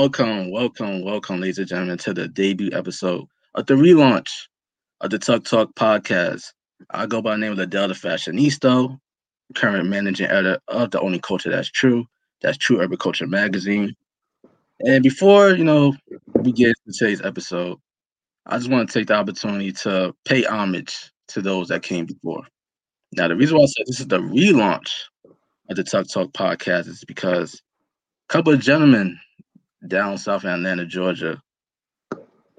Welcome, 0.00 0.50
welcome, 0.50 1.04
welcome, 1.04 1.40
ladies 1.42 1.58
and 1.58 1.68
gentlemen, 1.68 1.98
to 1.98 2.14
the 2.14 2.26
debut 2.26 2.70
episode 2.72 3.26
of 3.54 3.66
the 3.66 3.74
relaunch 3.74 4.30
of 5.02 5.10
the 5.10 5.18
TUC 5.18 5.44
Talk 5.44 5.74
podcast. 5.74 6.54
I 6.88 7.04
go 7.04 7.20
by 7.20 7.32
the 7.32 7.36
name 7.36 7.52
of 7.52 7.58
the 7.58 7.66
Delta 7.66 7.92
Fashionista, 7.92 8.98
current 9.54 9.90
managing 9.90 10.28
editor 10.28 10.58
of 10.68 10.90
the 10.90 11.02
only 11.02 11.18
culture 11.18 11.50
that's 11.50 11.70
true. 11.70 12.06
That's 12.40 12.56
True 12.56 12.80
Urban 12.80 12.96
Culture 12.96 13.26
Magazine. 13.26 13.94
And 14.80 15.02
before 15.02 15.50
you 15.50 15.64
know 15.64 15.94
we 16.32 16.52
get 16.52 16.68
into 16.86 16.98
today's 16.98 17.20
episode, 17.20 17.76
I 18.46 18.56
just 18.56 18.70
want 18.70 18.88
to 18.88 18.98
take 18.98 19.08
the 19.08 19.16
opportunity 19.16 19.70
to 19.70 20.14
pay 20.24 20.44
homage 20.44 21.12
to 21.28 21.42
those 21.42 21.68
that 21.68 21.82
came 21.82 22.06
before. 22.06 22.46
Now, 23.12 23.28
the 23.28 23.36
reason 23.36 23.58
why 23.58 23.64
I 23.64 23.66
said 23.66 23.84
this 23.86 24.00
is 24.00 24.08
the 24.08 24.20
relaunch 24.20 24.92
of 25.68 25.76
the 25.76 25.84
TUC 25.84 26.08
Talk 26.08 26.32
podcast 26.32 26.88
is 26.88 27.04
because 27.04 27.60
a 28.30 28.32
couple 28.32 28.54
of 28.54 28.60
gentlemen 28.60 29.20
down 29.88 30.18
south 30.18 30.44
in 30.44 30.50
Atlanta, 30.50 30.86
Georgia, 30.86 31.40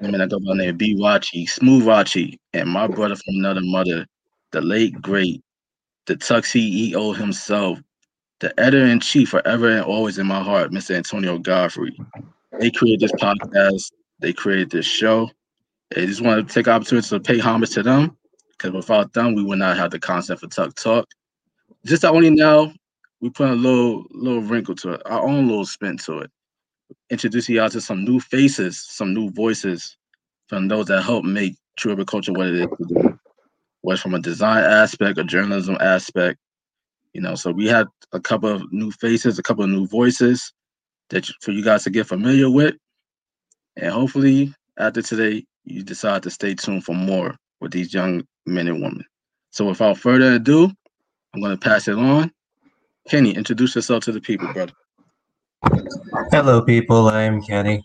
I 0.04 0.08
mean, 0.08 0.20
I 0.20 0.26
go 0.26 0.40
by 0.40 0.56
name 0.56 0.78
B. 0.78 0.96
Wachi, 0.96 1.48
Smooth 1.48 1.86
Wachi, 1.86 2.40
and 2.54 2.68
my 2.68 2.88
brother 2.88 3.16
from 3.16 3.36
another 3.36 3.62
mother, 3.64 4.08
the 4.52 4.60
late 4.60 5.00
great, 5.00 5.44
the 6.08 6.16
TUC 6.16 6.44
CEO 6.44 7.16
himself, 7.16 7.80
the 8.40 8.60
editor 8.60 8.88
in 8.88 9.00
chief 9.00 9.30
forever 9.30 9.70
and 9.70 9.86
always 9.86 10.18
in 10.18 10.26
my 10.26 10.42
heart, 10.42 10.72
Mr. 10.72 10.96
Antonio 10.96 11.38
Godfrey. 11.38 11.96
They 12.60 12.72
created 12.72 13.02
this 13.02 13.12
podcast, 13.12 13.92
they 14.20 14.34
created 14.34 14.72
this 14.72 14.88
show. 14.88 15.30
I 15.96 16.06
just 16.06 16.22
want 16.22 16.48
to 16.48 16.54
take 16.54 16.68
opportunity 16.68 17.08
to 17.10 17.20
pay 17.20 17.38
homage 17.38 17.70
to 17.72 17.84
them 17.84 18.18
because 18.52 18.72
without 18.72 19.14
them, 19.14 19.36
we 19.36 19.44
would 19.44 19.60
not 19.60 19.78
have 19.78 19.92
the 19.92 20.00
concept 20.00 20.42
for 20.42 20.48
TUC 20.48 20.74
Talk. 20.76 21.06
Just 21.86 22.06
only 22.06 22.32
now 22.32 22.74
we 23.20 23.30
put 23.30 23.50
a 23.50 23.54
little 23.54 24.06
little 24.10 24.42
wrinkle 24.42 24.74
to 24.76 24.94
it, 24.94 25.02
our 25.06 25.28
own 25.28 25.48
little 25.48 25.66
spin 25.66 25.98
to 25.98 26.20
it. 26.20 26.32
Introducing 27.12 27.56
y'all 27.56 27.70
to 27.70 27.81
some 27.81 28.06
new 28.06 28.22
faces, 28.22 28.84
some 28.88 29.14
new 29.14 29.30
voices 29.31 29.98
from 30.48 30.70
those 30.70 30.86
that 30.88 31.04
help 31.04 31.26
make 31.26 31.58
True 31.78 31.92
Urban 31.92 32.06
Culture 32.06 32.31
what 32.31 32.48
it 32.48 32.56
is 32.56 32.68
today. 32.80 33.09
Whether 33.81 34.00
from 34.00 34.16
a 34.16 34.19
design 34.19 34.63
aspect, 34.63 35.18
a 35.18 35.24
journalism 35.25 35.78
aspect, 35.81 36.40
you 37.13 37.19
know. 37.22 37.36
So 37.36 37.52
we 37.52 37.68
had 37.68 37.88
a 38.13 38.19
couple 38.19 38.50
of 38.50 38.63
new 38.72 38.91
faces, 38.91 39.38
a 39.38 39.44
couple 39.44 39.66
of 39.66 39.69
new 39.69 39.88
voices 39.88 40.53
that 41.09 41.30
for 41.41 41.52
you 41.52 41.63
guys 41.63 41.84
to 41.84 41.90
get 41.90 42.08
familiar 42.08 42.50
with, 42.50 42.75
and 43.75 43.91
hopefully 43.91 44.53
after 44.80 45.02
today, 45.02 45.46
you 45.66 45.84
decide 45.84 46.24
to 46.24 46.30
stay 46.30 46.56
tuned 46.56 46.86
for 46.86 46.96
more 46.96 47.36
with 47.59 47.72
these 47.72 47.94
young 47.94 48.24
men 48.46 48.68
and 48.68 48.81
women. 48.81 49.03
So 49.52 49.66
without 49.66 49.97
further 49.97 50.34
ado, 50.34 50.72
I'm 51.34 51.41
going 51.41 51.57
to 51.57 51.69
pass 51.69 51.90
it 51.90 51.97
on. 51.97 52.31
Kenny, 53.09 53.36
introduce 53.36 53.75
yourself 53.75 54.06
to 54.06 54.13
the 54.13 54.22
people, 54.22 54.52
brother. 54.53 54.74
Hello, 55.64 56.62
people. 56.62 57.10
I'm 57.10 57.42
Kenny. 57.42 57.84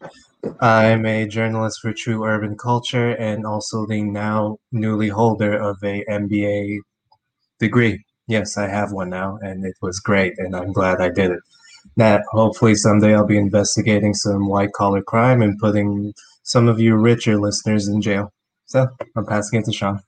I'm 0.61 1.05
a 1.05 1.27
journalist 1.27 1.81
for 1.83 1.93
True 1.93 2.25
Urban 2.25 2.57
Culture 2.57 3.11
and 3.11 3.45
also 3.45 3.87
the 3.87 4.03
now 4.03 4.57
newly 4.73 5.09
holder 5.09 5.53
of 5.57 5.77
a 5.85 6.05
MBA 6.09 6.79
degree. 7.61 8.03
Yes, 8.29 8.57
I 8.57 8.69
have 8.69 8.93
one 8.93 9.11
now, 9.11 9.39
and 9.43 9.65
it 9.65 9.75
was 9.83 10.01
great, 10.01 10.33
and 10.39 10.57
I'm 10.57 10.73
glad 10.73 11.01
I 11.01 11.11
did 11.11 11.33
it. 11.33 11.41
That 11.97 12.23
hopefully 12.31 12.75
someday 12.75 13.15
I'll 13.15 13.27
be 13.27 13.37
investigating 13.37 14.15
some 14.15 14.49
white 14.49 14.73
collar 14.73 15.03
crime 15.03 15.43
and 15.43 15.59
putting 15.59 16.15
some 16.43 16.69
of 16.69 16.81
you 16.81 16.97
richer 16.97 17.39
listeners 17.39 17.89
in 17.89 18.01
jail. 18.01 18.33
So 18.65 18.89
I'm 19.17 19.27
passing 19.27 19.61
it 19.61 19.67
to 19.67 19.73
Sean. 19.73 20.01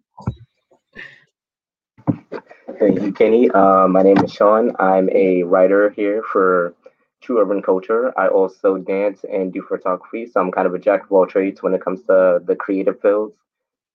Thank 2.78 3.02
you, 3.02 3.12
Kenny. 3.12 3.50
Uh, 3.50 3.88
my 3.88 4.02
name 4.02 4.18
is 4.18 4.32
Sean. 4.32 4.70
I'm 4.78 5.10
a 5.10 5.42
writer 5.42 5.90
here 5.90 6.22
for 6.22 6.74
True 7.20 7.40
Urban 7.40 7.60
Culture. 7.60 8.16
I 8.16 8.28
also 8.28 8.78
dance 8.78 9.24
and 9.24 9.52
do 9.52 9.62
photography, 9.62 10.26
so 10.26 10.40
I'm 10.40 10.52
kind 10.52 10.66
of 10.66 10.74
a 10.74 10.78
jack 10.78 11.02
of 11.02 11.10
all 11.10 11.26
trades 11.26 11.60
when 11.60 11.74
it 11.74 11.82
comes 11.82 12.02
to 12.02 12.40
the 12.44 12.54
creative 12.54 13.00
fields. 13.00 13.34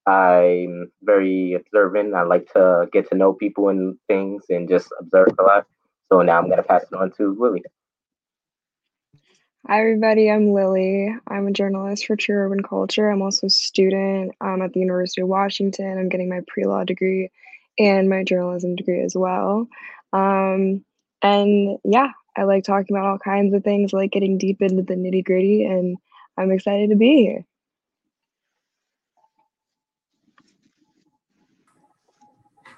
I'm 0.05 0.91
very 1.01 1.53
observant. 1.53 2.13
I 2.13 2.23
like 2.23 2.51
to 2.53 2.89
get 2.91 3.09
to 3.09 3.15
know 3.15 3.31
people 3.31 3.69
and 3.69 3.97
things 4.09 4.43
and 4.49 4.67
just 4.67 4.89
observe 4.99 5.33
a 5.39 5.43
lot. 5.43 5.65
So 6.11 6.21
now 6.21 6.37
I'm 6.37 6.47
going 6.47 6.57
to 6.57 6.63
pass 6.63 6.83
it 6.83 6.93
on 6.93 7.11
to 7.13 7.37
Lily. 7.39 7.63
Hi, 9.65 9.79
everybody. 9.79 10.29
I'm 10.29 10.51
Lily. 10.51 11.15
I'm 11.29 11.47
a 11.47 11.51
journalist 11.51 12.05
for 12.05 12.17
True 12.17 12.35
Urban 12.35 12.63
Culture. 12.63 13.09
I'm 13.09 13.21
also 13.21 13.47
a 13.47 13.49
student 13.49 14.33
um, 14.41 14.61
at 14.61 14.73
the 14.73 14.81
University 14.81 15.21
of 15.21 15.29
Washington. 15.29 15.97
I'm 15.97 16.09
getting 16.09 16.27
my 16.27 16.41
pre 16.49 16.65
law 16.65 16.83
degree 16.83 17.31
and 17.79 18.09
my 18.09 18.23
journalism 18.23 18.75
degree 18.75 19.01
as 19.01 19.15
well. 19.15 19.67
Um, 20.11 20.83
and 21.21 21.77
yeah, 21.83 22.09
I 22.35 22.43
like 22.43 22.63
talking 22.63 22.95
about 22.95 23.07
all 23.07 23.19
kinds 23.19 23.53
of 23.53 23.63
things, 23.63 23.93
I 23.93 23.97
like 23.97 24.11
getting 24.11 24.37
deep 24.37 24.61
into 24.61 24.83
the 24.83 24.95
nitty 24.95 25.23
gritty, 25.23 25.65
and 25.65 25.97
I'm 26.37 26.51
excited 26.51 26.89
to 26.89 26.95
be 26.95 27.17
here. 27.17 27.45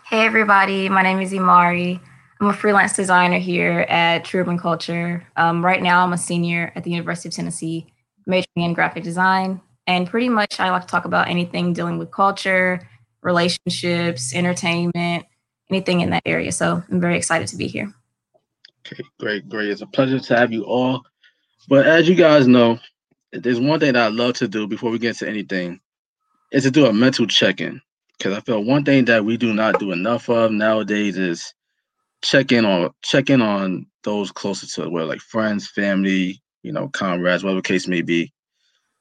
Hey, 0.08 0.24
everybody. 0.26 0.88
My 0.88 1.02
name 1.02 1.20
is 1.20 1.34
Imari. 1.34 2.00
I'm 2.40 2.48
a 2.48 2.54
freelance 2.54 2.96
designer 2.96 3.40
here 3.40 3.88
at 3.90 4.24
True 4.24 4.42
Urban 4.42 4.60
Culture. 4.60 5.26
Um, 5.36 5.66
right 5.66 5.82
now, 5.82 6.04
I'm 6.04 6.14
a 6.14 6.18
senior 6.18 6.72
at 6.76 6.84
the 6.84 6.92
University 6.92 7.30
of 7.30 7.34
Tennessee, 7.34 7.88
majoring 8.28 8.66
in 8.66 8.74
graphic 8.74 9.04
design. 9.04 9.62
And 9.88 10.08
pretty 10.08 10.30
much, 10.30 10.60
I 10.60 10.70
like 10.70 10.84
to 10.84 10.88
talk 10.88 11.06
about 11.06 11.28
anything 11.28 11.74
dealing 11.74 11.98
with 11.98 12.12
culture, 12.12 12.88
relationships, 13.26 14.34
entertainment, 14.34 15.26
anything 15.70 16.02
in 16.02 16.12
that 16.12 16.24
area. 16.26 16.52
So 16.52 16.82
I'm 16.90 17.02
very 17.02 17.18
excited 17.18 17.48
to 17.50 17.58
be 17.58 17.68
here. 17.68 17.94
Okay, 18.86 19.04
great, 19.20 19.50
great. 19.50 19.70
It's 19.70 19.82
a 19.82 19.88
pleasure 19.88 20.20
to 20.20 20.38
have 20.38 20.54
you 20.54 20.64
all. 20.64 21.04
But 21.68 21.88
as 21.88 22.08
you 22.08 22.16
guys 22.16 22.48
know, 22.48 22.80
there's 23.34 23.60
one 23.60 23.80
thing 23.80 23.94
that 23.94 24.04
I 24.04 24.08
love 24.10 24.36
to 24.36 24.48
do 24.48 24.68
before 24.68 24.92
we 24.92 25.00
get 25.00 25.18
to 25.18 25.28
anything 25.28 25.80
is 26.52 26.64
to 26.64 26.72
do 26.72 26.86
a 26.86 26.94
mental 26.94 27.26
check-in. 27.26 27.82
Because 28.18 28.38
I 28.38 28.42
feel 28.42 28.64
one 28.64 28.86
thing 28.86 29.06
that 29.06 29.26
we 29.26 29.36
do 29.36 29.54
not 29.54 29.80
do 29.80 29.92
enough 29.92 30.30
of 30.30 30.52
nowadays 30.52 31.18
is 31.18 31.54
check 32.22 32.52
in 32.52 32.64
on 32.64 32.92
check 33.02 33.30
in 33.30 33.42
on 33.42 33.88
those 34.04 34.32
closer 34.32 34.66
to 34.68 34.90
where 34.90 35.04
like 35.04 35.20
friends, 35.20 35.68
family, 35.68 36.42
you 36.64 36.72
know, 36.72 36.88
comrades, 36.90 37.44
whatever 37.44 37.62
case 37.62 37.88
may 37.88 38.02
be. 38.02 38.32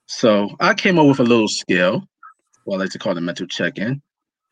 So 0.06 0.50
I 0.60 0.74
came 0.74 0.98
up 0.98 1.06
with 1.06 1.20
a 1.20 1.24
little 1.24 1.48
scale, 1.48 2.08
what 2.64 2.76
I 2.76 2.80
like 2.80 2.90
to 2.90 2.98
call 2.98 3.14
the 3.14 3.20
mental 3.20 3.46
check-in. 3.46 4.02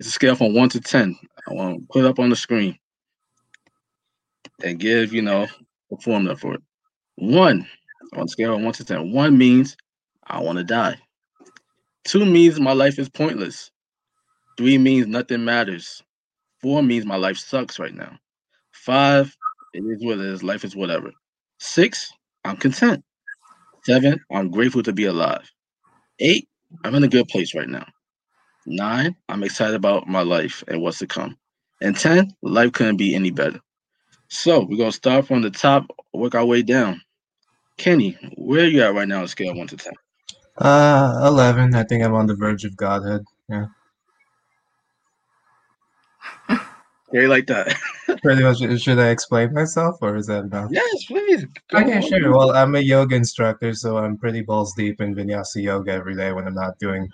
It's 0.00 0.09
a 0.09 0.12
scale 0.12 0.37
from 0.37 0.55
one 0.55 0.69
to 0.71 0.81
ten. 0.81 1.17
I 1.49 1.55
want 1.55 1.81
to 1.81 1.87
put 1.93 2.05
it 2.05 2.09
up 2.09 2.19
on 2.19 2.31
the 2.31 2.37
screen 2.37 2.79
and 4.65 4.79
give 4.81 5.12
you 5.12 5.23
know 5.23 5.47
a 5.93 5.97
formula 6.03 6.37
for 6.37 6.55
it. 6.55 6.62
One 7.17 7.69
on 8.17 8.29
scale 8.29 8.56
of 8.56 8.62
one 8.62 8.75
to 8.75 8.85
ten. 8.85 9.12
One 9.12 9.39
means 9.39 9.77
I 10.27 10.41
want 10.41 10.59
to 10.59 10.65
die. 10.65 10.97
Two 12.05 12.25
means 12.27 12.61
my 12.61 12.73
life 12.73 12.99
is 12.99 13.09
pointless. 13.09 13.71
Three 14.59 14.79
means 14.79 15.06
nothing 15.06 15.44
matters. 15.44 16.03
Four 16.62 16.83
means 16.83 17.06
my 17.06 17.17
life 17.17 17.39
sucks 17.39 17.79
right 17.79 17.94
now. 17.94 18.19
Five, 18.73 19.37
it 19.75 19.81
is 19.81 20.05
what 20.05 20.19
it 20.19 20.27
is. 20.27 20.43
Life 20.43 20.65
is 20.65 20.77
whatever. 20.77 21.12
Six, 21.61 22.12
I'm 22.44 22.56
content. 22.56 23.05
Seven, 23.85 24.21
I'm 24.33 24.50
grateful 24.50 24.83
to 24.85 24.93
be 24.93 25.06
alive. 25.06 25.50
Eight, 26.21 26.49
I'm 26.85 26.94
in 26.94 27.05
a 27.05 27.09
good 27.09 27.29
place 27.29 27.55
right 27.55 27.69
now. 27.69 27.87
Nine, 28.67 29.17
I'm 29.29 29.43
excited 29.43 29.75
about 29.75 30.06
my 30.06 30.23
life 30.23 30.62
and 30.69 30.81
what's 30.81 30.99
to 30.99 31.06
come. 31.06 31.37
And 31.81 31.97
10, 31.97 32.32
life 32.43 32.73
couldn't 32.73 32.97
be 32.97 33.14
any 33.14 33.31
better. 33.31 33.61
So 34.29 34.64
we're 34.64 34.79
gonna 34.79 34.93
start 34.93 35.26
from 35.26 35.43
the 35.43 35.50
top, 35.50 35.85
work 36.14 36.35
our 36.35 36.47
way 36.47 36.62
down. 36.62 37.03
Kenny, 37.76 38.17
where 38.37 38.64
are 38.64 38.69
you 38.69 38.82
at 38.82 38.94
right 38.94 39.09
now 39.09 39.20
on 39.20 39.29
scale 39.29 39.50
of 39.50 39.56
one 39.56 39.67
to 39.67 39.76
ten? 39.76 39.93
Uh, 40.59 41.25
11. 41.26 41.75
I 41.75 41.82
think 41.85 42.05
I'm 42.05 42.14
on 42.14 42.26
the 42.26 42.35
verge 42.35 42.64
of 42.64 42.76
godhood. 42.76 43.25
Yeah. 43.49 43.67
Very 47.12 47.26
like 47.26 47.47
that. 47.49 47.76
Pretty 48.23 48.43
much. 48.43 48.58
Should 48.81 48.99
I 48.99 49.08
explain 49.08 49.53
myself 49.53 49.97
or 50.00 50.17
is 50.17 50.26
that 50.29 50.44
enough? 50.44 50.70
yes, 50.70 51.05
please. 51.06 51.47
Okay, 51.75 51.97
on. 51.97 52.03
sure. 52.03 52.31
Well, 52.31 52.53
I'm 52.53 52.75
a 52.75 52.81
yoga 52.81 53.17
instructor, 53.17 53.75
so 53.75 53.99
I'm 53.99 54.17
pretty 54.17 54.43
balls 54.43 54.73
deep 54.75 55.00
in 55.00 55.15
vinyasa 55.15 55.62
yoga 55.62 55.93
every 55.93 56.15
day 56.15 56.32
when 56.32 56.47
I'm 56.47 56.55
not 56.55 56.79
doing 56.79 57.08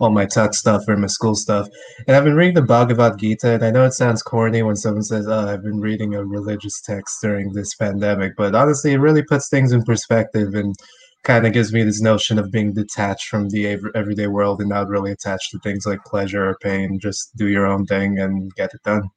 all 0.00 0.10
my 0.10 0.26
tech 0.26 0.54
stuff 0.54 0.82
or 0.88 0.96
my 0.96 1.06
school 1.06 1.34
stuff. 1.34 1.68
And 2.06 2.16
I've 2.16 2.24
been 2.24 2.36
reading 2.36 2.54
the 2.54 2.62
Bhagavad 2.62 3.18
Gita, 3.18 3.52
and 3.52 3.64
I 3.64 3.70
know 3.70 3.84
it 3.84 3.92
sounds 3.92 4.22
corny 4.22 4.62
when 4.62 4.76
someone 4.76 5.02
says, 5.02 5.26
"Oh, 5.28 5.48
I've 5.48 5.62
been 5.62 5.80
reading 5.80 6.14
a 6.14 6.24
religious 6.24 6.80
text 6.80 7.20
during 7.22 7.52
this 7.52 7.74
pandemic," 7.74 8.34
but 8.36 8.54
honestly, 8.54 8.92
it 8.92 8.98
really 8.98 9.22
puts 9.22 9.48
things 9.48 9.72
in 9.72 9.82
perspective 9.82 10.54
and 10.54 10.74
kind 11.22 11.46
of 11.46 11.52
gives 11.52 11.72
me 11.72 11.82
this 11.82 12.02
notion 12.02 12.38
of 12.38 12.50
being 12.50 12.72
detached 12.72 13.28
from 13.28 13.48
the 13.48 13.66
ev- 13.68 13.90
everyday 13.94 14.26
world 14.26 14.60
and 14.60 14.68
not 14.68 14.88
really 14.88 15.10
attached 15.10 15.50
to 15.50 15.58
things 15.60 15.86
like 15.86 16.04
pleasure 16.04 16.48
or 16.50 16.56
pain. 16.60 16.98
Just 16.98 17.34
do 17.36 17.48
your 17.48 17.66
own 17.66 17.86
thing 17.86 18.18
and 18.18 18.54
get 18.56 18.74
it 18.74 18.82
done. 18.82 19.08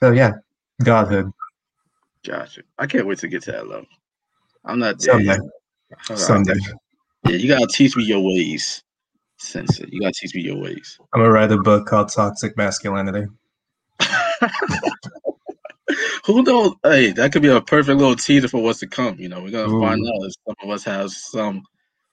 So 0.00 0.10
yeah, 0.12 0.32
godhood 0.82 1.32
Gotcha. 2.24 2.62
I 2.78 2.86
can't 2.86 3.06
wait 3.06 3.18
to 3.18 3.28
get 3.28 3.42
to 3.44 3.52
that 3.52 3.68
level. 3.68 3.86
I'm 4.64 4.78
not 4.78 4.98
there 4.98 5.14
someday. 5.14 5.38
Someday. 6.14 6.54
Yeah, 7.26 7.36
you 7.36 7.48
gotta 7.48 7.66
teach 7.66 7.96
me 7.96 8.04
your 8.04 8.20
ways, 8.20 8.82
Sensei. 9.38 9.86
You 9.90 10.00
gotta 10.00 10.12
teach 10.12 10.34
me 10.34 10.42
your 10.42 10.58
ways. 10.58 10.98
I'm 11.12 11.20
gonna 11.20 11.32
write 11.32 11.52
a 11.52 11.58
book 11.58 11.86
called 11.86 12.10
Toxic 12.12 12.56
Masculinity. 12.56 13.26
Who 16.26 16.42
knows? 16.42 16.74
Hey, 16.82 17.12
that 17.12 17.32
could 17.32 17.42
be 17.42 17.48
a 17.48 17.60
perfect 17.60 17.98
little 17.98 18.16
teaser 18.16 18.48
for 18.48 18.62
what's 18.62 18.80
to 18.80 18.86
come. 18.86 19.18
You 19.18 19.28
know, 19.28 19.42
we're 19.42 19.50
gonna 19.50 19.72
Ooh. 19.72 19.80
find 19.80 20.00
out 20.06 20.26
if 20.26 20.32
some 20.46 20.56
of 20.62 20.70
us 20.70 20.84
have 20.84 21.10
some 21.10 21.62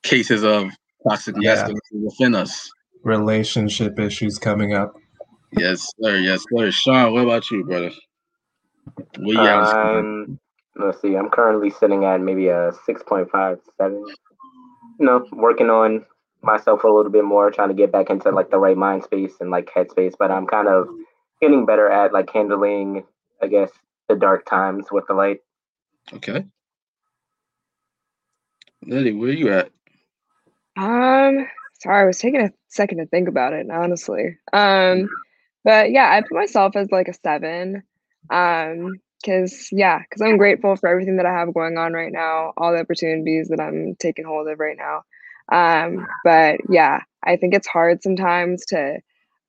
cases 0.03 0.43
of 0.43 0.69
toxic 1.07 1.35
Yeah. 1.37 1.53
masculinity 1.53 2.05
within 2.05 2.35
us. 2.35 2.69
Relationship 3.03 3.97
issues 3.99 4.37
coming 4.37 4.73
up. 4.73 4.93
Yes, 5.53 5.87
sir. 6.01 6.17
Yes, 6.17 6.43
sir. 6.55 6.71
Sean, 6.71 7.13
what 7.13 7.23
about 7.23 7.49
you, 7.49 7.63
brother? 7.63 7.91
Where 9.19 9.35
you? 9.35 9.47
Um, 9.47 10.39
let's 10.75 11.01
see. 11.01 11.15
I'm 11.15 11.29
currently 11.29 11.69
sitting 11.69 12.05
at 12.05 12.21
maybe 12.21 12.47
a 12.49 12.71
6.5, 12.87 13.59
7. 13.77 14.05
You 14.99 15.05
know, 15.05 15.25
working 15.31 15.69
on 15.69 16.05
myself 16.41 16.83
a 16.83 16.87
little 16.87 17.11
bit 17.11 17.23
more, 17.23 17.51
trying 17.51 17.69
to 17.69 17.75
get 17.75 17.91
back 17.91 18.09
into 18.09 18.29
like 18.31 18.49
the 18.49 18.59
right 18.59 18.77
mind 18.77 19.03
space 19.03 19.33
and 19.39 19.51
like 19.51 19.69
headspace. 19.75 20.13
But 20.17 20.31
I'm 20.31 20.47
kind 20.47 20.67
of 20.67 20.87
getting 21.41 21.65
better 21.65 21.89
at 21.89 22.13
like 22.13 22.29
handling, 22.31 23.03
I 23.41 23.47
guess, 23.47 23.71
the 24.09 24.15
dark 24.15 24.45
times 24.45 24.87
with 24.91 25.05
the 25.07 25.13
light. 25.13 25.39
Okay. 26.13 26.45
Lily, 28.85 29.13
where 29.13 29.29
are 29.29 29.33
you 29.33 29.51
at? 29.51 29.71
Um, 30.77 31.47
sorry, 31.79 32.03
I 32.03 32.05
was 32.05 32.17
taking 32.17 32.41
a 32.41 32.51
second 32.69 32.97
to 32.97 33.05
think 33.05 33.27
about 33.27 33.53
it, 33.53 33.69
honestly. 33.69 34.37
Um, 34.53 35.09
but 35.63 35.91
yeah, 35.91 36.09
I 36.09 36.21
put 36.21 36.31
myself 36.31 36.75
as 36.75 36.91
like 36.91 37.07
a 37.07 37.13
seven. 37.13 37.83
Um, 38.29 38.99
because 39.21 39.69
yeah, 39.71 39.99
because 39.99 40.21
I'm 40.21 40.37
grateful 40.37 40.75
for 40.75 40.89
everything 40.89 41.17
that 41.17 41.25
I 41.25 41.33
have 41.33 41.53
going 41.53 41.77
on 41.77 41.93
right 41.93 42.11
now, 42.11 42.53
all 42.57 42.71
the 42.71 42.79
opportunities 42.79 43.49
that 43.49 43.59
I'm 43.59 43.95
taking 43.99 44.25
hold 44.25 44.47
of 44.47 44.59
right 44.59 44.77
now. 44.77 45.03
Um, 45.51 46.07
but 46.23 46.59
yeah, 46.69 47.01
I 47.23 47.35
think 47.37 47.53
it's 47.53 47.67
hard 47.67 48.01
sometimes 48.03 48.65
to 48.67 48.99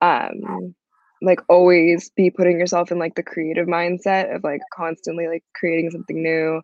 um 0.01 0.75
like 1.23 1.41
always 1.49 2.11
be 2.17 2.31
putting 2.31 2.59
yourself 2.59 2.91
in 2.91 2.99
like 2.99 3.15
the 3.15 3.23
creative 3.23 3.69
mindset 3.69 4.35
of 4.35 4.43
like 4.43 4.61
constantly 4.75 5.29
like 5.29 5.45
creating 5.55 5.91
something 5.91 6.21
new 6.23 6.61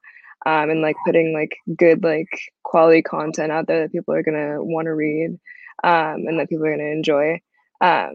um, 0.47 0.71
and 0.71 0.83
like 0.83 0.97
putting 1.07 1.33
like 1.33 1.57
good 1.77 2.03
like 2.03 2.29
quality 2.65 3.03
content 3.03 3.53
out 3.53 3.67
there 3.67 3.83
that 3.83 3.93
people 3.93 4.15
are 4.15 4.23
gonna 4.23 4.63
want 4.63 4.87
to 4.87 4.95
read 4.95 5.39
um, 5.85 6.25
and 6.27 6.39
that 6.39 6.49
people 6.49 6.67
are 6.67 6.77
gonna 6.77 6.91
enjoy. 6.91 7.41
Um, 7.81 8.15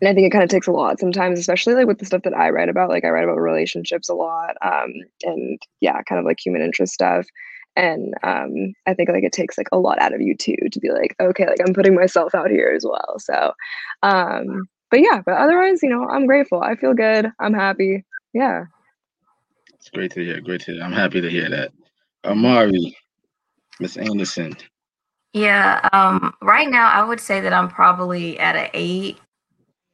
and 0.00 0.08
I 0.08 0.14
think 0.14 0.26
it 0.26 0.32
kind 0.32 0.44
of 0.44 0.50
takes 0.50 0.66
a 0.66 0.72
lot 0.72 0.98
sometimes, 0.98 1.38
especially 1.38 1.74
like 1.74 1.86
with 1.86 1.98
the 1.98 2.06
stuff 2.06 2.22
that 2.22 2.34
I 2.34 2.50
write 2.50 2.68
about. 2.68 2.88
Like 2.88 3.04
I 3.04 3.10
write 3.10 3.24
about 3.24 3.40
relationships 3.40 4.08
a 4.08 4.14
lot, 4.14 4.56
um, 4.62 4.92
and 5.22 5.60
yeah, 5.80 6.02
kind 6.02 6.18
of 6.18 6.24
like 6.24 6.38
human 6.44 6.62
interest 6.62 6.92
stuff. 6.92 7.26
And 7.74 8.14
um, 8.22 8.74
I 8.86 8.94
think 8.94 9.08
like 9.08 9.24
it 9.24 9.32
takes 9.32 9.56
like 9.56 9.68
a 9.72 9.78
lot 9.78 10.00
out 10.00 10.14
of 10.14 10.20
you 10.20 10.36
too 10.36 10.56
to 10.70 10.80
be 10.80 10.90
like, 10.90 11.14
okay, 11.20 11.46
like 11.46 11.60
I'm 11.66 11.74
putting 11.74 11.94
myself 11.94 12.34
out 12.34 12.50
here 12.50 12.72
as 12.76 12.84
well. 12.84 13.18
So, 13.18 13.52
um, 14.02 14.68
but 14.90 15.00
yeah, 15.00 15.22
but 15.24 15.34
otherwise, 15.38 15.82
you 15.82 15.88
know, 15.88 16.06
I'm 16.08 16.26
grateful. 16.26 16.60
I 16.60 16.76
feel 16.76 16.92
good. 16.94 17.30
I'm 17.38 17.54
happy. 17.54 18.04
Yeah. 18.34 18.64
It's 19.74 19.90
great 19.90 20.12
to 20.12 20.24
hear. 20.24 20.40
Great 20.40 20.60
to 20.62 20.72
hear. 20.74 20.82
I'm 20.82 20.92
happy 20.92 21.20
to 21.20 21.30
hear 21.30 21.48
that. 21.48 21.72
Amari, 22.24 22.96
Miss 23.80 23.96
Anderson. 23.96 24.54
Yeah, 25.32 25.88
um, 25.92 26.34
right 26.42 26.68
now 26.68 26.90
I 26.90 27.04
would 27.04 27.20
say 27.20 27.40
that 27.40 27.54
I'm 27.54 27.68
probably 27.68 28.38
at 28.38 28.54
an 28.54 28.68
eight. 28.74 29.18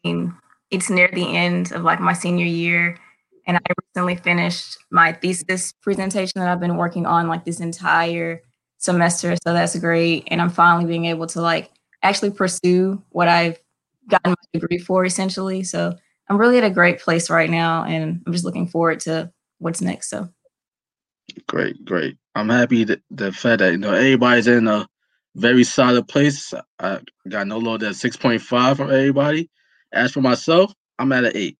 I 0.04 0.08
mean, 0.08 0.34
it's 0.70 0.90
near 0.90 1.08
the 1.12 1.36
end 1.36 1.72
of 1.72 1.82
like 1.82 2.00
my 2.00 2.12
senior 2.12 2.44
year, 2.44 2.98
and 3.48 3.56
I 3.56 3.72
recently 3.86 4.16
finished 4.16 4.78
my 4.90 5.12
thesis 5.12 5.72
presentation 5.82 6.40
that 6.40 6.48
I've 6.48 6.60
been 6.60 6.76
working 6.76 7.06
on 7.06 7.26
like 7.26 7.44
this 7.44 7.60
entire 7.60 8.42
semester. 8.76 9.34
So 9.44 9.52
that's 9.54 9.76
great, 9.78 10.28
and 10.28 10.40
I'm 10.40 10.50
finally 10.50 10.84
being 10.84 11.06
able 11.06 11.26
to 11.28 11.40
like 11.40 11.70
actually 12.02 12.30
pursue 12.30 13.02
what 13.08 13.26
I've 13.26 13.58
gotten 14.08 14.30
my 14.30 14.60
degree 14.60 14.78
for, 14.78 15.04
essentially. 15.04 15.64
So 15.64 15.96
I'm 16.28 16.38
really 16.38 16.58
at 16.58 16.64
a 16.64 16.70
great 16.70 17.00
place 17.00 17.30
right 17.30 17.50
now, 17.50 17.84
and 17.84 18.22
I'm 18.26 18.32
just 18.32 18.44
looking 18.44 18.68
forward 18.68 19.00
to 19.00 19.32
what's 19.58 19.80
next. 19.80 20.10
So 20.10 20.28
Great, 21.46 21.84
great. 21.84 22.16
I'm 22.34 22.48
happy 22.48 22.84
that 22.84 23.02
the 23.10 23.32
fact 23.32 23.60
that 23.60 23.72
you 23.72 23.78
know 23.78 23.92
everybody's 23.92 24.46
in 24.46 24.68
a 24.68 24.86
very 25.36 25.64
solid 25.64 26.08
place. 26.08 26.52
I 26.78 27.00
got 27.28 27.46
no 27.46 27.58
lower 27.58 27.78
than 27.78 27.94
six 27.94 28.16
point 28.16 28.42
five 28.42 28.76
from 28.76 28.90
everybody. 28.90 29.50
As 29.92 30.12
for 30.12 30.20
myself, 30.20 30.72
I'm 30.98 31.12
at 31.12 31.24
an 31.24 31.32
eight. 31.34 31.57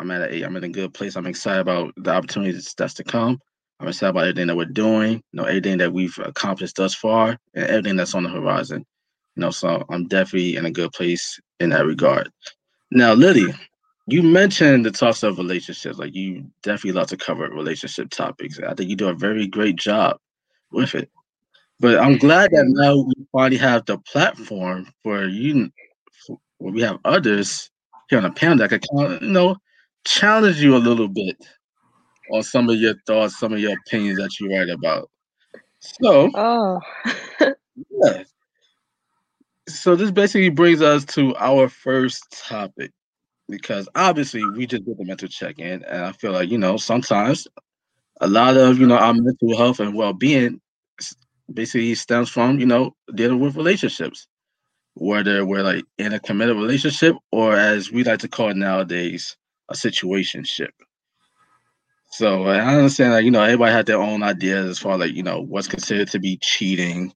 I'm 0.00 0.10
at 0.10 0.32
eight. 0.32 0.44
I'm 0.44 0.56
in 0.56 0.64
a 0.64 0.68
good 0.68 0.92
place. 0.92 1.16
I'm 1.16 1.26
excited 1.26 1.60
about 1.60 1.92
the 1.96 2.10
opportunities 2.10 2.74
that's 2.76 2.94
to 2.94 3.04
come. 3.04 3.38
I'm 3.80 3.88
excited 3.88 4.10
about 4.10 4.24
everything 4.24 4.48
that 4.48 4.56
we're 4.56 4.66
doing, 4.66 5.12
you 5.12 5.22
know, 5.32 5.44
everything 5.44 5.78
that 5.78 5.92
we've 5.92 6.16
accomplished 6.18 6.76
thus 6.76 6.94
far, 6.94 7.38
and 7.54 7.64
everything 7.64 7.96
that's 7.96 8.14
on 8.14 8.22
the 8.22 8.28
horizon. 8.28 8.84
You 9.36 9.40
know, 9.40 9.50
so 9.50 9.84
I'm 9.90 10.06
definitely 10.06 10.56
in 10.56 10.66
a 10.66 10.70
good 10.70 10.92
place 10.92 11.38
in 11.60 11.70
that 11.70 11.86
regard. 11.86 12.30
Now, 12.90 13.14
Liddy, 13.14 13.52
you 14.06 14.22
mentioned 14.22 14.84
the 14.84 14.90
talks 14.90 15.22
of 15.22 15.38
relationships. 15.38 15.98
Like 15.98 16.14
you 16.14 16.44
definitely 16.62 16.92
love 16.92 17.08
to 17.08 17.16
cover 17.16 17.48
relationship 17.48 18.10
topics. 18.10 18.60
I 18.60 18.74
think 18.74 18.90
you 18.90 18.96
do 18.96 19.08
a 19.08 19.14
very 19.14 19.46
great 19.46 19.76
job 19.76 20.18
with 20.70 20.94
it. 20.94 21.10
But 21.80 21.98
I'm 21.98 22.18
glad 22.18 22.52
that 22.52 22.64
now 22.68 22.96
we 22.96 23.26
finally 23.32 23.56
have 23.58 23.84
the 23.86 23.98
platform 23.98 24.92
for 25.02 25.24
you, 25.24 25.70
where 26.58 26.72
we 26.72 26.82
have 26.82 26.98
others 27.04 27.70
here 28.08 28.18
on 28.18 28.24
the 28.24 28.30
panel 28.30 28.58
that 28.58 28.70
can, 28.70 28.80
you 29.20 29.28
know, 29.28 29.56
challenge 30.04 30.60
you 30.60 30.76
a 30.76 30.78
little 30.78 31.08
bit 31.08 31.36
on 32.30 32.42
some 32.42 32.68
of 32.68 32.76
your 32.76 32.94
thoughts, 33.06 33.38
some 33.38 33.52
of 33.52 33.58
your 33.58 33.76
opinions 33.86 34.18
that 34.18 34.38
you 34.40 34.54
write 34.54 34.68
about. 34.68 35.10
So, 35.80 36.30
Oh. 36.34 36.80
yeah. 37.40 38.22
So 39.68 39.96
this 39.96 40.10
basically 40.10 40.50
brings 40.50 40.82
us 40.82 41.04
to 41.06 41.34
our 41.36 41.68
first 41.68 42.22
topic 42.46 42.90
because 43.48 43.88
obviously 43.94 44.44
we 44.50 44.66
just 44.66 44.84
did 44.84 44.98
the 44.98 45.04
mental 45.04 45.28
check-in 45.28 45.84
and 45.84 46.04
I 46.04 46.12
feel 46.12 46.32
like, 46.32 46.50
you 46.50 46.58
know, 46.58 46.76
sometimes 46.76 47.46
a 48.20 48.26
lot 48.26 48.56
of, 48.56 48.78
you 48.78 48.86
know, 48.86 48.98
our 48.98 49.14
mental 49.14 49.56
health 49.56 49.80
and 49.80 49.94
well-being 49.94 50.60
basically 51.52 51.94
stems 51.94 52.28
from, 52.28 52.58
you 52.58 52.66
know, 52.66 52.94
dealing 53.14 53.40
with 53.40 53.56
relationships. 53.56 54.26
Whether 54.96 55.44
we're 55.44 55.62
like 55.62 55.84
in 55.98 56.12
a 56.12 56.20
committed 56.20 56.56
relationship 56.56 57.16
or 57.32 57.56
as 57.56 57.90
we 57.90 58.04
like 58.04 58.20
to 58.20 58.28
call 58.28 58.50
it 58.50 58.56
nowadays, 58.56 59.36
a 59.68 59.74
situationship. 59.74 60.70
So 62.10 62.46
uh, 62.46 62.52
I 62.52 62.76
understand 62.76 63.12
that, 63.12 63.24
you 63.24 63.30
know, 63.30 63.42
everybody 63.42 63.72
had 63.72 63.86
their 63.86 64.00
own 64.00 64.22
ideas 64.22 64.68
as 64.68 64.78
far 64.78 64.96
like, 64.96 65.14
you 65.14 65.22
know, 65.22 65.40
what's 65.40 65.66
considered 65.66 66.08
to 66.10 66.20
be 66.20 66.38
cheating 66.40 67.12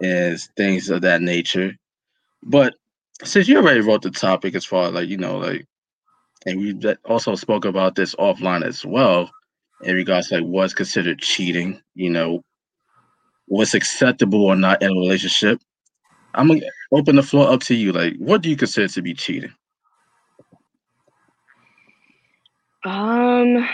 and 0.00 0.38
things 0.56 0.90
of 0.90 1.02
that 1.02 1.22
nature. 1.22 1.74
But 2.44 2.74
since 3.24 3.48
you 3.48 3.56
already 3.58 3.80
wrote 3.80 4.02
the 4.02 4.10
topic 4.10 4.54
as 4.54 4.64
far 4.64 4.86
as 4.86 4.92
like, 4.92 5.08
you 5.08 5.16
know, 5.16 5.38
like, 5.38 5.66
and 6.46 6.58
we 6.60 6.94
also 7.04 7.34
spoke 7.34 7.64
about 7.64 7.94
this 7.94 8.14
offline 8.16 8.64
as 8.64 8.84
well 8.84 9.30
in 9.82 9.94
regards 9.94 10.28
to 10.28 10.36
like 10.36 10.44
what's 10.44 10.74
considered 10.74 11.20
cheating, 11.20 11.80
you 11.94 12.10
know, 12.10 12.44
what's 13.46 13.74
acceptable 13.74 14.44
or 14.44 14.56
not 14.56 14.82
in 14.82 14.90
a 14.90 14.94
relationship. 14.94 15.60
I'm 16.34 16.48
gonna 16.48 16.60
open 16.92 17.16
the 17.16 17.22
floor 17.22 17.50
up 17.50 17.60
to 17.64 17.74
you. 17.74 17.92
Like, 17.92 18.14
what 18.18 18.42
do 18.42 18.48
you 18.48 18.56
consider 18.56 18.88
to 18.88 19.02
be 19.02 19.14
cheating? 19.14 19.52
Um, 22.84 23.68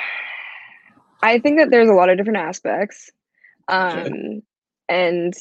I 1.22 1.38
think 1.38 1.58
that 1.58 1.70
there's 1.70 1.88
a 1.88 1.94
lot 1.94 2.10
of 2.10 2.16
different 2.16 2.38
aspects. 2.38 3.10
Okay. 3.70 4.10
Um, 4.10 4.42
and 4.88 5.34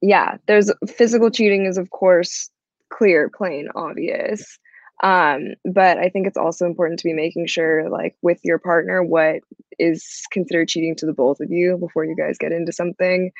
yeah, 0.00 0.36
there's 0.46 0.70
physical 0.88 1.30
cheating 1.30 1.66
is 1.66 1.76
of 1.76 1.90
course 1.90 2.50
clear, 2.90 3.28
plain, 3.28 3.68
obvious. 3.74 4.58
Um, 5.02 5.54
but 5.64 5.98
I 5.98 6.08
think 6.08 6.26
it's 6.26 6.36
also 6.36 6.64
important 6.64 7.00
to 7.00 7.04
be 7.04 7.12
making 7.12 7.46
sure, 7.46 7.88
like 7.90 8.14
with 8.22 8.38
your 8.44 8.58
partner, 8.58 9.02
what 9.02 9.40
is 9.78 10.22
considered 10.30 10.68
cheating 10.68 10.94
to 10.96 11.06
the 11.06 11.12
both 11.12 11.40
of 11.40 11.50
you 11.50 11.76
before 11.78 12.04
you 12.04 12.14
guys 12.16 12.38
get 12.38 12.52
into 12.52 12.72
something. 12.72 13.32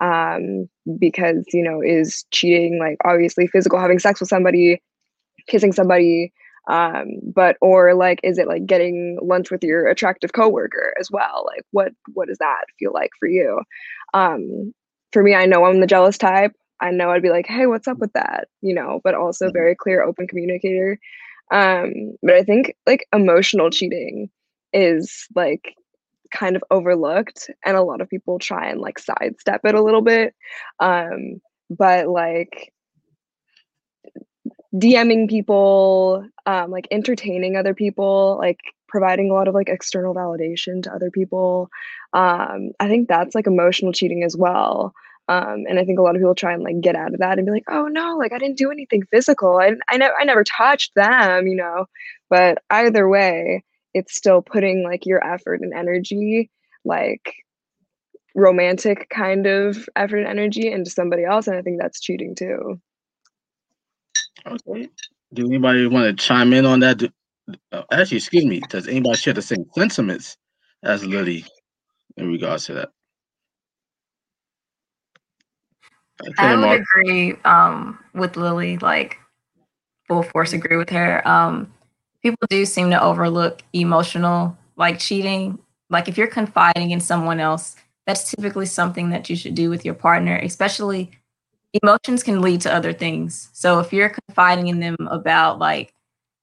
Um, 0.00 0.70
because 0.98 1.44
you 1.52 1.62
know, 1.62 1.82
is 1.82 2.24
cheating 2.30 2.78
like 2.78 2.96
obviously 3.04 3.46
physical, 3.46 3.78
having 3.78 3.98
sex 3.98 4.20
with 4.20 4.30
somebody, 4.30 4.80
kissing 5.46 5.72
somebody, 5.72 6.32
um 6.68 7.06
but 7.34 7.56
or 7.60 7.94
like 7.94 8.20
is 8.22 8.38
it 8.38 8.46
like 8.48 8.66
getting 8.66 9.18
lunch 9.22 9.50
with 9.50 9.62
your 9.64 9.86
attractive 9.88 10.32
coworker 10.32 10.94
as 11.00 11.10
well? 11.10 11.44
Like 11.46 11.62
what 11.72 11.92
what 12.14 12.28
does 12.28 12.38
that 12.38 12.64
feel 12.78 12.92
like 12.92 13.10
for 13.18 13.28
you? 13.28 13.60
Um 14.14 14.72
for 15.12 15.22
me 15.22 15.34
i 15.34 15.46
know 15.46 15.64
i'm 15.64 15.80
the 15.80 15.86
jealous 15.86 16.18
type. 16.18 16.52
I 16.80 16.90
know 16.90 17.10
i'd 17.10 17.22
be 17.22 17.30
like 17.30 17.46
hey 17.46 17.66
what's 17.66 17.88
up 17.88 17.98
with 17.98 18.12
that? 18.14 18.48
You 18.62 18.74
know 18.74 19.00
but 19.04 19.14
also 19.14 19.50
Mhm. 19.50 19.52
very 19.52 19.74
clear 19.74 20.02
open 20.02 20.26
communicator. 20.28 20.98
Um 21.52 22.14
but 22.22 22.34
i 22.34 22.42
think 22.42 22.74
like 22.86 23.06
emotional 23.14 23.70
cheating 23.70 24.30
is 24.72 25.26
like 25.34 25.74
kind 26.32 26.56
of 26.56 26.64
overlooked 26.70 27.50
and 27.64 27.76
a 27.76 27.82
lot 27.82 28.00
of 28.00 28.08
people 28.08 28.38
try 28.38 28.68
and 28.68 28.80
like 28.80 28.98
sidestep 28.98 29.60
it 29.64 29.74
a 29.74 29.82
little 29.82 30.02
bit. 30.02 30.34
Um 30.80 31.40
but 31.70 32.08
like 32.08 32.72
DMing 34.74 35.28
people, 35.28 36.26
um, 36.46 36.70
like 36.70 36.86
entertaining 36.90 37.56
other 37.56 37.74
people, 37.74 38.36
like 38.38 38.60
providing 38.88 39.30
a 39.30 39.34
lot 39.34 39.48
of 39.48 39.54
like 39.54 39.68
external 39.68 40.14
validation 40.14 40.82
to 40.82 40.92
other 40.92 41.10
people. 41.10 41.68
Um, 42.12 42.72
I 42.80 42.88
think 42.88 43.08
that's 43.08 43.34
like 43.34 43.46
emotional 43.46 43.92
cheating 43.92 44.22
as 44.22 44.36
well. 44.36 44.92
Um, 45.28 45.64
and 45.68 45.78
I 45.78 45.84
think 45.84 45.98
a 45.98 46.02
lot 46.02 46.16
of 46.16 46.20
people 46.20 46.34
try 46.34 46.52
and 46.52 46.62
like 46.64 46.80
get 46.80 46.96
out 46.96 47.14
of 47.14 47.20
that 47.20 47.38
and 47.38 47.46
be 47.46 47.52
like, 47.52 47.64
oh 47.68 47.86
no, 47.86 48.16
like 48.16 48.32
I 48.32 48.38
didn't 48.38 48.58
do 48.58 48.70
anything 48.70 49.02
physical. 49.12 49.58
I 49.58 49.72
I 49.88 49.96
never 49.96 50.14
I 50.20 50.24
never 50.24 50.44
touched 50.44 50.92
them, 50.96 51.46
you 51.46 51.54
know. 51.56 51.86
But 52.28 52.58
either 52.70 53.08
way, 53.08 53.64
it's 53.94 54.14
still 54.16 54.42
putting 54.42 54.82
like 54.84 55.06
your 55.06 55.24
effort 55.24 55.60
and 55.60 55.72
energy 55.72 56.50
like 56.84 57.34
romantic 58.34 59.08
kind 59.10 59.46
of 59.46 59.88
effort 59.96 60.18
and 60.18 60.28
energy 60.28 60.70
into 60.70 60.90
somebody 60.90 61.24
else 61.24 61.46
and 61.48 61.56
i 61.56 61.62
think 61.62 61.80
that's 61.80 62.00
cheating 62.00 62.34
too 62.34 62.80
okay. 64.46 64.88
Do 65.32 65.46
anybody 65.46 65.86
want 65.86 66.18
to 66.18 66.24
chime 66.24 66.52
in 66.52 66.66
on 66.66 66.80
that? 66.80 66.98
Do, 66.98 67.08
uh, 67.72 67.82
actually 67.92 68.18
excuse 68.18 68.44
me 68.44 68.60
does 68.68 68.86
anybody 68.86 69.16
share 69.16 69.34
the 69.34 69.42
same 69.42 69.64
sentiments 69.74 70.36
as 70.84 71.04
lily 71.04 71.44
in 72.16 72.28
regards 72.28 72.66
to 72.66 72.74
that? 72.74 72.90
Okay, 76.22 76.32
i 76.38 76.54
would 76.54 76.60
Mark. 76.60 76.80
agree 76.80 77.36
um, 77.44 77.98
with 78.14 78.36
lily 78.36 78.76
like 78.78 79.18
full 80.06 80.22
force 80.22 80.52
agree 80.52 80.76
with 80.76 80.90
her. 80.90 81.26
Um, 81.26 81.72
people 82.22 82.46
do 82.48 82.64
seem 82.66 82.90
to 82.90 83.02
overlook 83.02 83.62
emotional 83.72 84.56
like 84.76 84.98
cheating. 84.98 85.58
Like 85.88 86.08
if 86.08 86.18
you're 86.18 86.26
confiding 86.26 86.90
in 86.90 87.00
someone 87.00 87.40
else 87.40 87.76
that's 88.06 88.30
typically 88.30 88.66
something 88.66 89.10
that 89.10 89.30
you 89.30 89.36
should 89.36 89.54
do 89.54 89.70
with 89.70 89.84
your 89.84 89.94
partner 89.94 90.36
especially 90.36 91.10
emotions 91.72 92.22
can 92.22 92.40
lead 92.40 92.60
to 92.62 92.74
other 92.74 92.92
things. 92.92 93.48
So 93.52 93.78
if 93.78 93.92
you're 93.92 94.10
confiding 94.10 94.68
in 94.68 94.80
them 94.80 94.96
about 95.08 95.58
like 95.58 95.94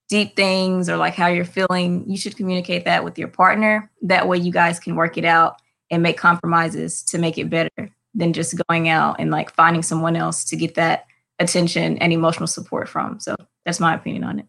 deep 0.09 0.35
things 0.35 0.89
or 0.89 0.97
like 0.97 1.15
how 1.15 1.27
you're 1.27 1.45
feeling 1.45 2.09
you 2.09 2.17
should 2.17 2.37
communicate 2.37 2.85
that 2.85 3.03
with 3.03 3.17
your 3.17 3.27
partner. 3.27 3.91
That 4.01 4.27
way 4.27 4.37
you 4.37 4.51
guys 4.51 4.79
can 4.79 4.95
work 4.95 5.17
it 5.17 5.25
out 5.25 5.61
and 5.91 6.01
make 6.03 6.17
compromises 6.17 7.03
to 7.03 7.17
make 7.17 7.37
it 7.37 7.49
better 7.49 7.89
than 8.13 8.33
just 8.33 8.59
going 8.67 8.89
out 8.89 9.17
and 9.19 9.31
like 9.31 9.53
finding 9.53 9.83
someone 9.83 10.15
else 10.15 10.43
to 10.45 10.55
get 10.55 10.75
that 10.75 11.05
attention 11.39 11.97
and 11.99 12.11
emotional 12.11 12.47
support 12.47 12.89
from. 12.89 13.19
So 13.19 13.35
that's 13.65 13.79
my 13.79 13.93
opinion 13.93 14.23
on 14.23 14.39
it. 14.39 14.45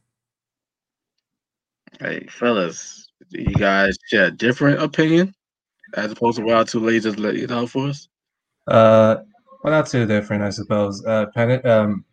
Hey, 2.01 2.27
fellas, 2.31 3.09
do 3.31 3.41
you 3.43 3.55
guys 3.55 3.97
share 4.09 4.27
a 4.27 4.31
different 4.31 4.81
opinion 4.81 5.35
as 5.95 6.13
opposed 6.13 6.39
to 6.39 6.45
what 6.45 6.57
our 6.57 6.65
two 6.65 6.81
ladies 6.81 7.05
just 7.05 7.19
let 7.19 7.37
you 7.37 7.47
know 7.47 7.67
for 7.67 7.89
us? 7.89 8.09
Uh, 8.69 9.17
well, 9.63 9.73
not 9.73 9.87
too 9.89 10.07
different, 10.07 10.43
I 10.43 10.51
suppose. 10.51 11.05
Uh, 11.05 11.27
pen- 11.35 11.67
um, 11.67 12.05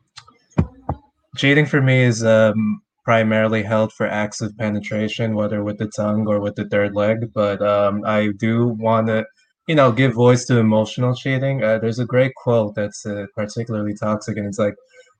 cheating 1.37 1.65
for 1.65 1.81
me 1.81 2.03
is 2.03 2.23
um, 2.23 2.81
primarily 3.03 3.63
held 3.63 3.93
for 3.93 4.07
acts 4.07 4.41
of 4.41 4.57
penetration, 4.57 5.35
whether 5.35 5.63
with 5.63 5.77
the 5.77 5.91
tongue 5.95 6.27
or 6.27 6.39
with 6.39 6.55
the 6.55 6.67
third 6.69 6.95
leg. 6.95 7.33
But 7.33 7.61
um, 7.61 8.03
I 8.05 8.29
do 8.37 8.67
want 8.79 9.07
to, 9.07 9.25
you 9.67 9.75
know, 9.75 9.91
give 9.91 10.13
voice 10.13 10.45
to 10.45 10.57
emotional 10.57 11.15
cheating. 11.15 11.63
Uh, 11.63 11.79
there's 11.79 11.99
a 11.99 12.05
great 12.05 12.33
quote 12.35 12.75
that's 12.75 13.05
uh, 13.05 13.25
particularly 13.35 13.93
toxic, 13.95 14.37
and 14.37 14.47
it's 14.47 14.59
like, 14.59 14.75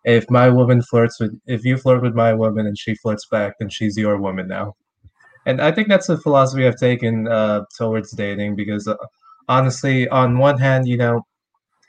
if 0.06 0.30
my 0.30 0.50
woman 0.50 0.82
flirts 0.82 1.20
with 1.20 1.38
if 1.48 1.66
you 1.66 1.78
flirt 1.78 2.02
with 2.02 2.14
my 2.14 2.34
woman 2.34 2.68
and 2.68 2.78
she 2.78 2.96
flirts 2.96 3.26
back 3.28 3.56
then 3.60 3.70
she's 3.70 3.98
your 3.98 4.18
woman 4.18 4.48
now 4.48 4.76
and 5.46 5.60
i 5.62 5.72
think 5.72 5.88
that's 5.88 6.10
a 6.10 6.18
philosophy 6.18 6.66
i've 6.66 6.78
taken 6.78 7.28
uh, 7.28 7.64
towards 7.78 8.12
dating 8.12 8.56
because 8.56 8.88
uh, 8.88 8.96
honestly 9.50 10.08
on 10.10 10.38
one 10.38 10.58
hand 10.58 10.88
you 10.88 10.98
know 10.98 11.22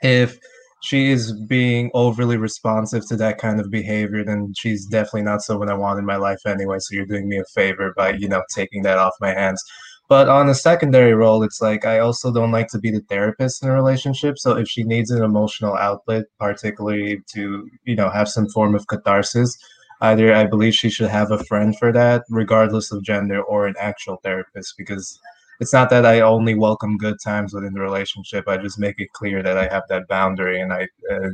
if 0.01 0.37
she 0.81 1.09
is 1.09 1.33
being 1.47 1.89
overly 1.93 2.37
responsive 2.37 3.07
to 3.07 3.15
that 3.15 3.39
kind 3.39 3.59
of 3.59 3.71
behavior 3.71 4.23
then 4.23 4.53
she's 4.55 4.85
definitely 4.85 5.23
not 5.23 5.41
someone 5.41 5.69
i 5.69 5.73
want 5.73 5.99
in 5.99 6.05
my 6.05 6.15
life 6.15 6.39
anyway 6.45 6.77
so 6.79 6.95
you're 6.95 7.05
doing 7.05 7.27
me 7.27 7.37
a 7.37 7.45
favor 7.55 7.93
by 7.97 8.11
you 8.11 8.27
know 8.27 8.43
taking 8.53 8.83
that 8.83 8.97
off 8.97 9.13
my 9.19 9.33
hands 9.33 9.63
but 10.09 10.29
on 10.29 10.47
a 10.47 10.55
secondary 10.55 11.13
role, 11.13 11.43
it's 11.43 11.61
like 11.61 11.85
I 11.85 11.99
also 11.99 12.31
don't 12.31 12.51
like 12.51 12.69
to 12.69 12.79
be 12.79 12.91
the 12.91 13.01
therapist 13.01 13.61
in 13.61 13.69
a 13.69 13.73
relationship. 13.73 14.37
So 14.37 14.55
if 14.55 14.67
she 14.69 14.83
needs 14.83 15.11
an 15.11 15.21
emotional 15.21 15.75
outlet, 15.75 16.25
particularly 16.39 17.21
to, 17.33 17.69
you 17.83 17.95
know, 17.95 18.09
have 18.09 18.29
some 18.29 18.47
form 18.47 18.73
of 18.73 18.87
catharsis, 18.87 19.57
either 19.99 20.33
I 20.33 20.45
believe 20.45 20.75
she 20.75 20.89
should 20.89 21.09
have 21.09 21.31
a 21.31 21.43
friend 21.43 21.77
for 21.77 21.91
that, 21.91 22.23
regardless 22.29 22.91
of 22.91 23.03
gender, 23.03 23.41
or 23.41 23.67
an 23.67 23.75
actual 23.79 24.17
therapist, 24.23 24.75
because 24.77 25.19
it's 25.59 25.73
not 25.73 25.89
that 25.89 26.05
I 26.05 26.21
only 26.21 26.55
welcome 26.55 26.97
good 26.97 27.17
times 27.23 27.53
within 27.53 27.73
the 27.73 27.81
relationship. 27.81 28.47
I 28.47 28.57
just 28.57 28.79
make 28.79 28.95
it 28.99 29.09
clear 29.13 29.43
that 29.43 29.57
I 29.57 29.67
have 29.67 29.83
that 29.89 30.07
boundary 30.07 30.61
and 30.61 30.73
I 30.73 30.87
uh, 31.11 31.29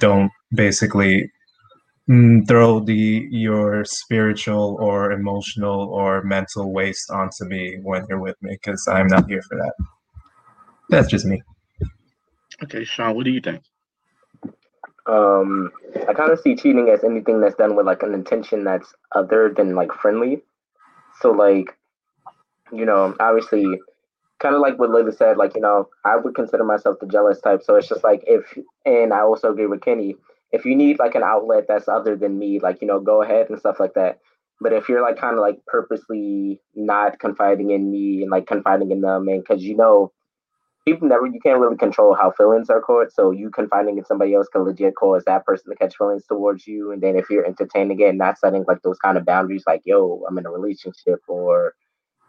don't 0.00 0.30
basically 0.54 1.30
Mm, 2.08 2.48
throw 2.48 2.80
the 2.80 3.28
your 3.30 3.84
spiritual 3.84 4.78
or 4.80 5.12
emotional 5.12 5.90
or 5.92 6.22
mental 6.22 6.72
waste 6.72 7.10
onto 7.10 7.44
me 7.44 7.78
when 7.82 8.06
you're 8.08 8.20
with 8.20 8.36
me 8.40 8.52
because 8.62 8.88
I'm 8.88 9.08
not 9.08 9.28
here 9.28 9.42
for 9.42 9.58
that. 9.58 9.74
That's 10.88 11.08
just 11.08 11.26
me. 11.26 11.42
Okay, 12.62 12.84
Sean, 12.84 13.14
what 13.14 13.24
do 13.24 13.30
you 13.30 13.40
think? 13.40 13.62
Um, 15.06 15.70
I 16.08 16.14
kind 16.14 16.32
of 16.32 16.40
see 16.40 16.56
cheating 16.56 16.90
as 16.90 17.04
anything 17.04 17.40
that's 17.40 17.56
done 17.56 17.76
with 17.76 17.86
like 17.86 18.02
an 18.02 18.14
intention 18.14 18.64
that's 18.64 18.94
other 19.14 19.52
than 19.54 19.74
like 19.74 19.92
friendly. 19.92 20.42
So 21.20 21.30
like, 21.32 21.76
you 22.72 22.84
know, 22.84 23.14
obviously, 23.20 23.66
kind 24.40 24.54
of 24.54 24.60
like 24.60 24.78
what 24.78 24.90
Lily 24.90 25.12
said, 25.12 25.36
like 25.36 25.54
you 25.54 25.60
know, 25.60 25.88
I 26.04 26.16
would 26.16 26.34
consider 26.34 26.64
myself 26.64 26.98
the 27.00 27.06
jealous 27.06 27.40
type. 27.40 27.62
So 27.62 27.76
it's 27.76 27.88
just 27.88 28.04
like 28.04 28.22
if, 28.26 28.58
and 28.84 29.12
I 29.12 29.20
also 29.20 29.50
agree 29.50 29.66
with 29.66 29.82
Kenny 29.82 30.16
if 30.52 30.64
you 30.64 30.74
need 30.74 30.98
like 30.98 31.14
an 31.14 31.22
outlet 31.22 31.66
that's 31.68 31.88
other 31.88 32.16
than 32.16 32.38
me, 32.38 32.58
like, 32.60 32.80
you 32.80 32.88
know, 32.88 33.00
go 33.00 33.22
ahead 33.22 33.50
and 33.50 33.58
stuff 33.58 33.78
like 33.78 33.94
that. 33.94 34.20
But 34.60 34.72
if 34.72 34.88
you're 34.88 35.02
like 35.02 35.18
kind 35.18 35.34
of 35.34 35.40
like 35.40 35.64
purposely 35.66 36.60
not 36.74 37.18
confiding 37.20 37.70
in 37.70 37.90
me 37.90 38.22
and 38.22 38.30
like 38.30 38.46
confiding 38.46 38.90
in 38.90 39.02
them, 39.02 39.28
and 39.28 39.42
because 39.42 39.62
you 39.62 39.76
know, 39.76 40.12
people 40.84 41.06
never, 41.06 41.26
you 41.26 41.38
can't 41.40 41.60
really 41.60 41.76
control 41.76 42.14
how 42.14 42.32
feelings 42.32 42.68
are 42.70 42.80
caught. 42.80 43.12
So 43.12 43.30
you 43.30 43.50
confiding 43.50 43.98
in 43.98 44.04
somebody 44.04 44.34
else 44.34 44.48
can 44.48 44.62
legit 44.62 44.96
cause 44.96 45.22
that 45.26 45.44
person 45.44 45.70
to 45.70 45.76
catch 45.76 45.96
feelings 45.96 46.24
towards 46.26 46.66
you. 46.66 46.90
And 46.90 47.00
then 47.02 47.14
if 47.14 47.30
you're 47.30 47.46
entertaining 47.46 48.00
it, 48.00 48.08
and 48.08 48.18
not 48.18 48.38
setting 48.38 48.64
like 48.66 48.82
those 48.82 48.98
kind 48.98 49.16
of 49.16 49.24
boundaries, 49.24 49.64
like, 49.66 49.82
yo, 49.84 50.24
I'm 50.28 50.38
in 50.38 50.46
a 50.46 50.50
relationship 50.50 51.20
or, 51.28 51.74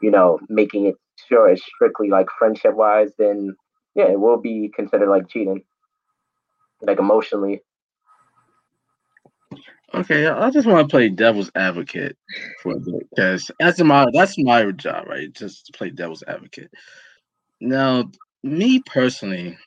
you 0.02 0.12
know, 0.12 0.40
making 0.50 0.86
it 0.86 0.96
sure 1.28 1.50
it's 1.50 1.64
strictly 1.64 2.10
like 2.10 2.28
friendship 2.38 2.76
wise, 2.76 3.12
then 3.18 3.56
yeah, 3.96 4.06
it 4.06 4.20
will 4.20 4.38
be 4.38 4.72
considered 4.76 5.10
like 5.10 5.28
cheating, 5.28 5.64
like 6.82 7.00
emotionally. 7.00 7.62
Okay, 9.94 10.28
I 10.28 10.52
just 10.52 10.68
want 10.68 10.88
to 10.88 10.92
play 10.92 11.10
devil's 11.10 11.50
advocate 11.56 12.16
for 12.62 12.74
a 12.74 12.80
bit 12.80 13.10
because 13.10 13.50
that's 13.60 13.80
my 13.82 14.06
that's 14.14 14.38
my 14.38 14.72
job, 14.72 15.08
right? 15.08 15.34
Just 15.34 15.66
to 15.68 15.72
play 15.74 15.90
devil's 15.90 16.24
advocate. 16.28 16.72
Now, 17.60 18.10
me 18.44 18.82
personally, 18.86 19.58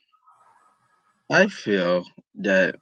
I 1.29 1.47
feel 1.47 2.05
that 2.35 2.75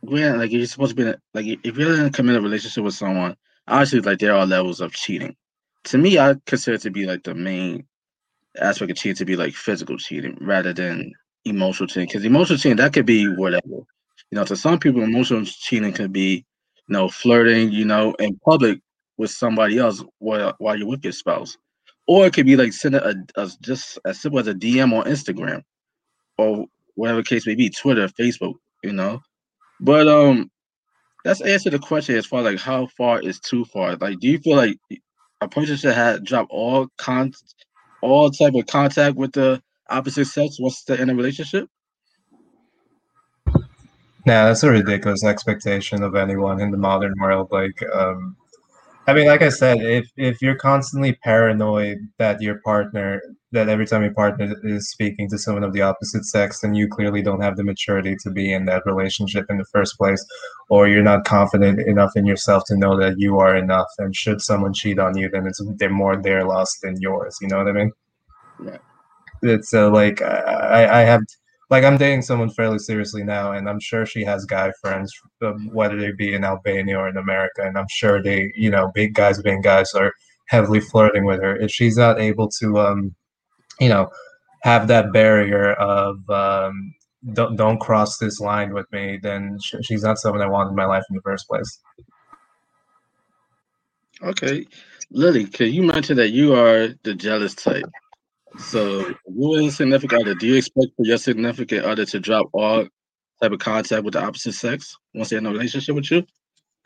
when 0.00 0.38
like 0.38 0.50
you're 0.50 0.66
supposed 0.66 0.96
to 0.96 1.04
be 1.04 1.14
like 1.34 1.46
if 1.64 1.76
you're 1.76 1.94
in 1.94 2.06
a 2.06 2.10
committed 2.10 2.42
relationship 2.42 2.84
with 2.84 2.94
someone, 2.94 3.36
obviously 3.68 4.00
like 4.00 4.18
there 4.18 4.34
are 4.34 4.46
levels 4.46 4.80
of 4.80 4.92
cheating. 4.92 5.34
To 5.84 5.98
me, 5.98 6.18
I 6.18 6.36
consider 6.46 6.78
to 6.78 6.90
be 6.90 7.06
like 7.06 7.24
the 7.24 7.34
main 7.34 7.86
aspect 8.60 8.90
of 8.90 8.96
cheating 8.96 9.16
to 9.16 9.24
be 9.24 9.36
like 9.36 9.54
physical 9.54 9.96
cheating 9.96 10.36
rather 10.40 10.72
than 10.72 11.12
emotional 11.44 11.86
cheating. 11.88 12.06
Because 12.06 12.24
emotional 12.24 12.58
cheating 12.58 12.76
that 12.76 12.92
could 12.92 13.06
be 13.06 13.26
whatever. 13.28 13.66
You 13.66 14.36
know, 14.36 14.44
to 14.44 14.56
some 14.56 14.78
people, 14.78 15.02
emotional 15.02 15.44
cheating 15.44 15.92
could 15.92 16.12
be 16.12 16.44
you 16.88 16.92
know, 16.92 17.08
flirting, 17.08 17.72
you 17.72 17.84
know, 17.84 18.14
in 18.18 18.38
public 18.44 18.80
with 19.16 19.30
somebody 19.30 19.78
else 19.78 20.02
while, 20.18 20.54
while 20.58 20.76
you're 20.76 20.88
with 20.88 21.04
your 21.04 21.12
spouse. 21.12 21.56
Or 22.06 22.26
it 22.26 22.34
could 22.34 22.46
be 22.46 22.56
like 22.56 22.72
sending 22.72 23.00
a, 23.00 23.14
a 23.40 23.48
just 23.60 23.98
as 24.04 24.20
simple 24.20 24.40
as 24.40 24.48
a 24.48 24.54
DM 24.54 24.92
on 24.92 25.06
Instagram 25.06 25.62
or 26.36 26.66
whatever 26.94 27.22
case 27.22 27.46
may 27.46 27.54
be, 27.54 27.70
Twitter, 27.70 28.08
Facebook, 28.08 28.54
you 28.82 28.92
know. 28.92 29.20
But 29.80 30.08
um 30.08 30.50
let's 31.24 31.40
answer 31.40 31.70
the 31.70 31.78
question 31.78 32.16
as 32.16 32.26
far 32.26 32.42
like 32.42 32.58
how 32.58 32.88
far 32.88 33.20
is 33.20 33.38
too 33.38 33.64
far. 33.66 33.96
Like 33.96 34.18
do 34.18 34.28
you 34.28 34.38
feel 34.38 34.56
like 34.56 34.78
a 35.42 35.48
person 35.48 35.76
should 35.76 35.94
have 35.94 36.24
drop 36.24 36.46
all 36.50 36.88
con 36.98 37.32
all 38.00 38.30
type 38.30 38.54
of 38.54 38.66
contact 38.66 39.16
with 39.16 39.32
the 39.32 39.62
opposite 39.88 40.26
sex 40.26 40.56
once 40.58 40.82
they're 40.84 41.00
in 41.00 41.10
a 41.10 41.14
relationship? 41.14 41.68
Nah, 44.24 44.46
that's 44.46 44.62
a 44.62 44.70
ridiculous 44.70 45.24
expectation 45.24 46.02
of 46.02 46.14
anyone 46.14 46.60
in 46.60 46.70
the 46.70 46.76
modern 46.76 47.14
world. 47.20 47.48
Like, 47.50 47.82
um, 47.92 48.36
I 49.06 49.14
mean, 49.14 49.26
like 49.26 49.42
I 49.42 49.48
said, 49.48 49.78
if 49.78 50.08
if 50.16 50.40
you're 50.40 50.54
constantly 50.54 51.14
paranoid 51.24 51.98
that 52.18 52.40
your 52.40 52.60
partner, 52.64 53.20
that 53.50 53.68
every 53.68 53.84
time 53.84 54.02
your 54.02 54.14
partner 54.14 54.54
is 54.62 54.90
speaking 54.90 55.28
to 55.30 55.38
someone 55.38 55.64
of 55.64 55.72
the 55.72 55.82
opposite 55.82 56.24
sex, 56.24 56.60
then 56.60 56.74
you 56.74 56.86
clearly 56.86 57.20
don't 57.20 57.40
have 57.40 57.56
the 57.56 57.64
maturity 57.64 58.14
to 58.22 58.30
be 58.30 58.52
in 58.52 58.66
that 58.66 58.84
relationship 58.86 59.46
in 59.50 59.58
the 59.58 59.64
first 59.72 59.98
place, 59.98 60.24
or 60.70 60.86
you're 60.86 61.02
not 61.02 61.24
confident 61.24 61.80
enough 61.80 62.12
in 62.14 62.26
yourself 62.26 62.62
to 62.66 62.76
know 62.76 62.96
that 62.96 63.18
you 63.18 63.40
are 63.40 63.56
enough. 63.56 63.88
And 63.98 64.14
should 64.14 64.40
someone 64.40 64.72
cheat 64.72 65.00
on 65.00 65.16
you, 65.16 65.28
then 65.28 65.46
it's 65.48 65.60
they're 65.78 65.90
more 65.90 66.16
their 66.16 66.44
loss 66.44 66.78
than 66.80 67.00
yours. 67.00 67.36
You 67.40 67.48
know 67.48 67.58
what 67.58 67.68
I 67.68 67.72
mean? 67.72 67.92
Yeah. 68.64 68.78
It's 69.42 69.74
uh, 69.74 69.90
like 69.90 70.22
I, 70.22 71.00
I 71.00 71.04
have 71.04 71.22
like 71.72 71.84
I'm 71.84 71.96
dating 71.96 72.20
someone 72.20 72.50
fairly 72.50 72.78
seriously 72.78 73.24
now, 73.24 73.52
and 73.52 73.66
I'm 73.66 73.80
sure 73.80 74.04
she 74.04 74.24
has 74.24 74.44
guy 74.44 74.70
friends, 74.82 75.10
um, 75.40 75.70
whether 75.72 75.98
they 75.98 76.12
be 76.12 76.34
in 76.34 76.44
Albania 76.44 76.98
or 76.98 77.08
in 77.08 77.16
America, 77.16 77.62
and 77.62 77.78
I'm 77.78 77.86
sure 77.88 78.22
they, 78.22 78.52
you 78.54 78.68
know, 78.68 78.92
big 78.94 79.14
guys 79.14 79.40
being 79.40 79.62
guys 79.62 79.94
are 79.94 80.12
heavily 80.48 80.80
flirting 80.80 81.24
with 81.24 81.40
her. 81.40 81.56
If 81.56 81.70
she's 81.70 81.96
not 81.96 82.20
able 82.20 82.50
to, 82.60 82.78
um, 82.78 83.14
you 83.80 83.88
know, 83.88 84.10
have 84.64 84.86
that 84.88 85.14
barrier 85.14 85.72
of 85.72 86.28
um, 86.28 86.92
don't 87.32 87.56
don't 87.56 87.80
cross 87.80 88.18
this 88.18 88.38
line 88.38 88.74
with 88.74 88.84
me, 88.92 89.18
then 89.22 89.56
sh- 89.64 89.76
she's 89.80 90.02
not 90.02 90.18
someone 90.18 90.42
I 90.42 90.48
want 90.48 90.68
in 90.68 90.76
my 90.76 90.84
life 90.84 91.04
in 91.08 91.16
the 91.16 91.22
first 91.22 91.48
place. 91.48 91.80
Okay, 94.22 94.66
Lily, 95.10 95.46
can 95.46 95.72
you 95.72 95.84
mention 95.84 96.18
that 96.18 96.32
you 96.32 96.54
are 96.54 96.88
the 97.02 97.14
jealous 97.14 97.54
type? 97.54 97.86
So, 98.58 99.14
you 99.26 99.54
and 99.54 99.72
significant 99.72 100.22
other, 100.22 100.34
do 100.34 100.46
you 100.46 100.56
expect 100.56 100.88
for 100.96 101.04
your 101.04 101.18
significant 101.18 101.84
other 101.84 102.04
to 102.06 102.20
drop 102.20 102.48
all 102.52 102.86
type 103.42 103.52
of 103.52 103.58
contact 103.58 104.04
with 104.04 104.14
the 104.14 104.22
opposite 104.22 104.52
sex 104.52 104.96
once 105.14 105.30
they're 105.30 105.38
in 105.38 105.46
a 105.46 105.50
relationship 105.50 105.94
with 105.94 106.10
you? 106.10 106.24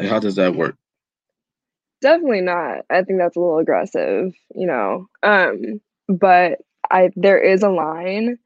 How 0.00 0.18
does 0.18 0.36
that 0.36 0.54
work? 0.54 0.76
Definitely 2.00 2.42
not. 2.42 2.84
I 2.90 3.02
think 3.02 3.18
that's 3.18 3.36
a 3.36 3.40
little 3.40 3.58
aggressive, 3.58 4.32
you 4.54 4.66
know. 4.66 5.08
Um, 5.22 5.80
but 6.08 6.58
I 6.90 7.10
there 7.16 7.38
is 7.38 7.62
a 7.62 7.70
line. 7.70 8.38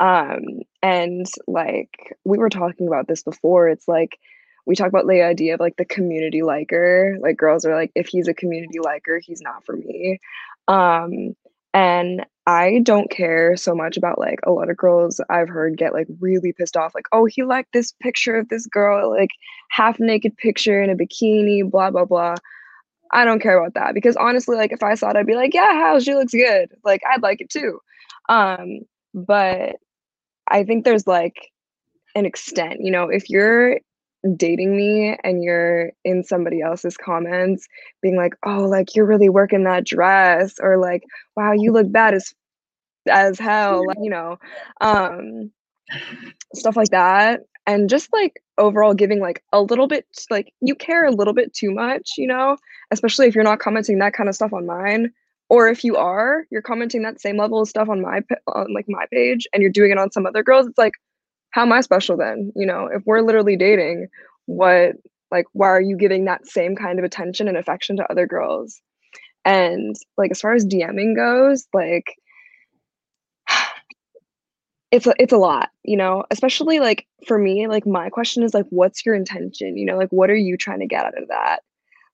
Um, 0.00 0.42
and 0.82 1.26
like 1.46 2.16
we 2.24 2.38
were 2.38 2.50
talking 2.50 2.86
about 2.86 3.08
this 3.08 3.22
before, 3.22 3.68
it's 3.68 3.88
like 3.88 4.18
we 4.66 4.76
talk 4.76 4.88
about 4.88 5.08
the 5.08 5.22
idea 5.22 5.54
of 5.54 5.60
like 5.60 5.76
the 5.76 5.84
community 5.84 6.42
liker. 6.42 7.16
Like 7.20 7.36
girls 7.38 7.64
are 7.64 7.74
like, 7.74 7.90
if 7.94 8.06
he's 8.06 8.28
a 8.28 8.34
community 8.34 8.78
liker, 8.80 9.20
he's 9.24 9.40
not 9.40 9.64
for 9.64 9.74
me. 9.74 10.20
Um, 10.68 11.34
and 11.74 12.24
I 12.46 12.80
don't 12.82 13.10
care 13.10 13.56
so 13.56 13.74
much 13.74 13.96
about 13.98 14.18
like 14.18 14.40
a 14.44 14.50
lot 14.50 14.70
of 14.70 14.76
girls 14.76 15.20
I've 15.28 15.50
heard 15.50 15.76
get 15.76 15.92
like 15.92 16.06
really 16.18 16.52
pissed 16.52 16.76
off, 16.76 16.94
like, 16.94 17.04
oh, 17.12 17.26
he 17.26 17.42
liked 17.42 17.72
this 17.72 17.92
picture 18.00 18.36
of 18.36 18.48
this 18.48 18.66
girl, 18.66 19.10
like 19.10 19.30
half 19.70 20.00
naked 20.00 20.36
picture 20.38 20.82
in 20.82 20.88
a 20.88 20.96
bikini, 20.96 21.68
blah, 21.70 21.90
blah, 21.90 22.06
blah. 22.06 22.36
I 23.12 23.24
don't 23.24 23.40
care 23.40 23.58
about 23.58 23.74
that 23.74 23.94
because 23.94 24.16
honestly, 24.16 24.56
like 24.56 24.72
if 24.72 24.82
I 24.82 24.94
saw 24.94 25.10
it, 25.10 25.16
I'd 25.16 25.26
be 25.26 25.34
like, 25.34 25.52
yeah, 25.54 25.74
how 25.74 26.00
she 26.00 26.14
looks 26.14 26.32
good. 26.32 26.70
Like 26.84 27.02
I'd 27.10 27.22
like 27.22 27.40
it 27.40 27.50
too. 27.50 27.80
Um, 28.28 28.80
but 29.14 29.76
I 30.46 30.64
think 30.64 30.84
there's 30.84 31.06
like 31.06 31.50
an 32.14 32.24
extent, 32.26 32.80
you 32.80 32.90
know, 32.90 33.08
if 33.08 33.28
you're 33.28 33.78
dating 34.36 34.76
me 34.76 35.16
and 35.22 35.44
you're 35.44 35.92
in 36.04 36.24
somebody 36.24 36.60
else's 36.60 36.96
comments 36.96 37.66
being 38.02 38.16
like, 38.16 38.34
oh, 38.44 38.64
like 38.64 38.96
you're 38.96 39.06
really 39.06 39.28
working 39.28 39.64
that 39.64 39.84
dress, 39.84 40.54
or 40.60 40.76
like, 40.76 41.02
wow, 41.36 41.52
you 41.52 41.72
look 41.72 41.90
bad 41.90 42.14
as 42.14 42.34
as 43.08 43.38
hell, 43.38 43.86
like, 43.86 43.98
you 44.02 44.10
know, 44.10 44.38
um, 44.80 45.50
stuff 46.54 46.76
like 46.76 46.90
that. 46.90 47.40
And 47.66 47.88
just 47.88 48.12
like 48.12 48.42
overall 48.56 48.94
giving 48.94 49.20
like 49.20 49.42
a 49.52 49.62
little 49.62 49.86
bit 49.86 50.06
like 50.30 50.52
you 50.60 50.74
care 50.74 51.04
a 51.04 51.12
little 51.12 51.34
bit 51.34 51.54
too 51.54 51.70
much, 51.70 52.14
you 52.16 52.26
know, 52.26 52.56
especially 52.90 53.26
if 53.26 53.34
you're 53.34 53.44
not 53.44 53.60
commenting 53.60 53.98
that 53.98 54.14
kind 54.14 54.28
of 54.28 54.34
stuff 54.34 54.52
on 54.52 54.66
mine. 54.66 55.12
Or 55.50 55.68
if 55.68 55.82
you 55.82 55.96
are, 55.96 56.44
you're 56.50 56.60
commenting 56.60 57.02
that 57.02 57.20
same 57.22 57.38
level 57.38 57.62
of 57.62 57.68
stuff 57.68 57.88
on 57.88 58.02
my 58.02 58.20
on 58.48 58.74
like 58.74 58.86
my 58.86 59.06
page 59.10 59.46
and 59.52 59.62
you're 59.62 59.72
doing 59.72 59.90
it 59.90 59.98
on 59.98 60.10
some 60.10 60.26
other 60.26 60.42
girls, 60.42 60.66
it's 60.66 60.76
like, 60.76 60.92
how 61.58 61.62
am 61.62 61.72
I 61.72 61.80
special 61.80 62.16
then? 62.16 62.52
You 62.54 62.66
know, 62.66 62.86
if 62.86 63.02
we're 63.04 63.20
literally 63.20 63.56
dating, 63.56 64.06
what 64.46 64.92
like 65.32 65.46
why 65.54 65.66
are 65.66 65.80
you 65.80 65.96
giving 65.96 66.24
that 66.26 66.46
same 66.46 66.76
kind 66.76 67.00
of 67.00 67.04
attention 67.04 67.48
and 67.48 67.56
affection 67.56 67.96
to 67.96 68.08
other 68.08 68.28
girls? 68.28 68.80
And 69.44 69.96
like 70.16 70.30
as 70.30 70.40
far 70.40 70.54
as 70.54 70.64
DMing 70.64 71.16
goes, 71.16 71.66
like 71.74 72.14
it's 74.92 75.08
a, 75.08 75.14
it's 75.18 75.32
a 75.32 75.36
lot, 75.36 75.70
you 75.82 75.96
know, 75.96 76.22
especially 76.30 76.78
like 76.78 77.08
for 77.26 77.36
me, 77.36 77.66
like 77.66 77.88
my 77.88 78.08
question 78.08 78.44
is 78.44 78.54
like 78.54 78.66
what's 78.70 79.04
your 79.04 79.16
intention? 79.16 79.76
You 79.76 79.84
know, 79.84 79.96
like 79.96 80.10
what 80.10 80.30
are 80.30 80.36
you 80.36 80.56
trying 80.56 80.78
to 80.78 80.86
get 80.86 81.06
out 81.06 81.20
of 81.20 81.26
that? 81.26 81.62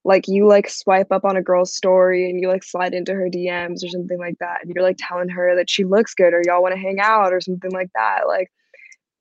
Like 0.06 0.26
you 0.26 0.48
like 0.48 0.70
swipe 0.70 1.12
up 1.12 1.26
on 1.26 1.36
a 1.36 1.42
girl's 1.42 1.74
story 1.74 2.30
and 2.30 2.40
you 2.40 2.48
like 2.48 2.64
slide 2.64 2.94
into 2.94 3.12
her 3.12 3.28
DMs 3.28 3.84
or 3.84 3.88
something 3.88 4.18
like 4.18 4.38
that 4.38 4.60
and 4.62 4.72
you're 4.74 4.84
like 4.84 4.96
telling 4.98 5.28
her 5.28 5.54
that 5.56 5.68
she 5.68 5.84
looks 5.84 6.14
good 6.14 6.32
or 6.32 6.40
y'all 6.46 6.62
want 6.62 6.74
to 6.74 6.80
hang 6.80 6.98
out 6.98 7.34
or 7.34 7.42
something 7.42 7.72
like 7.72 7.90
that. 7.94 8.20
Like 8.26 8.50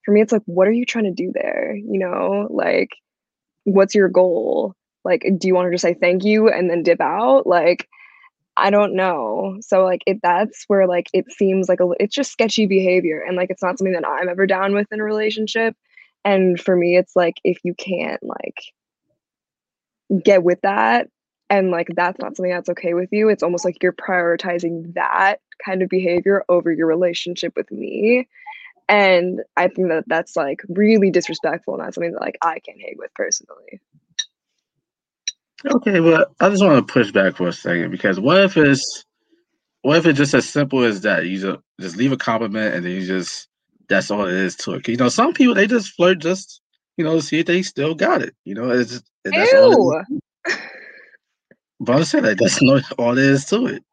for 0.05 0.11
me 0.11 0.21
it's 0.21 0.31
like 0.31 0.43
what 0.45 0.67
are 0.67 0.71
you 0.71 0.85
trying 0.85 1.05
to 1.05 1.11
do 1.11 1.31
there? 1.33 1.75
You 1.75 1.99
know, 1.99 2.47
like 2.49 2.89
what's 3.65 3.95
your 3.95 4.09
goal? 4.09 4.75
Like 5.05 5.25
do 5.37 5.47
you 5.47 5.55
want 5.55 5.67
to 5.67 5.71
just 5.71 5.81
say 5.81 5.93
thank 5.93 6.23
you 6.23 6.49
and 6.49 6.69
then 6.69 6.83
dip 6.83 7.01
out? 7.01 7.47
Like 7.47 7.87
I 8.55 8.69
don't 8.69 8.95
know. 8.95 9.57
So 9.61 9.83
like 9.83 10.01
it 10.05 10.19
that's 10.21 10.65
where 10.67 10.87
like 10.87 11.07
it 11.13 11.31
seems 11.31 11.67
like 11.69 11.79
a 11.79 11.89
it's 11.99 12.15
just 12.15 12.31
sketchy 12.31 12.65
behavior 12.65 13.21
and 13.21 13.35
like 13.35 13.49
it's 13.49 13.63
not 13.63 13.77
something 13.77 13.93
that 13.93 14.07
I'm 14.07 14.29
ever 14.29 14.45
down 14.45 14.73
with 14.73 14.87
in 14.91 14.99
a 14.99 15.03
relationship. 15.03 15.75
And 16.25 16.59
for 16.59 16.75
me 16.75 16.97
it's 16.97 17.15
like 17.15 17.35
if 17.43 17.59
you 17.63 17.73
can't 17.73 18.21
like 18.23 18.61
get 20.23 20.43
with 20.43 20.61
that 20.61 21.07
and 21.49 21.71
like 21.71 21.87
that's 21.95 22.19
not 22.19 22.35
something 22.35 22.51
that's 22.51 22.69
okay 22.69 22.93
with 22.93 23.09
you, 23.11 23.29
it's 23.29 23.43
almost 23.43 23.65
like 23.65 23.77
you're 23.81 23.93
prioritizing 23.93 24.93
that 24.93 25.37
kind 25.63 25.81
of 25.81 25.89
behavior 25.89 26.43
over 26.49 26.71
your 26.71 26.87
relationship 26.87 27.53
with 27.55 27.71
me. 27.71 28.27
And 28.89 29.41
I 29.55 29.67
think 29.67 29.89
that 29.89 30.03
that's 30.07 30.35
like 30.35 30.61
really 30.69 31.09
disrespectful 31.09 31.75
and 31.75 31.83
that's 31.83 31.95
something 31.95 32.11
that 32.11 32.21
like 32.21 32.37
I 32.41 32.59
can't 32.59 32.81
hang 32.81 32.95
with 32.97 33.13
personally. 33.13 33.81
Okay, 35.65 35.99
well, 36.01 36.25
I 36.39 36.49
just 36.49 36.63
want 36.63 36.85
to 36.85 36.93
push 36.93 37.11
back 37.11 37.37
for 37.37 37.47
a 37.47 37.53
second 37.53 37.91
because 37.91 38.19
what 38.19 38.43
if 38.43 38.57
it's 38.57 39.05
what 39.81 39.97
if 39.97 40.05
it's 40.05 40.17
just 40.17 40.33
as 40.33 40.47
simple 40.47 40.83
as 40.83 41.01
that? 41.01 41.25
You 41.25 41.39
just 41.39 41.59
just 41.79 41.95
leave 41.97 42.11
a 42.11 42.17
compliment 42.17 42.75
and 42.75 42.85
then 42.85 42.91
you 42.91 43.05
just 43.05 43.47
that's 43.87 44.11
all 44.11 44.25
it 44.25 44.33
is 44.33 44.55
to 44.57 44.73
it. 44.73 44.87
You 44.87 44.97
know, 44.97 45.09
some 45.09 45.33
people 45.33 45.53
they 45.53 45.67
just 45.67 45.93
flirt 45.95 46.19
just 46.19 46.61
you 46.97 47.05
know 47.05 47.15
to 47.15 47.21
see 47.21 47.39
if 47.39 47.45
they 47.45 47.61
still 47.61 47.95
got 47.95 48.21
it. 48.21 48.35
You 48.43 48.55
know, 48.55 48.69
it's 48.71 49.01
that's 49.23 49.53
Ew. 49.53 49.59
all. 49.59 49.91
It 49.93 50.05
is. 50.11 50.59
But 51.79 51.97
I 51.97 52.03
said 52.03 52.23
that 52.23 52.37
that's 52.39 52.61
not 52.61 52.83
all 52.97 53.15
there 53.15 53.31
is 53.31 53.45
to 53.45 53.67
it. 53.67 53.83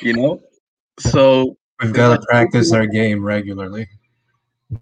You 0.00 0.14
know, 0.14 0.40
so 0.98 1.56
We've 1.82 1.92
got 1.92 2.20
to 2.20 2.26
practice 2.26 2.72
our 2.72 2.86
game 2.86 3.22
regularly. 3.24 3.86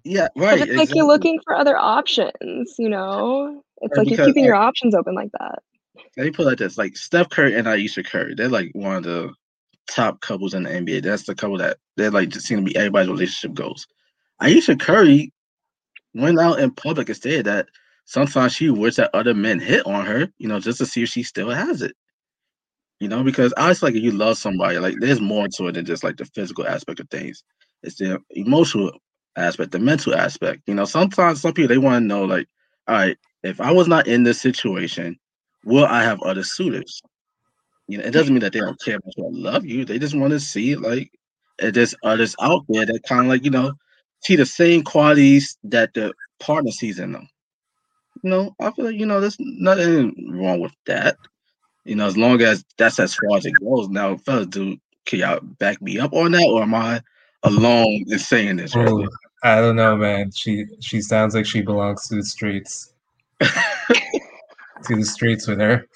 yeah, 0.03 0.27
But 0.35 0.43
right. 0.43 0.61
it's 0.61 0.77
like 0.77 0.95
you're 0.95 1.05
looking 1.07 1.39
for 1.43 1.53
other 1.55 1.77
options, 1.77 2.75
you 2.79 2.89
know? 2.89 3.61
It's 3.81 3.97
Right, 3.97 4.07
like 4.07 4.17
you're 4.17 4.25
keeping 4.25 4.43
like- 4.43 4.47
your 4.47 4.55
options 4.55 4.95
open 4.95 5.13
like 5.15 5.31
that. 5.39 5.59
Let 6.17 6.23
me 6.25 6.31
put 6.31 6.43
it 6.43 6.45
like 6.49 6.57
this: 6.57 6.77
like 6.77 6.95
Steph 6.95 7.29
Curry 7.29 7.55
and 7.55 7.67
Ayesha 7.67 8.03
Curry, 8.03 8.35
they're 8.35 8.47
like 8.49 8.71
one 8.73 8.95
of 8.95 9.03
the 9.03 9.33
top 9.89 10.21
couples 10.21 10.53
in 10.53 10.63
the 10.63 10.69
NBA. 10.69 11.03
That's 11.03 11.23
the 11.23 11.35
couple 11.35 11.57
that 11.57 11.77
they're 11.97 12.09
like 12.11 12.29
just 12.29 12.45
seem 12.47 12.59
to 12.59 12.63
be 12.63 12.75
everybody's 12.75 13.09
relationship 13.09 13.53
goals. 13.53 13.85
Ayesha 14.39 14.75
Curry 14.77 15.31
went 16.13 16.39
out 16.39 16.59
in 16.59 16.71
public 16.71 17.09
and 17.09 17.17
said 17.17 17.45
that 17.45 17.67
sometimes 18.05 18.53
she 18.53 18.69
wishes 18.69 18.95
that 18.97 19.09
other 19.13 19.33
men 19.33 19.59
hit 19.59 19.85
on 19.85 20.05
her, 20.05 20.27
you 20.37 20.47
know, 20.47 20.59
just 20.59 20.77
to 20.79 20.85
see 20.85 21.03
if 21.03 21.09
she 21.09 21.21
still 21.23 21.49
has 21.49 21.81
it. 21.81 21.95
You 22.99 23.09
know, 23.09 23.23
because 23.23 23.53
I 23.57 23.69
was 23.69 23.83
like, 23.83 23.93
if 23.93 24.03
you 24.03 24.11
love 24.11 24.37
somebody, 24.37 24.79
like 24.79 24.95
there's 24.99 25.19
more 25.19 25.47
to 25.47 25.67
it 25.67 25.73
than 25.73 25.85
just 25.85 26.03
like 26.03 26.17
the 26.17 26.25
physical 26.25 26.65
aspect 26.65 26.99
of 26.99 27.09
things. 27.09 27.43
It's 27.83 27.97
the 27.97 28.19
emotional 28.31 28.91
aspect, 29.35 29.71
the 29.71 29.79
mental 29.79 30.15
aspect. 30.15 30.61
You 30.65 30.75
know, 30.75 30.85
sometimes 30.85 31.41
some 31.41 31.53
people 31.53 31.67
they 31.67 31.77
want 31.77 32.01
to 32.03 32.07
know, 32.07 32.23
like, 32.23 32.47
all 32.87 32.95
right, 32.95 33.17
if 33.43 33.59
I 33.59 33.71
was 33.71 33.87
not 33.87 34.07
in 34.07 34.23
this 34.23 34.39
situation, 34.41 35.17
will 35.65 35.85
I 35.85 36.03
have 36.03 36.21
other 36.21 36.43
suitors? 36.43 37.01
You 37.87 37.97
know, 37.97 38.05
it 38.05 38.11
doesn't 38.11 38.33
mean 38.33 38.41
that 38.41 38.53
they 38.53 38.59
don't 38.59 38.79
care 38.81 38.95
about 38.95 39.17
you 39.17 39.29
love 39.29 39.65
you. 39.65 39.85
They 39.85 39.99
just 39.99 40.15
want 40.15 40.31
to 40.31 40.39
see 40.39 40.75
like 40.75 41.11
if 41.59 41.73
there's 41.73 41.95
others 42.03 42.35
out 42.41 42.63
there 42.69 42.85
that 42.85 43.03
kind 43.03 43.21
of 43.21 43.27
like, 43.27 43.43
you 43.43 43.51
know, 43.51 43.73
see 44.21 44.35
the 44.35 44.45
same 44.45 44.83
qualities 44.83 45.57
that 45.65 45.93
the 45.93 46.13
partner 46.39 46.71
sees 46.71 46.99
in 46.99 47.11
them. 47.11 47.27
You 48.23 48.29
know, 48.29 48.55
I 48.59 48.71
feel 48.71 48.85
like, 48.85 48.95
you 48.95 49.05
know, 49.05 49.19
there's 49.19 49.37
nothing 49.39 50.31
wrong 50.31 50.61
with 50.61 50.73
that. 50.85 51.17
You 51.85 51.95
know, 51.95 52.07
as 52.07 52.17
long 52.17 52.41
as 52.41 52.65
that's 52.77 52.99
as 52.99 53.15
far 53.15 53.37
as 53.37 53.45
it 53.45 53.53
goes. 53.59 53.87
Now, 53.89 54.17
fellas, 54.17 54.47
do 54.47 54.77
can 55.05 55.19
y'all 55.19 55.39
back 55.39 55.81
me 55.81 55.99
up 55.99 56.13
on 56.13 56.31
that, 56.31 56.47
or 56.47 56.63
am 56.63 56.73
I 56.73 57.01
alone 57.43 58.05
in 58.07 58.19
saying 58.19 58.57
this? 58.57 58.75
Right 58.75 59.07
I 59.43 59.61
don't 59.61 59.75
know, 59.75 59.95
man. 59.95 60.31
She 60.31 60.65
she 60.81 61.01
sounds 61.01 61.35
like 61.35 61.45
she 61.45 61.61
belongs 61.61 62.07
to 62.07 62.15
the 62.15 62.23
streets. 62.23 62.93
to 63.39 64.95
the 64.95 65.05
streets 65.05 65.47
with 65.47 65.59
her. 65.59 65.87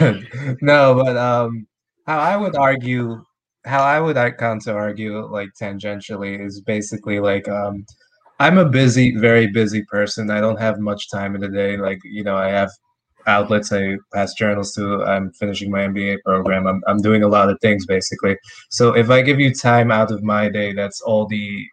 no, 0.60 0.94
but 0.94 1.16
um, 1.16 1.66
how 2.06 2.18
I 2.18 2.36
would 2.36 2.56
argue, 2.56 3.24
how 3.64 3.82
I 3.82 4.00
would 4.00 4.16
counter 4.38 4.76
argue 4.76 5.24
like 5.26 5.50
tangentially 5.58 6.44
is 6.44 6.60
basically 6.60 7.20
like 7.20 7.48
um, 7.48 7.86
I'm 8.38 8.58
a 8.58 8.68
busy, 8.68 9.16
very 9.16 9.46
busy 9.46 9.82
person. 9.84 10.30
I 10.30 10.40
don't 10.40 10.60
have 10.60 10.78
much 10.78 11.10
time 11.10 11.34
in 11.34 11.40
the 11.40 11.48
day. 11.48 11.78
Like 11.78 12.00
you 12.04 12.24
know, 12.24 12.36
I 12.36 12.48
have 12.48 12.70
outlets 13.26 13.72
I 13.72 13.96
pass 14.12 14.34
journals 14.34 14.74
to. 14.74 15.02
I'm 15.04 15.32
finishing 15.32 15.70
my 15.70 15.80
MBA 15.80 16.18
program. 16.24 16.66
I'm 16.66 16.82
I'm 16.86 16.98
doing 16.98 17.22
a 17.22 17.28
lot 17.28 17.50
of 17.50 17.58
things 17.60 17.86
basically. 17.86 18.36
So 18.70 18.94
if 18.94 19.10
I 19.10 19.22
give 19.22 19.40
you 19.40 19.52
time 19.54 19.90
out 19.90 20.10
of 20.10 20.22
my 20.22 20.48
day, 20.48 20.72
that's 20.72 21.00
all 21.00 21.26
the 21.26 21.66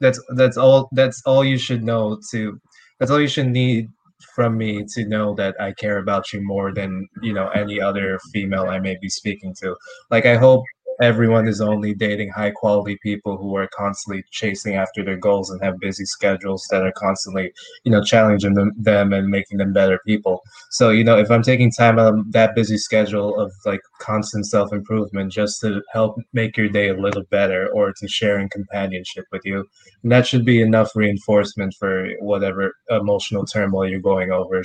that's 0.00 0.20
that's 0.36 0.56
all 0.56 0.88
that's 0.92 1.22
all 1.24 1.44
you 1.44 1.58
should 1.58 1.84
know 1.84 2.18
to 2.30 2.60
that's 2.98 3.10
all 3.10 3.20
you 3.20 3.28
should 3.28 3.48
need 3.48 3.88
from 4.34 4.56
me 4.56 4.84
to 4.94 5.06
know 5.06 5.34
that 5.34 5.54
I 5.60 5.72
care 5.72 5.98
about 5.98 6.32
you 6.32 6.40
more 6.42 6.72
than 6.72 7.06
you 7.22 7.32
know 7.32 7.48
any 7.48 7.80
other 7.80 8.18
female 8.32 8.68
I 8.68 8.78
may 8.78 8.96
be 9.00 9.08
speaking 9.08 9.54
to. 9.62 9.76
Like 10.10 10.26
I 10.26 10.36
hope 10.36 10.64
everyone 11.02 11.48
is 11.48 11.60
only 11.60 11.92
dating 11.94 12.30
high 12.30 12.52
quality 12.52 12.96
people 13.02 13.36
who 13.36 13.56
are 13.56 13.68
constantly 13.74 14.24
chasing 14.30 14.76
after 14.76 15.04
their 15.04 15.16
goals 15.16 15.50
and 15.50 15.60
have 15.60 15.78
busy 15.80 16.04
schedules 16.04 16.66
that 16.70 16.82
are 16.82 16.92
constantly 16.92 17.52
you 17.84 17.90
know 17.90 18.02
challenging 18.02 18.54
them, 18.54 18.72
them 18.76 19.12
and 19.12 19.28
making 19.28 19.58
them 19.58 19.72
better 19.72 19.98
people. 20.06 20.42
So 20.70 20.90
you 20.90 21.02
know 21.02 21.18
if 21.18 21.30
i'm 21.30 21.42
taking 21.42 21.72
time 21.72 21.98
out 21.98 22.14
of 22.14 22.32
that 22.32 22.54
busy 22.54 22.78
schedule 22.78 23.38
of 23.38 23.52
like 23.66 23.80
constant 23.98 24.46
self-improvement 24.46 25.32
just 25.32 25.60
to 25.62 25.82
help 25.92 26.16
make 26.32 26.56
your 26.56 26.68
day 26.68 26.88
a 26.88 26.94
little 26.94 27.24
better 27.30 27.68
or 27.74 27.92
to 27.92 28.08
sharing 28.08 28.48
companionship 28.48 29.24
with 29.32 29.42
you 29.44 29.66
and 30.02 30.12
that 30.12 30.26
should 30.26 30.44
be 30.44 30.62
enough 30.62 30.94
reinforcement 30.94 31.74
for 31.78 32.08
whatever 32.20 32.74
emotional 32.90 33.44
turmoil 33.44 33.88
you're 33.88 34.00
going 34.00 34.30
over 34.30 34.62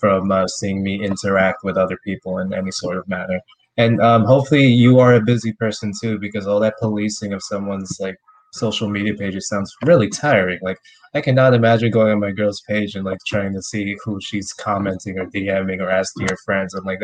from 0.00 0.30
uh, 0.30 0.46
seeing 0.46 0.82
me 0.82 1.04
interact 1.04 1.64
with 1.64 1.76
other 1.76 1.98
people 2.04 2.38
in 2.38 2.52
any 2.52 2.70
sort 2.70 2.96
of 2.96 3.08
manner 3.08 3.40
And 3.78 4.00
um, 4.02 4.24
hopefully 4.24 4.66
you 4.66 4.98
are 4.98 5.14
a 5.14 5.20
busy 5.20 5.52
person 5.52 5.92
too, 5.98 6.18
because 6.18 6.46
all 6.46 6.60
that 6.60 6.74
policing 6.78 7.32
of 7.32 7.42
someone's 7.42 7.98
like 8.00 8.16
social 8.52 8.88
media 8.88 9.14
pages 9.14 9.48
sounds 9.48 9.74
really 9.84 10.08
tiring. 10.08 10.58
Like 10.62 10.78
I 11.14 11.20
cannot 11.20 11.54
imagine 11.54 11.90
going 11.90 12.12
on 12.12 12.20
my 12.20 12.32
girl's 12.32 12.60
page 12.62 12.94
and 12.96 13.04
like 13.04 13.18
trying 13.26 13.54
to 13.54 13.62
see 13.62 13.96
who 14.04 14.20
she's 14.20 14.52
commenting 14.52 15.18
or 15.18 15.26
DMing 15.26 15.80
or 15.80 15.90
asking 15.90 16.28
her 16.28 16.36
friends. 16.44 16.74
I'm 16.74 16.84
like. 16.84 17.00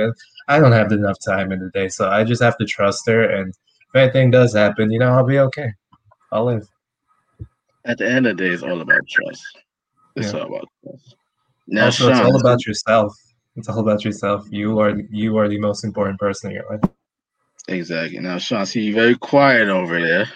I 0.49 0.59
don't 0.59 0.73
have 0.73 0.93
enough 0.93 1.17
time 1.25 1.53
in 1.53 1.61
the 1.61 1.71
day, 1.71 1.89
so 1.89 2.11
I 2.11 2.25
just 2.25 2.43
have 2.43 2.59
to 2.59 2.67
trust 2.67 3.07
her. 3.07 3.23
And 3.23 3.51
if 3.51 3.95
anything 3.95 4.31
does 4.31 4.55
happen, 4.55 4.91
you 4.91 4.99
know, 4.99 5.11
I'll 5.11 5.25
be 5.25 5.39
okay. 5.39 5.73
I'll 6.33 6.45
live. 6.45 6.69
At 7.87 7.99
the 7.99 8.11
end 8.11 8.27
of 8.27 8.37
the 8.37 8.45
day, 8.45 8.51
it's 8.51 8.63
all 8.63 8.81
about 8.81 9.07
trust. 9.09 9.43
It's 10.17 10.33
yeah. 10.33 10.41
all 10.41 10.47
about 10.47 10.69
trust. 10.83 11.17
Now, 11.67 11.87
also, 11.87 12.09
Sean, 12.09 12.13
it's 12.13 12.27
all 12.27 12.41
about 12.41 12.67
yourself. 12.67 13.17
It's 13.57 13.69
all 13.69 13.79
about 13.79 14.05
yourself. 14.05 14.47
You 14.51 14.79
are 14.81 14.99
you 15.11 15.37
are 15.39 15.49
the 15.49 15.59
most 15.59 15.85
important 15.85 16.19
person 16.19 16.51
in 16.51 16.57
your 16.57 16.67
life. 16.71 16.81
Exactly. 17.69 18.19
Now, 18.19 18.39
Sean, 18.39 18.67
see 18.67 18.83
you 18.83 18.95
very 18.95 19.17
quiet 19.17 19.69
over 19.69 20.01
there. 20.01 20.29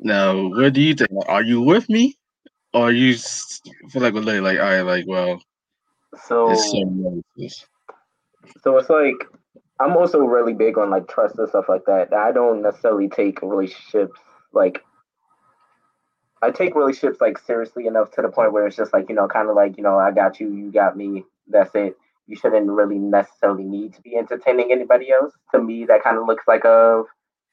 Now, 0.00 0.48
what 0.48 0.72
do 0.72 0.80
you 0.80 0.94
think? 0.94 1.10
Are 1.28 1.42
you 1.42 1.62
with 1.62 1.88
me, 1.88 2.18
or 2.74 2.90
you 2.90 3.16
feel 3.16 4.02
like 4.02 4.14
like, 4.14 4.40
like 4.40 4.58
all 4.58 4.64
right, 4.64 4.82
like 4.82 5.04
well, 5.06 5.40
so 6.26 6.50
it's 6.50 6.70
so, 6.70 7.22
so 8.62 8.78
it's 8.78 8.90
like 8.90 9.16
I'm 9.78 9.96
also 9.96 10.20
really 10.20 10.52
big 10.52 10.78
on 10.78 10.90
like 10.90 11.08
trust 11.08 11.38
and 11.38 11.48
stuff 11.48 11.68
like 11.68 11.84
that. 11.86 12.12
I 12.12 12.32
don't 12.32 12.62
necessarily 12.62 13.08
take 13.08 13.40
relationships 13.42 14.18
like 14.52 14.82
I 16.42 16.50
take 16.50 16.74
relationships 16.74 17.20
like 17.20 17.38
seriously 17.38 17.86
enough 17.86 18.10
to 18.12 18.22
the 18.22 18.28
point 18.28 18.52
where 18.52 18.66
it's 18.66 18.76
just 18.76 18.92
like 18.92 19.08
you 19.08 19.14
know, 19.14 19.28
kind 19.28 19.48
of 19.48 19.56
like 19.56 19.76
you 19.76 19.82
know, 19.82 19.98
I 19.98 20.10
got 20.10 20.40
you, 20.40 20.52
you 20.52 20.70
got 20.72 20.96
me. 20.96 21.24
That's 21.50 21.74
it. 21.74 21.96
You 22.26 22.36
shouldn't 22.36 22.70
really 22.70 22.98
necessarily 22.98 23.64
need 23.64 23.94
to 23.94 24.00
be 24.02 24.16
entertaining 24.16 24.70
anybody 24.70 25.10
else. 25.10 25.32
To 25.52 25.60
me, 25.60 25.84
that 25.86 26.02
kind 26.04 26.16
of 26.16 26.26
looks 26.26 26.44
like 26.46 26.64
a 26.64 27.02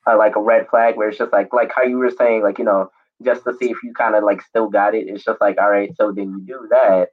uh, 0.08 0.18
like 0.18 0.36
a 0.36 0.42
red 0.42 0.68
flag 0.70 0.96
where 0.96 1.10
it's 1.10 1.18
just 1.18 1.34
like 1.34 1.54
like 1.54 1.72
how 1.76 1.84
you 1.84 1.98
were 1.98 2.12
saying 2.12 2.42
like 2.42 2.58
you 2.58 2.66
know 2.66 2.90
just 3.24 3.44
to 3.44 3.54
see 3.60 3.70
if 3.70 3.78
you 3.84 3.94
kind 3.94 4.16
of 4.16 4.24
like 4.24 4.42
still 4.42 4.70
got 4.70 4.96
it 4.96 5.08
it's 5.08 5.24
just 5.24 5.42
like 5.42 5.60
all 5.60 5.70
right 5.70 5.92
so 5.98 6.12
then 6.12 6.32
you 6.32 6.42
do 6.42 6.68
that 6.70 7.10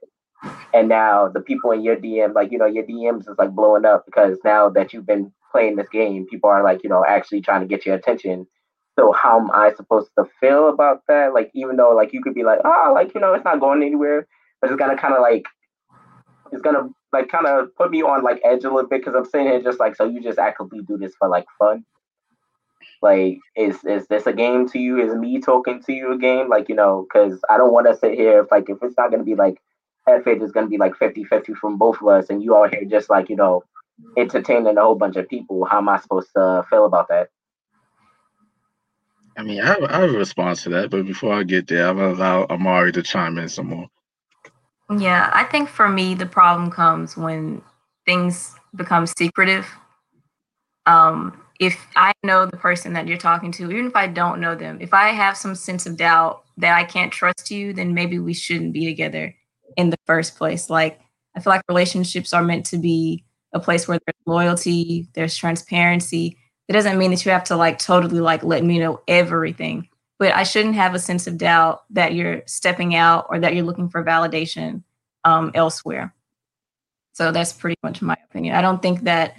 and 0.73 0.87
now 0.87 1.27
the 1.27 1.41
people 1.41 1.71
in 1.71 1.83
your 1.83 1.95
dm 1.95 2.33
like 2.33 2.51
you 2.51 2.57
know 2.57 2.65
your 2.65 2.83
dms 2.83 3.21
is 3.21 3.37
like 3.37 3.51
blowing 3.51 3.85
up 3.85 4.05
because 4.05 4.37
now 4.45 4.69
that 4.69 4.93
you've 4.93 5.05
been 5.05 5.31
playing 5.51 5.75
this 5.75 5.89
game 5.89 6.25
people 6.27 6.49
are 6.49 6.63
like 6.63 6.83
you 6.83 6.89
know 6.89 7.03
actually 7.05 7.41
trying 7.41 7.61
to 7.61 7.67
get 7.67 7.85
your 7.85 7.95
attention 7.95 8.47
so 8.97 9.11
how 9.11 9.39
am 9.39 9.51
i 9.51 9.73
supposed 9.75 10.09
to 10.17 10.25
feel 10.39 10.69
about 10.69 11.01
that 11.07 11.33
like 11.33 11.51
even 11.53 11.75
though 11.75 11.93
like 11.93 12.13
you 12.13 12.21
could 12.21 12.35
be 12.35 12.43
like 12.43 12.59
oh 12.63 12.91
like 12.93 13.13
you 13.13 13.19
know 13.19 13.33
it's 13.33 13.45
not 13.45 13.59
going 13.59 13.83
anywhere 13.83 14.27
but 14.61 14.69
it's 14.69 14.79
gonna 14.79 14.97
kind 14.97 15.13
of 15.13 15.21
like 15.21 15.45
it's 16.51 16.61
gonna 16.61 16.89
like 17.11 17.29
kind 17.29 17.45
of 17.45 17.75
put 17.75 17.91
me 17.91 18.01
on 18.01 18.23
like 18.23 18.41
edge 18.43 18.63
a 18.63 18.69
little 18.69 18.87
bit 18.87 19.01
because 19.01 19.15
i'm 19.15 19.25
sitting 19.25 19.47
here 19.47 19.61
just 19.61 19.79
like 19.79 19.95
so 19.95 20.05
you 20.05 20.21
just 20.21 20.39
actively 20.39 20.81
do 20.81 20.97
this 20.97 21.13
for 21.17 21.27
like 21.27 21.45
fun 21.57 21.83
like, 23.01 23.39
is 23.55 23.83
is 23.83 24.07
this 24.07 24.25
a 24.25 24.33
game 24.33 24.67
to 24.69 24.79
you? 24.79 24.99
Is 24.99 25.13
me 25.13 25.39
talking 25.39 25.81
to 25.83 25.93
you 25.93 26.13
a 26.13 26.17
game? 26.17 26.49
Like, 26.49 26.69
you 26.69 26.75
know, 26.75 27.05
because 27.07 27.39
I 27.49 27.57
don't 27.57 27.73
want 27.73 27.87
to 27.87 27.95
sit 27.95 28.13
here 28.15 28.41
if 28.41 28.51
like 28.51 28.69
if 28.69 28.77
it's 28.81 28.97
not 28.97 29.11
gonna 29.11 29.23
be 29.23 29.35
like 29.35 29.61
F 30.07 30.25
it 30.27 30.41
is 30.41 30.51
gonna 30.51 30.67
be 30.67 30.77
like 30.77 30.93
50-50 30.95 31.55
from 31.57 31.77
both 31.77 32.01
of 32.01 32.07
us, 32.07 32.29
and 32.29 32.41
you 32.41 32.55
all 32.55 32.67
here 32.67 32.85
just 32.85 33.09
like 33.09 33.29
you 33.29 33.35
know 33.35 33.63
entertaining 34.17 34.77
a 34.77 34.81
whole 34.81 34.95
bunch 34.95 35.15
of 35.17 35.29
people. 35.29 35.65
How 35.65 35.79
am 35.79 35.89
I 35.89 35.99
supposed 35.99 36.29
to 36.35 36.65
feel 36.69 36.85
about 36.85 37.07
that? 37.09 37.29
I 39.37 39.43
mean, 39.43 39.59
I 39.61 39.65
have, 39.65 39.83
I 39.83 39.99
have 39.99 40.13
a 40.13 40.17
response 40.17 40.63
to 40.63 40.69
that, 40.69 40.89
but 40.89 41.05
before 41.05 41.33
I 41.33 41.43
get 41.43 41.67
there, 41.67 41.87
I'm 41.87 41.97
gonna 41.97 42.13
allow 42.13 42.45
Amari 42.45 42.91
to 42.93 43.03
chime 43.03 43.37
in 43.37 43.49
some 43.49 43.67
more. 43.67 43.87
Yeah, 44.89 45.29
I 45.33 45.43
think 45.45 45.69
for 45.69 45.89
me, 45.89 46.13
the 46.13 46.25
problem 46.27 46.69
comes 46.69 47.17
when 47.17 47.61
things 48.05 48.55
become 48.75 49.07
secretive. 49.07 49.67
Um, 50.85 51.41
if 51.59 51.77
I 51.95 52.11
know 52.23 52.45
the 52.45 52.57
person 52.57 52.93
that 52.93 53.07
you're 53.07 53.17
talking 53.17 53.51
to, 53.53 53.71
even 53.71 53.87
if 53.87 53.95
I 53.95 54.07
don't 54.07 54.41
know 54.41 54.55
them, 54.55 54.77
if 54.81 54.93
I 54.93 55.09
have 55.09 55.37
some 55.37 55.55
sense 55.55 55.85
of 55.85 55.97
doubt 55.97 56.43
that 56.57 56.75
I 56.77 56.83
can't 56.83 57.11
trust 57.11 57.49
you, 57.49 57.73
then 57.73 57.93
maybe 57.93 58.19
we 58.19 58.33
shouldn't 58.33 58.73
be 58.73 58.85
together 58.85 59.33
in 59.77 59.89
the 59.89 59.97
first 60.05 60.37
place. 60.37 60.69
Like, 60.69 60.99
I 61.35 61.39
feel 61.39 61.51
like 61.51 61.63
relationships 61.67 62.33
are 62.33 62.43
meant 62.43 62.65
to 62.67 62.77
be 62.77 63.23
a 63.53 63.59
place 63.59 63.87
where 63.87 63.99
there's 64.05 64.15
loyalty, 64.25 65.07
there's 65.15 65.35
transparency. 65.37 66.37
It 66.67 66.73
doesn't 66.73 66.97
mean 66.97 67.11
that 67.11 67.25
you 67.25 67.31
have 67.31 67.45
to 67.45 67.55
like 67.55 67.79
totally 67.79 68.19
like 68.19 68.43
let 68.43 68.63
me 68.63 68.79
know 68.79 69.01
everything, 69.07 69.87
but 70.19 70.33
I 70.33 70.43
shouldn't 70.43 70.75
have 70.75 70.95
a 70.95 70.99
sense 70.99 71.27
of 71.27 71.37
doubt 71.37 71.83
that 71.91 72.13
you're 72.13 72.41
stepping 72.45 72.95
out 72.95 73.27
or 73.29 73.39
that 73.39 73.53
you're 73.53 73.65
looking 73.65 73.89
for 73.89 74.03
validation 74.03 74.83
um, 75.23 75.51
elsewhere. 75.53 76.13
So 77.13 77.31
that's 77.31 77.53
pretty 77.53 77.77
much 77.83 78.01
my 78.01 78.17
opinion. 78.29 78.55
I 78.55 78.61
don't 78.61 78.81
think 78.81 79.01
that 79.03 79.35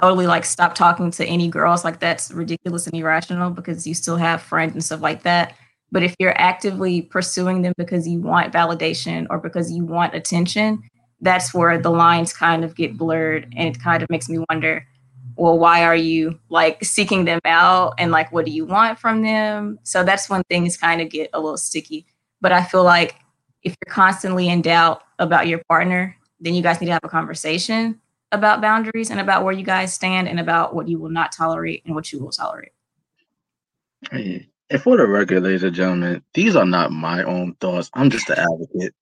totally 0.00 0.26
like 0.26 0.44
stop 0.44 0.74
talking 0.74 1.10
to 1.10 1.24
any 1.26 1.48
girls 1.48 1.84
like 1.84 1.98
that's 1.98 2.30
ridiculous 2.30 2.86
and 2.86 2.96
irrational 2.96 3.50
because 3.50 3.86
you 3.86 3.94
still 3.94 4.16
have 4.16 4.40
friends 4.40 4.72
and 4.72 4.84
stuff 4.84 5.00
like 5.00 5.22
that 5.22 5.54
but 5.90 6.02
if 6.02 6.14
you're 6.18 6.38
actively 6.40 7.02
pursuing 7.02 7.62
them 7.62 7.72
because 7.76 8.06
you 8.06 8.20
want 8.20 8.52
validation 8.52 9.26
or 9.30 9.38
because 9.38 9.72
you 9.72 9.84
want 9.84 10.14
attention 10.14 10.82
that's 11.20 11.52
where 11.52 11.78
the 11.78 11.90
lines 11.90 12.32
kind 12.32 12.64
of 12.64 12.76
get 12.76 12.96
blurred 12.96 13.52
and 13.56 13.74
it 13.74 13.82
kind 13.82 14.02
of 14.02 14.08
makes 14.08 14.28
me 14.28 14.38
wonder 14.48 14.86
well 15.38 15.58
why 15.58 15.84
are 15.84 15.96
you 15.96 16.38
like 16.48 16.84
seeking 16.84 17.24
them 17.24 17.40
out 17.44 17.94
and 17.98 18.10
like 18.10 18.30
what 18.32 18.44
do 18.44 18.50
you 18.50 18.64
want 18.64 18.98
from 18.98 19.22
them 19.22 19.78
so 19.82 20.04
that's 20.04 20.28
when 20.28 20.42
things 20.44 20.76
kind 20.76 21.00
of 21.00 21.08
get 21.08 21.30
a 21.32 21.40
little 21.40 21.56
sticky 21.56 22.06
but 22.40 22.52
i 22.52 22.62
feel 22.62 22.84
like 22.84 23.16
if 23.62 23.74
you're 23.84 23.94
constantly 23.94 24.48
in 24.48 24.60
doubt 24.60 25.02
about 25.18 25.46
your 25.46 25.60
partner 25.68 26.14
then 26.40 26.54
you 26.54 26.62
guys 26.62 26.80
need 26.80 26.86
to 26.86 26.92
have 26.92 27.04
a 27.04 27.08
conversation 27.08 28.00
about 28.32 28.60
boundaries 28.60 29.10
and 29.10 29.20
about 29.20 29.44
where 29.44 29.54
you 29.54 29.64
guys 29.64 29.94
stand 29.94 30.28
and 30.28 30.38
about 30.38 30.74
what 30.74 30.88
you 30.88 30.98
will 30.98 31.10
not 31.10 31.32
tolerate 31.32 31.82
and 31.84 31.94
what 31.94 32.12
you 32.12 32.18
will 32.20 32.30
tolerate. 32.30 32.72
Hey, 34.10 34.48
and 34.70 34.82
for 34.82 34.96
the 34.96 35.06
record, 35.06 35.42
ladies 35.42 35.62
and 35.62 35.74
gentlemen, 35.74 36.22
these 36.34 36.54
are 36.54 36.66
not 36.66 36.92
my 36.92 37.22
own 37.22 37.54
thoughts. 37.54 37.90
I'm 37.94 38.10
just 38.10 38.28
an 38.28 38.38
advocate. 38.38 38.94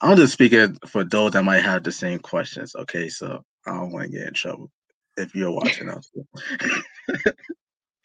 I'm 0.00 0.16
just 0.16 0.32
speaking 0.32 0.78
for 0.86 1.04
those 1.04 1.32
that 1.32 1.44
might 1.44 1.62
have 1.62 1.82
the 1.82 1.92
same 1.92 2.18
questions. 2.18 2.74
Okay, 2.74 3.08
so 3.08 3.44
I 3.66 3.72
don't 3.72 3.92
want 3.92 4.10
to 4.10 4.18
get 4.18 4.28
in 4.28 4.34
trouble 4.34 4.70
if 5.20 5.34
you're 5.34 5.50
watching 5.50 5.88
us. 5.88 6.10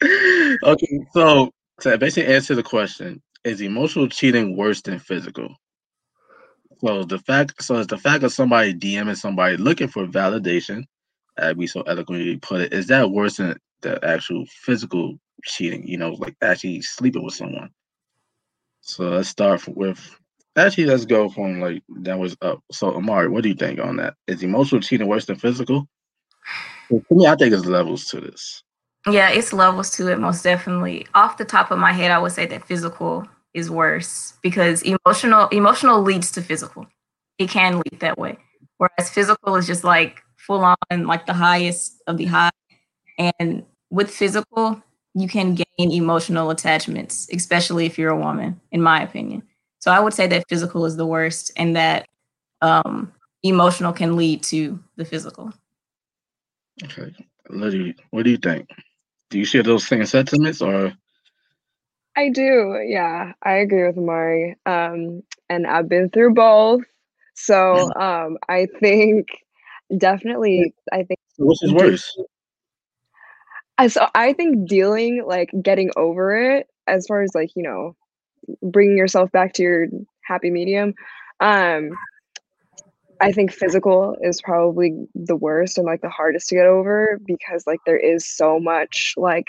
okay, 0.64 1.00
so 1.12 1.50
to 1.80 1.98
basically 1.98 2.32
answer 2.34 2.54
the 2.54 2.62
question, 2.62 3.22
is 3.44 3.60
emotional 3.60 4.08
cheating 4.08 4.56
worse 4.56 4.82
than 4.82 4.98
physical? 4.98 5.54
So 6.80 7.04
the 7.04 7.18
fact, 7.18 7.62
so 7.62 7.76
it's 7.76 7.86
the 7.86 7.96
fact 7.96 8.22
of 8.24 8.32
somebody 8.32 8.74
DMing 8.74 9.16
somebody 9.16 9.56
looking 9.56 9.88
for 9.88 10.06
validation, 10.06 10.84
as 11.38 11.56
we 11.56 11.66
so 11.66 11.82
eloquently 11.82 12.36
put 12.36 12.60
it, 12.60 12.72
is 12.72 12.86
that 12.88 13.10
worse 13.10 13.38
than 13.38 13.58
the 13.80 14.02
actual 14.04 14.44
physical 14.46 15.18
cheating? 15.44 15.86
You 15.86 15.98
know, 15.98 16.10
like 16.12 16.36
actually 16.42 16.82
sleeping 16.82 17.24
with 17.24 17.34
someone. 17.34 17.70
So 18.82 19.08
let's 19.08 19.28
start 19.28 19.66
with 19.68 20.18
actually 20.56 20.86
let's 20.86 21.04
go 21.04 21.28
from 21.28 21.60
like 21.60 21.82
that 22.02 22.18
was 22.18 22.36
up. 22.42 22.62
So 22.70 22.94
Amari, 22.94 23.28
what 23.28 23.42
do 23.42 23.48
you 23.48 23.54
think 23.54 23.80
on 23.80 23.96
that? 23.96 24.14
Is 24.26 24.42
emotional 24.42 24.80
cheating 24.80 25.06
worse 25.06 25.24
than 25.26 25.36
physical? 25.36 25.88
For 26.88 27.02
me, 27.10 27.26
I 27.26 27.34
think 27.34 27.50
there's 27.50 27.66
levels 27.66 28.06
to 28.06 28.20
this. 28.20 28.62
Yeah, 29.08 29.30
it's 29.30 29.52
levels 29.52 29.90
to 29.92 30.10
it, 30.10 30.18
most 30.18 30.42
definitely. 30.42 31.06
Off 31.14 31.38
the 31.38 31.44
top 31.44 31.70
of 31.70 31.78
my 31.78 31.92
head, 31.92 32.10
I 32.10 32.18
would 32.18 32.32
say 32.32 32.46
that 32.46 32.66
physical 32.66 33.26
is 33.54 33.70
worse 33.70 34.34
because 34.42 34.82
emotional 34.82 35.48
emotional 35.48 36.02
leads 36.02 36.30
to 36.32 36.42
physical. 36.42 36.86
It 37.38 37.48
can 37.48 37.76
lead 37.76 38.00
that 38.00 38.18
way. 38.18 38.38
Whereas 38.78 39.10
physical 39.10 39.56
is 39.56 39.66
just 39.66 39.84
like 39.84 40.22
full 40.36 40.64
on 40.64 41.06
like 41.06 41.26
the 41.26 41.32
highest 41.32 42.02
of 42.06 42.18
the 42.18 42.26
high. 42.26 42.50
And 43.18 43.64
with 43.90 44.10
physical, 44.10 44.82
you 45.14 45.28
can 45.28 45.54
gain 45.54 45.90
emotional 45.90 46.50
attachments, 46.50 47.28
especially 47.32 47.86
if 47.86 47.98
you're 47.98 48.10
a 48.10 48.18
woman, 48.18 48.60
in 48.70 48.82
my 48.82 49.02
opinion. 49.02 49.42
So 49.78 49.90
I 49.90 50.00
would 50.00 50.12
say 50.12 50.26
that 50.26 50.44
physical 50.48 50.84
is 50.84 50.96
the 50.96 51.06
worst 51.06 51.50
and 51.56 51.76
that 51.76 52.06
um, 52.60 53.12
emotional 53.42 53.92
can 53.92 54.16
lead 54.16 54.42
to 54.44 54.78
the 54.96 55.04
physical. 55.04 55.52
Okay. 56.84 57.14
Liddy, 57.48 57.94
what 58.10 58.24
do 58.24 58.30
you 58.30 58.36
think? 58.36 58.68
Do 59.30 59.38
you 59.38 59.44
share 59.44 59.62
those 59.62 59.86
same 59.86 60.06
sentiments 60.06 60.60
or 60.60 60.92
I 62.16 62.30
do. 62.30 62.82
Yeah, 62.84 63.32
I 63.42 63.56
agree 63.56 63.86
with 63.86 63.96
Mari. 63.96 64.56
Um, 64.64 65.22
and 65.50 65.66
I've 65.66 65.88
been 65.88 66.08
through 66.08 66.32
both. 66.32 66.82
So 67.34 67.92
um, 67.94 68.38
I 68.48 68.66
think 68.80 69.28
definitely, 69.96 70.74
I 70.90 71.02
think. 71.02 71.20
Which 71.38 71.62
is 71.62 71.72
worse? 71.72 72.18
I, 73.76 73.88
so 73.88 74.08
I 74.14 74.32
think 74.32 74.66
dealing, 74.66 75.24
like 75.26 75.50
getting 75.60 75.90
over 75.96 76.56
it, 76.56 76.66
as 76.86 77.06
far 77.06 77.20
as 77.20 77.34
like, 77.34 77.50
you 77.54 77.62
know, 77.62 77.94
bringing 78.62 78.96
yourself 78.96 79.30
back 79.32 79.52
to 79.54 79.62
your 79.62 79.86
happy 80.24 80.50
medium. 80.50 80.94
Um, 81.40 81.90
I 83.20 83.32
think 83.32 83.52
physical 83.52 84.16
is 84.20 84.42
probably 84.42 85.06
the 85.14 85.36
worst 85.36 85.78
and 85.78 85.86
like 85.86 86.02
the 86.02 86.08
hardest 86.08 86.48
to 86.48 86.54
get 86.54 86.66
over 86.66 87.18
because 87.24 87.66
like 87.66 87.80
there 87.86 87.98
is 87.98 88.26
so 88.26 88.60
much 88.60 89.14
like 89.16 89.46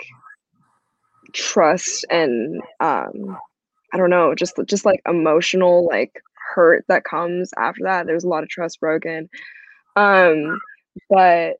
trust 1.33 2.05
and 2.09 2.61
um 2.79 3.37
i 3.93 3.97
don't 3.97 4.09
know 4.09 4.33
just 4.33 4.57
just 4.65 4.85
like 4.85 5.01
emotional 5.05 5.85
like 5.85 6.21
hurt 6.55 6.85
that 6.87 7.03
comes 7.03 7.51
after 7.57 7.81
that 7.83 8.07
there's 8.07 8.23
a 8.23 8.29
lot 8.29 8.43
of 8.43 8.49
trust 8.49 8.79
broken 8.79 9.29
um 9.97 10.57
but 11.09 11.57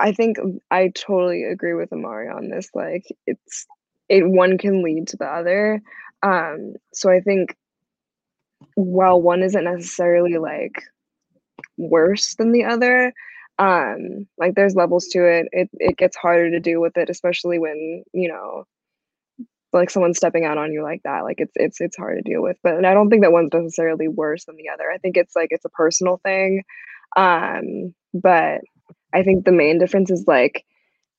I 0.00 0.12
think 0.12 0.38
I 0.70 0.88
totally 0.94 1.44
agree 1.44 1.74
with 1.74 1.92
Amari 1.92 2.28
on 2.28 2.48
this. 2.48 2.70
Like 2.74 3.04
it's 3.26 3.66
it 4.08 4.26
one 4.26 4.58
can 4.58 4.82
lead 4.82 5.08
to 5.08 5.16
the 5.16 5.26
other. 5.26 5.82
Um, 6.22 6.74
so 6.92 7.10
I 7.10 7.20
think 7.20 7.54
while 8.74 9.20
one 9.20 9.42
isn't 9.42 9.64
necessarily 9.64 10.38
like 10.38 10.82
worse 11.80 12.34
than 12.36 12.52
the 12.52 12.64
other, 12.64 13.12
um, 13.58 14.26
like 14.38 14.54
there's 14.54 14.74
levels 14.74 15.08
to 15.08 15.24
it. 15.24 15.48
It 15.52 15.70
it 15.74 15.96
gets 15.96 16.16
harder 16.16 16.50
to 16.50 16.60
deal 16.60 16.80
with 16.80 16.96
it, 16.96 17.10
especially 17.10 17.58
when, 17.58 18.04
you 18.12 18.28
know, 18.28 18.64
like 19.72 19.90
someone 19.90 20.14
stepping 20.14 20.44
out 20.44 20.58
on 20.58 20.72
you 20.72 20.82
like 20.82 21.02
that. 21.04 21.24
Like 21.24 21.40
it's 21.40 21.52
it's 21.56 21.80
it's 21.80 21.96
hard 21.96 22.18
to 22.18 22.30
deal 22.30 22.42
with. 22.42 22.56
But 22.62 22.84
I 22.84 22.94
don't 22.94 23.10
think 23.10 23.22
that 23.22 23.32
one's 23.32 23.52
necessarily 23.52 24.08
worse 24.08 24.46
than 24.46 24.56
the 24.56 24.70
other. 24.72 24.90
I 24.90 24.98
think 24.98 25.16
it's 25.16 25.36
like 25.36 25.48
it's 25.50 25.64
a 25.64 25.70
personal 25.70 26.20
thing. 26.24 26.62
Um, 27.16 27.94
but 28.14 28.62
I 29.12 29.22
think 29.22 29.44
the 29.44 29.52
main 29.52 29.78
difference 29.78 30.10
is 30.10 30.24
like 30.26 30.64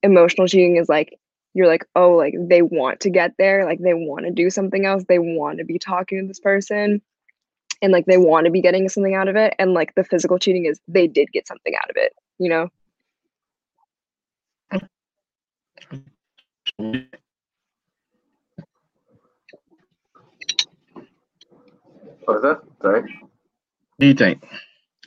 emotional 0.04 0.48
cheating 0.48 0.78
is 0.78 0.90
like 0.90 1.18
you're 1.54 1.68
like, 1.68 1.86
oh, 1.96 2.12
like 2.14 2.34
they 2.40 2.62
want 2.62 3.02
to 3.02 3.10
get 3.10 3.34
there, 3.38 3.66
like 3.66 3.80
they 3.80 3.94
want 3.94 4.26
to 4.26 4.32
do 4.32 4.50
something 4.50 4.86
else, 4.86 5.04
they 5.08 5.20
want 5.20 5.60
to 5.60 5.66
be 5.66 5.78
talking 5.78 6.22
to 6.22 6.28
this 6.28 6.40
person, 6.40 7.02
and 7.82 7.92
like 7.92 8.06
they 8.06 8.18
want 8.18 8.46
to 8.46 8.52
be 8.52 8.62
getting 8.62 8.88
something 8.90 9.16
out 9.16 9.28
of 9.28 9.36
it. 9.36 9.54
And 9.60 9.74
like 9.74 9.94
the 9.96 10.04
physical 10.04 10.38
cheating 10.38 10.66
is 10.66 10.80
they 10.88 11.08
did 11.08 11.32
get 11.32 11.48
something 11.48 11.74
out 11.76 11.90
of 11.90 11.96
it, 11.98 12.14
you 12.40 12.50
know? 12.50 12.70
What 22.26 22.38
is 22.38 22.42
that? 22.44 22.62
Sorry. 22.82 23.02
What 23.02 24.00
do 24.00 24.08
you 24.08 24.14
think? 24.14 24.44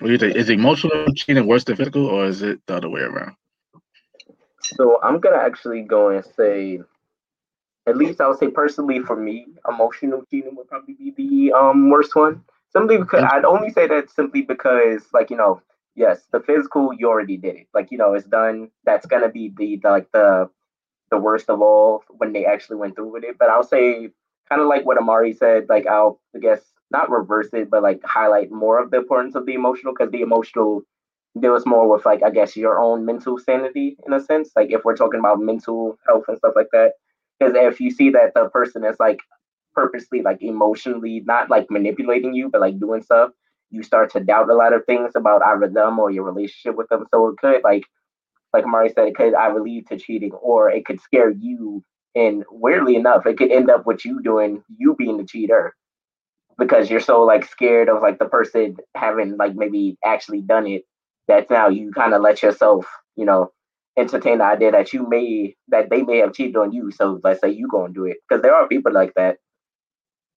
What 0.01 0.09
do 0.09 0.13
you 0.13 0.19
think? 0.19 0.37
Is 0.37 0.51
emotional 0.51 1.07
cheating 1.15 1.47
worse 1.47 1.65
than 1.65 1.77
physical, 1.77 2.07
or 2.07 2.27
is 2.27 2.43
it 2.43 2.61
the 2.67 2.77
other 2.77 2.89
way 2.91 3.01
around? 3.01 3.37
So 4.61 5.01
I'm 5.03 5.21
gonna 5.21 5.37
actually 5.37 5.83
go 5.83 6.09
and 6.09 6.25
say, 6.37 6.81
at 7.87 7.97
least 7.97 8.21
I 8.21 8.29
would 8.29 8.39
say 8.39 8.49
personally 8.49 9.01
for 9.01 9.17
me, 9.17 9.47
emotional 9.69 10.25
cheating 10.31 10.57
would 10.57 10.69
probably 10.69 10.95
be 10.95 11.13
the 11.17 11.53
um 11.53 11.91
worst 11.91 12.17
one. 12.17 12.43
Simply 12.77 12.99
because 12.99 13.25
I'd 13.31 13.45
only 13.45 13.71
say 13.71 13.87
that 13.87 14.11
simply 14.11 14.43
because 14.43 15.07
like 15.13 15.31
you 15.31 15.37
know, 15.37 15.63
yes, 15.95 16.27
the 16.33 16.41
physical 16.41 16.93
you 16.93 17.09
already 17.09 17.37
did 17.37 17.55
it. 17.57 17.67
Like 17.73 17.91
you 17.91 17.99
know, 17.99 18.15
it's 18.15 18.27
done. 18.27 18.71
That's 18.85 19.07
gonna 19.07 19.29
be 19.31 19.53
the, 19.57 19.77
the 19.83 19.91
like 19.91 20.11
the 20.13 20.51
the 21.11 21.19
worst 21.19 21.51
of 21.51 21.63
all 21.63 22.05
when 22.11 22.33
they 22.33 22.47
actually 22.47 22.77
went 22.77 22.97
through 22.97 23.13
with 23.13 23.25
it. 23.25 23.39
But 23.39 23.51
I'll 23.51 23.65
say 23.65 24.11
kind 24.49 24.61
of 24.63 24.69
like 24.69 24.87
what 24.87 24.99
Amari 24.99 25.33
said. 25.35 25.67
Like 25.69 25.87
I'll 25.87 26.21
I 26.35 26.41
guess 26.41 26.61
not 26.91 27.11
reverse 27.11 27.51
it, 27.53 27.71
but 27.71 27.83
like 27.83 28.03
highlight 28.05 28.51
more 28.53 28.81
of 28.83 28.91
the 28.91 28.99
importance 28.99 29.35
of 29.37 29.47
the 29.47 29.55
emotional 29.55 29.95
because 29.95 30.13
the 30.13 30.23
emotional 30.23 30.83
deals 31.41 31.67
more 31.67 31.89
with 31.89 32.07
like 32.07 32.23
I 32.23 32.31
guess 32.31 32.57
your 32.57 32.81
own 32.81 33.05
mental 33.05 33.39
sanity 33.39 33.97
in 34.07 34.13
a 34.13 34.21
sense. 34.21 34.51
Like 34.57 34.73
if 34.73 34.85
we're 34.85 34.97
talking 34.97 35.21
about 35.21 35.41
mental 35.41 35.99
health 36.07 36.25
and 36.29 36.39
stuff 36.39 36.55
like 36.57 36.69
that, 36.73 36.93
because 37.39 37.55
if 37.57 37.81
you 37.81 37.91
see 37.91 38.11
that 38.11 38.33
the 38.35 38.49
person 38.51 38.85
is 38.85 38.97
like 39.01 39.21
purposely 39.75 40.23
like 40.23 40.43
emotionally 40.43 41.23
not 41.27 41.51
like 41.51 41.67
manipulating 41.71 42.35
you, 42.35 42.49
but 42.51 42.61
like 42.61 42.79
doing 42.79 43.03
stuff, 43.03 43.31
you 43.71 43.83
start 43.83 44.11
to 44.13 44.21
doubt 44.21 44.51
a 44.51 44.55
lot 44.55 44.73
of 44.73 44.85
things 44.87 45.13
about 45.17 45.43
either 45.47 45.69
them 45.69 45.99
or 45.99 46.11
your 46.11 46.25
relationship 46.25 46.77
with 46.77 46.89
them. 46.89 47.07
So 47.13 47.29
it 47.29 47.37
could 47.39 47.63
like 47.65 47.85
like 48.53 48.67
Mari 48.67 48.91
said, 48.91 49.09
it 49.09 49.17
could 49.17 49.35
either 49.35 49.61
lead 49.61 49.89
to 49.89 49.99
cheating 49.99 50.33
or 50.33 50.71
it 50.71 50.87
could 50.87 51.01
scare 51.01 51.31
you. 51.31 51.83
And 52.15 52.45
weirdly 52.51 52.95
enough, 52.97 53.27
it 53.27 53.37
could 53.37 53.51
end 53.51 53.71
up 53.71 53.87
with 53.87 54.05
you 54.05 54.23
doing 54.23 54.63
you 54.79 54.95
being 54.97 55.19
the 55.19 55.25
cheater 55.25 55.75
because 56.59 56.89
you're 56.91 57.01
so 57.01 57.23
like 57.23 57.45
scared 57.45 57.89
of 57.89 58.01
like 58.03 58.19
the 58.19 58.27
person 58.27 58.77
having 58.95 59.37
like 59.37 59.57
maybe 59.57 59.99
actually 60.05 60.41
done 60.41 60.67
it 60.67 60.85
that 61.29 61.51
now 61.51 61.69
you 61.69 61.91
kind 61.93 62.15
of 62.15 62.23
let 62.23 62.43
yourself, 62.43 62.87
you 63.17 63.25
know, 63.25 63.51
entertain 63.99 64.39
the 64.39 64.45
idea 64.45 64.71
that 64.73 64.93
you 64.93 65.09
may 65.09 65.55
that 65.69 65.91
they 65.91 66.03
may 66.03 66.19
have 66.19 66.33
cheated 66.33 66.57
on 66.57 66.73
you. 66.73 66.91
So 66.93 67.21
let's 67.25 67.41
say 67.41 67.51
you 67.51 67.69
go 67.69 67.85
and 67.85 67.95
do 67.95 68.05
it 68.05 68.19
because 68.29 68.43
there 68.43 68.55
are 68.55 68.69
people 68.69 68.93
like 68.93 69.13
that. 69.17 69.39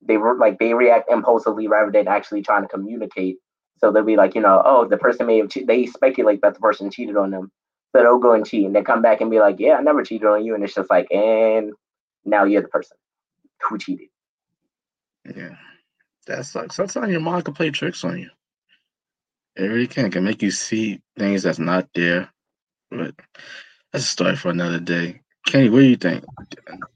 They 0.08 0.18
were 0.18 0.38
like 0.38 0.60
they 0.60 0.74
react 0.74 1.12
impulsively 1.12 1.68
rather 1.68 1.92
than 1.92 2.08
actually 2.08 2.42
trying 2.42 2.64
to 2.64 2.68
communicate. 2.68 3.38
So 3.80 3.92
they'll 3.92 4.04
be 4.04 4.16
like, 4.18 4.36
you 4.36 4.42
know, 4.42 4.62
oh, 4.66 4.88
the 4.88 4.98
person 4.98 5.28
may 5.28 5.38
have 5.40 5.50
che- 5.50 5.66
they 5.66 5.86
speculate 5.86 6.42
that 6.42 6.56
the 6.56 6.60
person 6.60 6.90
cheated 6.92 7.18
on 7.18 7.32
them. 7.32 7.52
So 7.96 8.02
they'll 8.02 8.20
go 8.20 8.34
and 8.34 8.46
cheat 8.46 8.66
and 8.66 8.76
they 8.76 8.84
come 8.84 9.02
back 9.02 9.22
and 9.22 9.32
be 9.32 9.40
like, 9.40 9.60
yeah, 9.60 9.76
I 9.76 9.82
never 9.82 10.04
cheated 10.04 10.28
on 10.28 10.46
you, 10.46 10.56
and 10.56 10.64
it's 10.64 10.76
just 10.76 10.90
like, 10.90 11.12
and 11.12 11.74
now 12.26 12.46
you're 12.46 12.62
the 12.64 12.68
person 12.70 12.98
who 13.64 13.78
cheated. 13.78 14.10
Yeah, 15.36 15.56
that 16.28 16.46
sucks. 16.46 16.76
Sometimes 16.76 17.12
your 17.12 17.22
mind 17.22 17.46
can 17.46 17.54
play 17.54 17.72
tricks 17.72 18.04
on 18.04 18.20
you. 18.20 18.30
It 19.56 19.64
really 19.64 19.88
can. 19.88 20.06
It 20.06 20.14
can 20.14 20.24
make 20.24 20.42
you 20.42 20.52
see 20.52 21.02
things 21.18 21.44
that's 21.44 21.60
not 21.60 21.90
there. 21.96 22.30
But 22.92 23.16
that's 23.92 24.06
a 24.06 24.08
story 24.10 24.36
for 24.36 24.50
another 24.50 24.80
day. 24.80 25.22
Kenny, 25.48 25.70
what 25.70 25.80
do 25.80 25.86
you 25.86 25.96
think? 25.96 26.26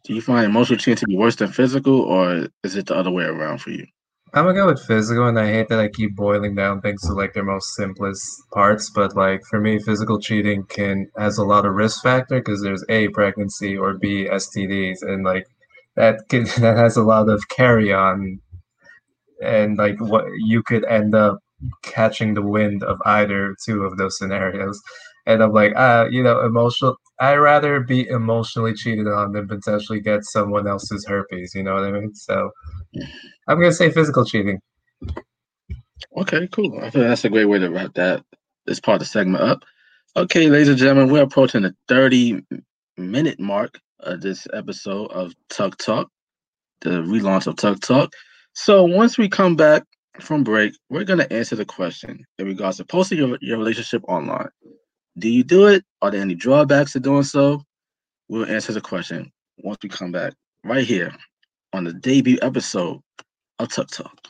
Do 0.03 0.13
you 0.13 0.21
find 0.21 0.45
emotional 0.45 0.77
cheating 0.77 0.97
to 0.97 1.07
be 1.07 1.15
worse 1.15 1.37
than 1.37 1.51
physical, 1.51 2.01
or 2.01 2.47
is 2.63 2.75
it 2.75 2.87
the 2.87 2.95
other 2.95 3.09
way 3.09 3.23
around 3.23 3.59
for 3.59 3.71
you? 3.71 3.85
I'm 4.33 4.45
gonna 4.45 4.53
go 4.53 4.67
with 4.67 4.85
physical, 4.85 5.27
and 5.27 5.39
I 5.39 5.47
hate 5.47 5.69
that 5.69 5.79
I 5.79 5.87
keep 5.87 6.15
boiling 6.15 6.55
down 6.55 6.81
things 6.81 7.01
to 7.03 7.13
like 7.13 7.33
their 7.33 7.45
most 7.45 7.75
simplest 7.75 8.23
parts. 8.53 8.89
But 8.89 9.15
like 9.15 9.41
for 9.49 9.59
me, 9.61 9.79
physical 9.79 10.19
cheating 10.19 10.63
can 10.69 11.07
has 11.17 11.37
a 11.37 11.45
lot 11.45 11.65
of 11.65 11.73
risk 11.73 12.03
factor 12.03 12.39
because 12.39 12.61
there's 12.61 12.83
a 12.89 13.07
pregnancy 13.09 13.77
or 13.77 13.95
b 13.97 14.27
STDs, 14.29 15.01
and 15.01 15.23
like 15.23 15.45
that 15.95 16.19
can 16.29 16.43
that 16.59 16.77
has 16.77 16.97
a 16.97 17.03
lot 17.03 17.29
of 17.29 17.47
carry 17.49 17.93
on, 17.93 18.39
and 19.41 19.77
like 19.77 19.99
what 19.99 20.25
you 20.45 20.61
could 20.63 20.85
end 20.85 21.15
up 21.15 21.39
catching 21.83 22.33
the 22.33 22.41
wind 22.41 22.83
of 22.83 22.97
either 23.05 23.55
two 23.65 23.83
of 23.83 23.97
those 23.97 24.17
scenarios. 24.17 24.81
And 25.25 25.41
I'm 25.43 25.53
like, 25.53 25.73
uh, 25.75 26.07
you 26.09 26.23
know, 26.23 26.41
emotional. 26.45 26.97
I'd 27.21 27.35
rather 27.35 27.79
be 27.81 28.07
emotionally 28.07 28.73
cheated 28.73 29.07
on 29.07 29.31
than 29.31 29.47
potentially 29.47 29.99
get 29.99 30.25
someone 30.25 30.67
else's 30.67 31.05
herpes. 31.05 31.53
You 31.53 31.61
know 31.61 31.75
what 31.75 31.83
I 31.83 31.91
mean? 31.91 32.15
So 32.15 32.49
I'm 33.47 33.59
gonna 33.59 33.71
say 33.71 33.91
physical 33.91 34.25
cheating. 34.25 34.59
Okay, 36.17 36.47
cool. 36.51 36.79
I 36.79 36.89
think 36.89 37.05
that's 37.05 37.23
a 37.23 37.29
great 37.29 37.45
way 37.45 37.59
to 37.59 37.69
wrap 37.69 37.93
that 37.93 38.25
this 38.65 38.79
part 38.79 38.95
of 38.95 38.99
the 39.01 39.05
segment 39.05 39.43
up. 39.43 39.63
Okay, 40.17 40.49
ladies 40.49 40.69
and 40.69 40.79
gentlemen, 40.79 41.13
we're 41.13 41.21
approaching 41.21 41.61
the 41.61 41.75
30 41.87 42.41
minute 42.97 43.39
mark 43.39 43.79
of 43.99 44.21
this 44.21 44.47
episode 44.51 45.11
of 45.11 45.31
TUC 45.49 45.77
Talk, 45.77 46.09
the 46.81 46.89
relaunch 46.89 47.45
of 47.45 47.55
TUC 47.55 47.79
Talk. 47.81 48.13
So 48.53 48.83
once 48.83 49.19
we 49.19 49.29
come 49.29 49.55
back 49.55 49.83
from 50.19 50.43
break, 50.43 50.73
we're 50.89 51.03
gonna 51.03 51.27
answer 51.29 51.55
the 51.55 51.65
question 51.65 52.25
in 52.39 52.47
regards 52.47 52.77
to 52.77 52.85
posting 52.85 53.19
your, 53.19 53.37
your 53.41 53.59
relationship 53.59 54.03
online. 54.07 54.49
Do 55.17 55.29
you 55.29 55.43
do 55.43 55.67
it? 55.67 55.83
Are 56.01 56.09
there 56.09 56.21
any 56.21 56.35
drawbacks 56.35 56.93
to 56.93 56.99
doing 56.99 57.23
so? 57.23 57.63
We'll 58.29 58.45
answer 58.45 58.71
the 58.71 58.81
question 58.81 59.31
once 59.57 59.77
we 59.83 59.89
come 59.89 60.11
back 60.11 60.33
right 60.63 60.85
here 60.85 61.13
on 61.73 61.83
the 61.83 61.93
debut 61.93 62.37
episode 62.41 63.01
of 63.59 63.69
TUC 63.69 63.87
Talk. 63.89 64.27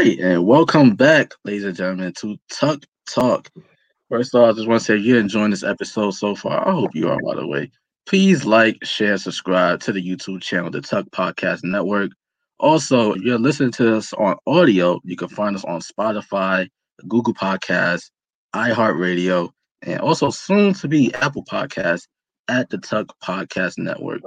Right, 0.00 0.18
and 0.18 0.46
welcome 0.46 0.94
back, 0.96 1.34
ladies 1.44 1.64
and 1.64 1.76
gentlemen, 1.76 2.14
to 2.20 2.38
TUC 2.48 2.86
Talk. 3.06 3.50
First 4.08 4.34
of 4.34 4.40
all, 4.40 4.48
I 4.48 4.54
just 4.54 4.66
want 4.66 4.80
to 4.80 4.84
say 4.86 4.96
you're 4.96 5.20
enjoying 5.20 5.50
this 5.50 5.62
episode 5.62 6.12
so 6.12 6.34
far, 6.34 6.66
I 6.66 6.72
hope 6.72 6.94
you 6.94 7.10
are, 7.10 7.18
by 7.22 7.34
the 7.34 7.46
way. 7.46 7.70
Please 8.06 8.46
like, 8.46 8.82
share, 8.82 9.18
subscribe 9.18 9.80
to 9.80 9.92
the 9.92 10.02
YouTube 10.02 10.40
channel, 10.40 10.70
the 10.70 10.80
TUC 10.80 11.04
Podcast 11.10 11.64
Network. 11.64 12.12
Also, 12.58 13.12
if 13.12 13.20
you're 13.20 13.38
listening 13.38 13.72
to 13.72 13.94
us 13.94 14.14
on 14.14 14.38
audio, 14.46 14.98
you 15.04 15.16
can 15.16 15.28
find 15.28 15.54
us 15.54 15.66
on 15.66 15.82
Spotify, 15.82 16.66
Google 17.06 17.34
Podcasts, 17.34 18.10
iHeartRadio, 18.56 19.50
and 19.82 20.00
also 20.00 20.30
soon 20.30 20.72
to 20.72 20.88
be 20.88 21.12
Apple 21.16 21.44
Podcasts 21.44 22.06
at 22.48 22.70
the 22.70 22.78
TUC 22.78 23.06
Podcast 23.22 23.76
Network. 23.76 24.22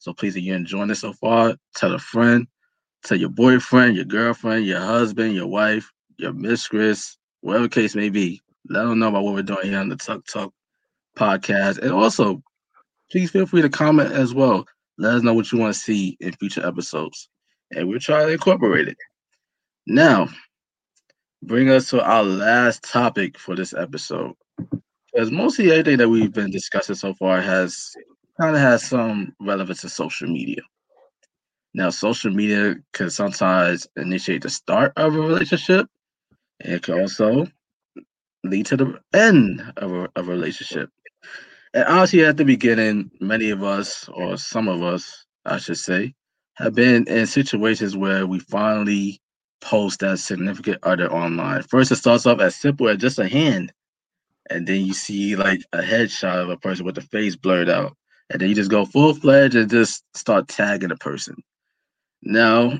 So 0.00 0.12
please, 0.12 0.34
if 0.34 0.42
you're 0.42 0.56
enjoying 0.56 0.88
this 0.88 1.02
so 1.02 1.12
far, 1.12 1.54
tell 1.76 1.94
a 1.94 2.00
friend, 2.00 2.48
tell 3.04 3.18
your 3.18 3.28
boyfriend, 3.28 3.96
your 3.96 4.04
girlfriend, 4.04 4.66
your 4.66 4.80
husband, 4.80 5.34
your 5.34 5.46
wife, 5.46 5.90
your 6.18 6.32
mistress, 6.32 7.18
whatever 7.40 7.68
case 7.68 7.94
may 7.94 8.08
be. 8.08 8.40
Let 8.68 8.84
them 8.84 8.98
know 8.98 9.08
about 9.08 9.24
what 9.24 9.34
we're 9.34 9.42
doing 9.42 9.64
here 9.64 9.78
on 9.78 9.88
the 9.88 9.96
TUC 9.96 10.24
Talk 10.26 10.52
podcast. 11.16 11.78
And 11.78 11.92
also, 11.92 12.42
please 13.10 13.30
feel 13.30 13.46
free 13.46 13.62
to 13.62 13.68
comment 13.68 14.12
as 14.12 14.34
well. 14.34 14.64
Let 14.98 15.14
us 15.14 15.22
know 15.22 15.34
what 15.34 15.50
you 15.50 15.58
want 15.58 15.74
to 15.74 15.80
see 15.80 16.16
in 16.20 16.32
future 16.32 16.64
episodes. 16.64 17.28
And 17.72 17.88
we'll 17.88 17.98
try 17.98 18.24
to 18.24 18.32
incorporate 18.32 18.88
it. 18.88 18.96
Now, 19.86 20.28
bring 21.42 21.70
us 21.70 21.90
to 21.90 22.02
our 22.02 22.22
last 22.22 22.84
topic 22.84 23.38
for 23.38 23.56
this 23.56 23.74
episode. 23.74 24.34
Because 25.12 25.30
mostly 25.30 25.70
everything 25.70 25.98
that 25.98 26.08
we've 26.08 26.32
been 26.32 26.50
discussing 26.50 26.94
so 26.94 27.12
far 27.14 27.40
has 27.40 27.90
kind 28.40 28.54
of 28.54 28.62
has 28.62 28.84
some 28.84 29.34
relevance 29.40 29.80
to 29.82 29.88
social 29.88 30.28
media. 30.28 30.60
Now, 31.74 31.90
social 31.90 32.30
media 32.30 32.76
can 32.92 33.10
sometimes 33.10 33.88
initiate 33.96 34.42
the 34.42 34.50
start 34.50 34.92
of 34.96 35.14
a 35.14 35.20
relationship. 35.20 35.86
And 36.60 36.74
it 36.74 36.82
can 36.82 37.00
also 37.00 37.46
lead 38.44 38.66
to 38.66 38.76
the 38.76 39.00
end 39.14 39.72
of 39.76 39.92
a, 39.92 40.08
of 40.16 40.28
a 40.28 40.30
relationship. 40.30 40.90
And 41.74 41.84
honestly, 41.84 42.24
at 42.24 42.36
the 42.36 42.44
beginning, 42.44 43.10
many 43.20 43.50
of 43.50 43.62
us, 43.62 44.08
or 44.12 44.36
some 44.36 44.68
of 44.68 44.82
us, 44.82 45.24
I 45.46 45.58
should 45.58 45.78
say, 45.78 46.14
have 46.56 46.74
been 46.74 47.06
in 47.08 47.26
situations 47.26 47.96
where 47.96 48.26
we 48.26 48.38
finally 48.38 49.20
post 49.62 50.00
that 50.00 50.18
significant 50.18 50.78
other 50.82 51.10
online. 51.10 51.62
First, 51.62 51.92
it 51.92 51.96
starts 51.96 52.26
off 52.26 52.40
as 52.40 52.56
simple 52.56 52.88
as 52.88 52.98
just 52.98 53.18
a 53.18 53.28
hand, 53.28 53.72
and 54.50 54.66
then 54.66 54.84
you 54.84 54.92
see 54.92 55.36
like 55.36 55.62
a 55.72 55.78
headshot 55.78 56.42
of 56.42 56.50
a 56.50 56.56
person 56.58 56.84
with 56.84 56.96
the 56.96 57.00
face 57.00 57.36
blurred 57.36 57.70
out, 57.70 57.96
and 58.28 58.40
then 58.40 58.50
you 58.50 58.54
just 58.54 58.70
go 58.70 58.84
full 58.84 59.14
fledged 59.14 59.54
and 59.54 59.70
just 59.70 60.04
start 60.14 60.48
tagging 60.48 60.90
a 60.90 60.96
person. 60.96 61.36
Now, 62.22 62.78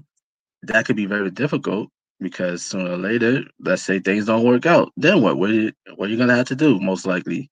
that 0.62 0.86
could 0.86 0.96
be 0.96 1.06
very 1.06 1.30
difficult 1.30 1.90
because 2.20 2.64
sooner 2.64 2.92
or 2.92 2.96
later, 2.96 3.44
let's 3.60 3.82
say 3.82 3.98
things 3.98 4.26
don't 4.26 4.44
work 4.44 4.66
out, 4.66 4.92
then 4.96 5.22
what? 5.22 5.36
What 5.38 5.50
are 5.50 5.54
you, 5.54 5.72
what 5.96 6.08
are 6.08 6.12
you 6.12 6.18
gonna 6.18 6.36
have 6.36 6.48
to 6.48 6.56
do? 6.56 6.78
Most 6.80 7.06
likely, 7.06 7.50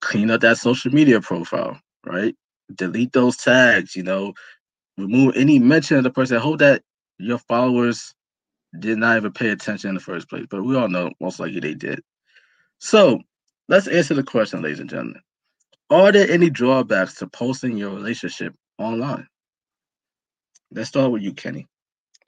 clean 0.00 0.30
up 0.30 0.42
that 0.42 0.58
social 0.58 0.92
media 0.92 1.20
profile, 1.20 1.80
right? 2.06 2.34
Delete 2.74 3.12
those 3.12 3.36
tags, 3.38 3.96
you 3.96 4.02
know, 4.02 4.34
remove 4.98 5.36
any 5.36 5.58
mention 5.58 5.96
of 5.98 6.04
the 6.04 6.10
person. 6.10 6.36
I 6.36 6.40
hope 6.40 6.58
that 6.60 6.82
your 7.18 7.38
followers 7.38 8.14
did 8.78 8.98
not 8.98 9.16
even 9.16 9.32
pay 9.32 9.50
attention 9.50 9.90
in 9.90 9.94
the 9.94 10.00
first 10.00 10.28
place, 10.28 10.46
but 10.48 10.62
we 10.64 10.76
all 10.76 10.88
know 10.88 11.10
most 11.20 11.40
likely 11.40 11.60
they 11.60 11.74
did. 11.74 12.00
So 12.78 13.20
let's 13.68 13.88
answer 13.88 14.14
the 14.14 14.22
question, 14.22 14.62
ladies 14.62 14.80
and 14.80 14.90
gentlemen. 14.90 15.20
Are 15.90 16.12
there 16.12 16.30
any 16.30 16.50
drawbacks 16.50 17.14
to 17.16 17.26
posting 17.28 17.76
your 17.76 17.90
relationship 17.90 18.54
online? 18.78 19.26
Let's 20.72 20.88
start 20.88 21.10
with 21.12 21.22
you, 21.22 21.32
Kenny. 21.32 21.66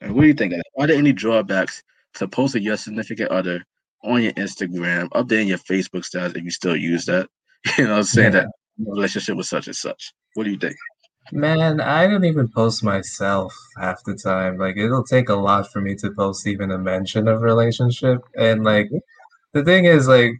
And 0.01 0.13
what 0.13 0.21
do 0.21 0.27
you 0.27 0.33
think? 0.33 0.53
Are 0.77 0.87
there 0.87 0.97
any 0.97 1.13
drawbacks 1.13 1.81
to 2.15 2.27
posting 2.27 2.63
your 2.63 2.77
significant 2.77 3.31
other 3.31 3.63
on 4.03 4.21
your 4.21 4.33
Instagram, 4.33 5.07
updating 5.09 5.47
your 5.47 5.59
Facebook 5.59 6.03
status 6.03 6.33
if 6.35 6.43
you 6.43 6.51
still 6.51 6.75
use 6.75 7.05
that? 7.05 7.29
You 7.77 7.87
know, 7.87 8.01
saying 8.01 8.33
yeah. 8.33 8.41
that 8.41 8.51
relationship 8.77 9.37
with 9.37 9.45
such 9.45 9.67
and 9.67 9.75
such. 9.75 10.13
What 10.33 10.43
do 10.43 10.51
you 10.51 10.57
think? 10.57 10.75
Man, 11.31 11.79
I 11.79 12.07
don't 12.07 12.25
even 12.25 12.49
post 12.49 12.83
myself 12.83 13.55
half 13.79 14.03
the 14.03 14.15
time. 14.15 14.57
Like 14.57 14.75
it'll 14.75 15.05
take 15.05 15.29
a 15.29 15.33
lot 15.33 15.71
for 15.71 15.79
me 15.79 15.95
to 15.95 16.11
post 16.11 16.45
even 16.45 16.71
a 16.71 16.77
mention 16.77 17.29
of 17.29 17.41
relationship. 17.41 18.21
And 18.37 18.65
like 18.65 18.89
the 19.53 19.63
thing 19.63 19.85
is 19.85 20.07
like 20.07 20.33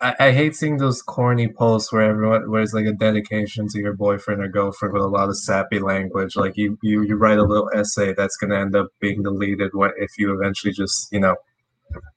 I, 0.00 0.14
I 0.20 0.32
hate 0.32 0.54
seeing 0.54 0.76
those 0.76 1.02
corny 1.02 1.48
posts 1.48 1.92
where 1.92 2.02
everyone 2.02 2.50
where 2.50 2.62
it's 2.62 2.72
like 2.74 2.86
a 2.86 2.92
dedication 2.92 3.68
to 3.68 3.78
your 3.78 3.94
boyfriend 3.94 4.42
or 4.42 4.48
girlfriend 4.48 4.94
with 4.94 5.02
a 5.02 5.08
lot 5.08 5.28
of 5.28 5.36
sappy 5.36 5.80
language. 5.80 6.36
Like 6.36 6.56
you 6.56 6.78
you, 6.82 7.02
you 7.02 7.16
write 7.16 7.38
a 7.38 7.44
little 7.44 7.70
essay 7.74 8.14
that's 8.14 8.36
gonna 8.36 8.58
end 8.58 8.76
up 8.76 8.88
being 9.00 9.22
deleted 9.22 9.70
when 9.74 9.90
if 9.98 10.10
you 10.18 10.32
eventually 10.32 10.72
just, 10.72 11.12
you 11.12 11.20
know, 11.20 11.36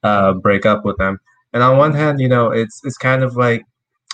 uh, 0.02 0.34
break 0.34 0.66
up 0.66 0.84
with 0.84 0.96
them. 0.98 1.18
And 1.52 1.62
on 1.62 1.76
one 1.76 1.92
hand, 1.94 2.20
you 2.20 2.28
know, 2.28 2.50
it's 2.50 2.80
it's 2.84 2.98
kind 2.98 3.22
of 3.22 3.36
like 3.36 3.64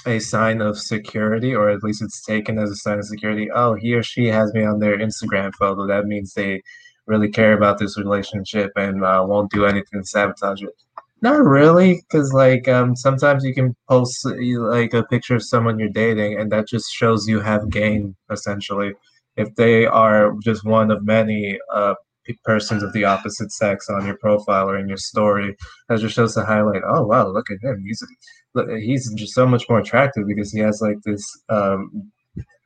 a 0.06 0.18
sign 0.18 0.60
of 0.62 0.78
security, 0.78 1.54
or 1.54 1.68
at 1.68 1.82
least 1.82 2.02
it's 2.02 2.24
taken 2.24 2.58
as 2.58 2.70
a 2.70 2.76
sign 2.76 2.98
of 2.98 3.04
security. 3.06 3.50
Oh, 3.50 3.74
he 3.74 3.94
or 3.94 4.02
she 4.02 4.26
has 4.28 4.52
me 4.54 4.64
on 4.64 4.78
their 4.78 4.98
Instagram 4.98 5.52
photo. 5.54 5.86
That 5.86 6.06
means 6.06 6.32
they 6.34 6.62
really 7.06 7.28
care 7.28 7.54
about 7.54 7.78
this 7.78 7.98
relationship 7.98 8.72
and 8.76 9.04
uh, 9.04 9.24
won't 9.26 9.50
do 9.50 9.64
anything 9.66 10.00
to 10.00 10.06
sabotage 10.06 10.62
it. 10.62 10.74
Not 11.20 11.44
really, 11.44 12.02
because 12.08 12.32
like 12.32 12.68
um, 12.68 12.94
sometimes 12.94 13.44
you 13.44 13.52
can 13.52 13.74
post 13.88 14.24
like 14.24 14.94
a 14.94 15.02
picture 15.04 15.34
of 15.34 15.42
someone 15.42 15.78
you're 15.78 15.88
dating, 15.88 16.38
and 16.38 16.50
that 16.52 16.68
just 16.68 16.92
shows 16.92 17.26
you 17.28 17.40
have 17.40 17.70
game 17.70 18.14
essentially. 18.30 18.92
If 19.36 19.54
they 19.56 19.86
are 19.86 20.32
just 20.42 20.64
one 20.64 20.90
of 20.92 21.04
many 21.04 21.58
uh, 21.72 21.94
persons 22.44 22.82
of 22.84 22.92
the 22.92 23.04
opposite 23.04 23.50
sex 23.52 23.88
on 23.88 24.06
your 24.06 24.16
profile 24.18 24.68
or 24.70 24.78
in 24.78 24.88
your 24.88 24.96
story, 24.98 25.56
that 25.88 25.98
just 26.00 26.14
shows 26.14 26.34
to 26.34 26.44
highlight. 26.44 26.82
Oh 26.86 27.04
wow, 27.04 27.26
look 27.28 27.50
at 27.50 27.58
him. 27.62 27.82
He's 27.84 28.02
he's 28.78 29.12
just 29.14 29.34
so 29.34 29.46
much 29.46 29.68
more 29.68 29.80
attractive 29.80 30.24
because 30.26 30.52
he 30.52 30.60
has 30.60 30.80
like 30.80 30.98
this 31.04 31.24
um, 31.48 32.12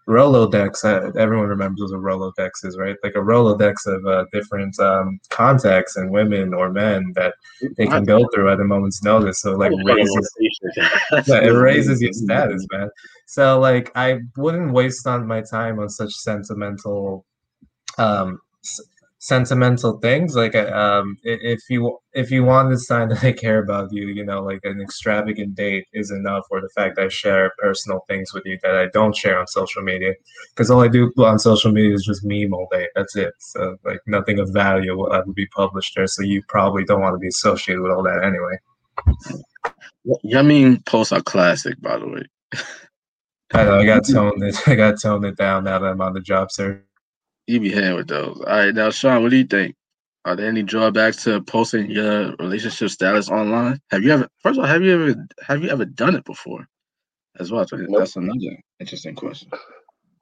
Rolodex. 0.08 0.84
Uh, 0.84 1.12
everyone 1.18 1.48
remembers 1.48 1.92
what 1.92 1.98
a 1.98 2.00
Rolodex 2.00 2.64
is, 2.64 2.76
right? 2.76 2.96
Like 3.02 3.14
a 3.14 3.18
Rolodex 3.18 3.86
of 3.86 4.04
uh, 4.06 4.24
different 4.32 4.78
um, 4.80 5.20
contacts 5.30 5.96
and 5.96 6.10
women 6.10 6.52
or 6.52 6.70
men 6.70 7.12
that 7.14 7.34
they 7.76 7.86
can 7.86 8.04
go 8.04 8.26
through 8.34 8.50
at 8.50 8.60
a 8.60 8.64
moment's 8.64 9.02
notice. 9.02 9.40
So 9.40 9.52
like 9.52 9.72
raises, 9.84 10.30
yeah, 11.26 11.42
it 11.42 11.50
raises 11.50 12.02
your 12.02 12.12
status, 12.12 12.66
man. 12.72 12.90
So 13.26 13.60
like 13.60 13.92
I 13.94 14.20
wouldn't 14.36 14.72
waste 14.72 15.06
on 15.06 15.26
my 15.26 15.40
time 15.40 15.78
on 15.78 15.88
such 15.88 16.12
sentimental 16.12 17.24
um, 17.98 18.40
sentimental 19.22 20.00
things 20.00 20.34
like 20.34 20.56
uh, 20.56 20.68
um 20.72 21.16
if 21.22 21.60
you 21.70 21.96
if 22.12 22.28
you 22.32 22.42
want 22.42 22.68
to 22.68 22.76
sign 22.76 23.08
that 23.10 23.22
i 23.22 23.30
care 23.30 23.62
about 23.62 23.88
you 23.92 24.08
you 24.08 24.24
know 24.24 24.42
like 24.42 24.58
an 24.64 24.80
extravagant 24.80 25.54
date 25.54 25.86
is 25.92 26.10
enough 26.10 26.44
or 26.50 26.60
the 26.60 26.68
fact 26.74 26.96
that 26.96 27.04
i 27.04 27.08
share 27.08 27.52
personal 27.58 28.00
things 28.08 28.34
with 28.34 28.42
you 28.44 28.58
that 28.64 28.74
i 28.74 28.86
don't 28.92 29.14
share 29.14 29.38
on 29.38 29.46
social 29.46 29.80
media 29.80 30.12
because 30.48 30.72
all 30.72 30.82
i 30.82 30.88
do 30.88 31.08
on 31.18 31.38
social 31.38 31.70
media 31.70 31.94
is 31.94 32.04
just 32.04 32.24
meme 32.24 32.52
all 32.52 32.66
day 32.72 32.88
that's 32.96 33.14
it. 33.14 33.32
So 33.38 33.76
like 33.84 34.00
nothing 34.08 34.40
of 34.40 34.50
value 34.52 34.96
will 34.96 35.12
ever 35.12 35.32
be 35.32 35.46
published 35.46 35.94
there 35.94 36.08
so 36.08 36.22
you 36.22 36.42
probably 36.48 36.84
don't 36.84 37.00
want 37.00 37.14
to 37.14 37.18
be 37.18 37.28
associated 37.28 37.80
with 37.80 37.92
all 37.92 38.02
that 38.02 38.24
anyway. 38.24 38.58
Yeah 40.24 40.40
i 40.40 40.42
mean 40.42 40.82
posts 40.82 41.12
are 41.12 41.22
classic 41.22 41.80
by 41.80 41.96
the 41.96 42.08
way? 42.08 42.24
I 43.54 43.62
know 43.62 43.78
i 43.78 43.86
got 43.86 44.04
toned 44.12 44.42
it 44.42 44.56
i 44.66 44.74
got 44.74 45.00
toned 45.00 45.24
it 45.24 45.36
down 45.36 45.62
now 45.62 45.78
that 45.78 45.86
i'm 45.86 46.00
on 46.00 46.12
the 46.12 46.20
job 46.20 46.50
search 46.50 46.82
you 47.52 47.60
be 47.60 47.70
hitting 47.70 47.94
with 47.94 48.08
those. 48.08 48.40
All 48.40 48.56
right, 48.56 48.74
now 48.74 48.90
Sean, 48.90 49.22
what 49.22 49.30
do 49.30 49.36
you 49.36 49.44
think? 49.44 49.74
Are 50.24 50.36
there 50.36 50.48
any 50.48 50.62
drawbacks 50.62 51.24
to 51.24 51.42
posting 51.42 51.90
your 51.90 52.36
relationship 52.36 52.90
status 52.90 53.28
online? 53.28 53.80
Have 53.90 54.04
you 54.04 54.12
ever? 54.12 54.28
First 54.38 54.58
of 54.58 54.64
all, 54.64 54.70
have 54.70 54.82
you 54.82 54.94
ever 54.94 55.26
have 55.46 55.62
you 55.62 55.70
ever 55.70 55.84
done 55.84 56.14
it 56.14 56.24
before? 56.24 56.66
As 57.40 57.50
well, 57.50 57.66
nope. 57.72 57.98
that's 57.98 58.16
another 58.16 58.60
interesting 58.78 59.14
question. 59.14 59.50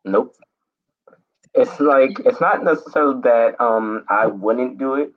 Nope. 0.04 0.34
It's 1.54 1.80
like 1.80 2.18
it's 2.24 2.40
not 2.40 2.64
necessarily 2.64 3.20
that 3.22 3.60
um 3.60 4.04
I 4.08 4.26
wouldn't 4.26 4.78
do 4.78 4.94
it 4.94 5.12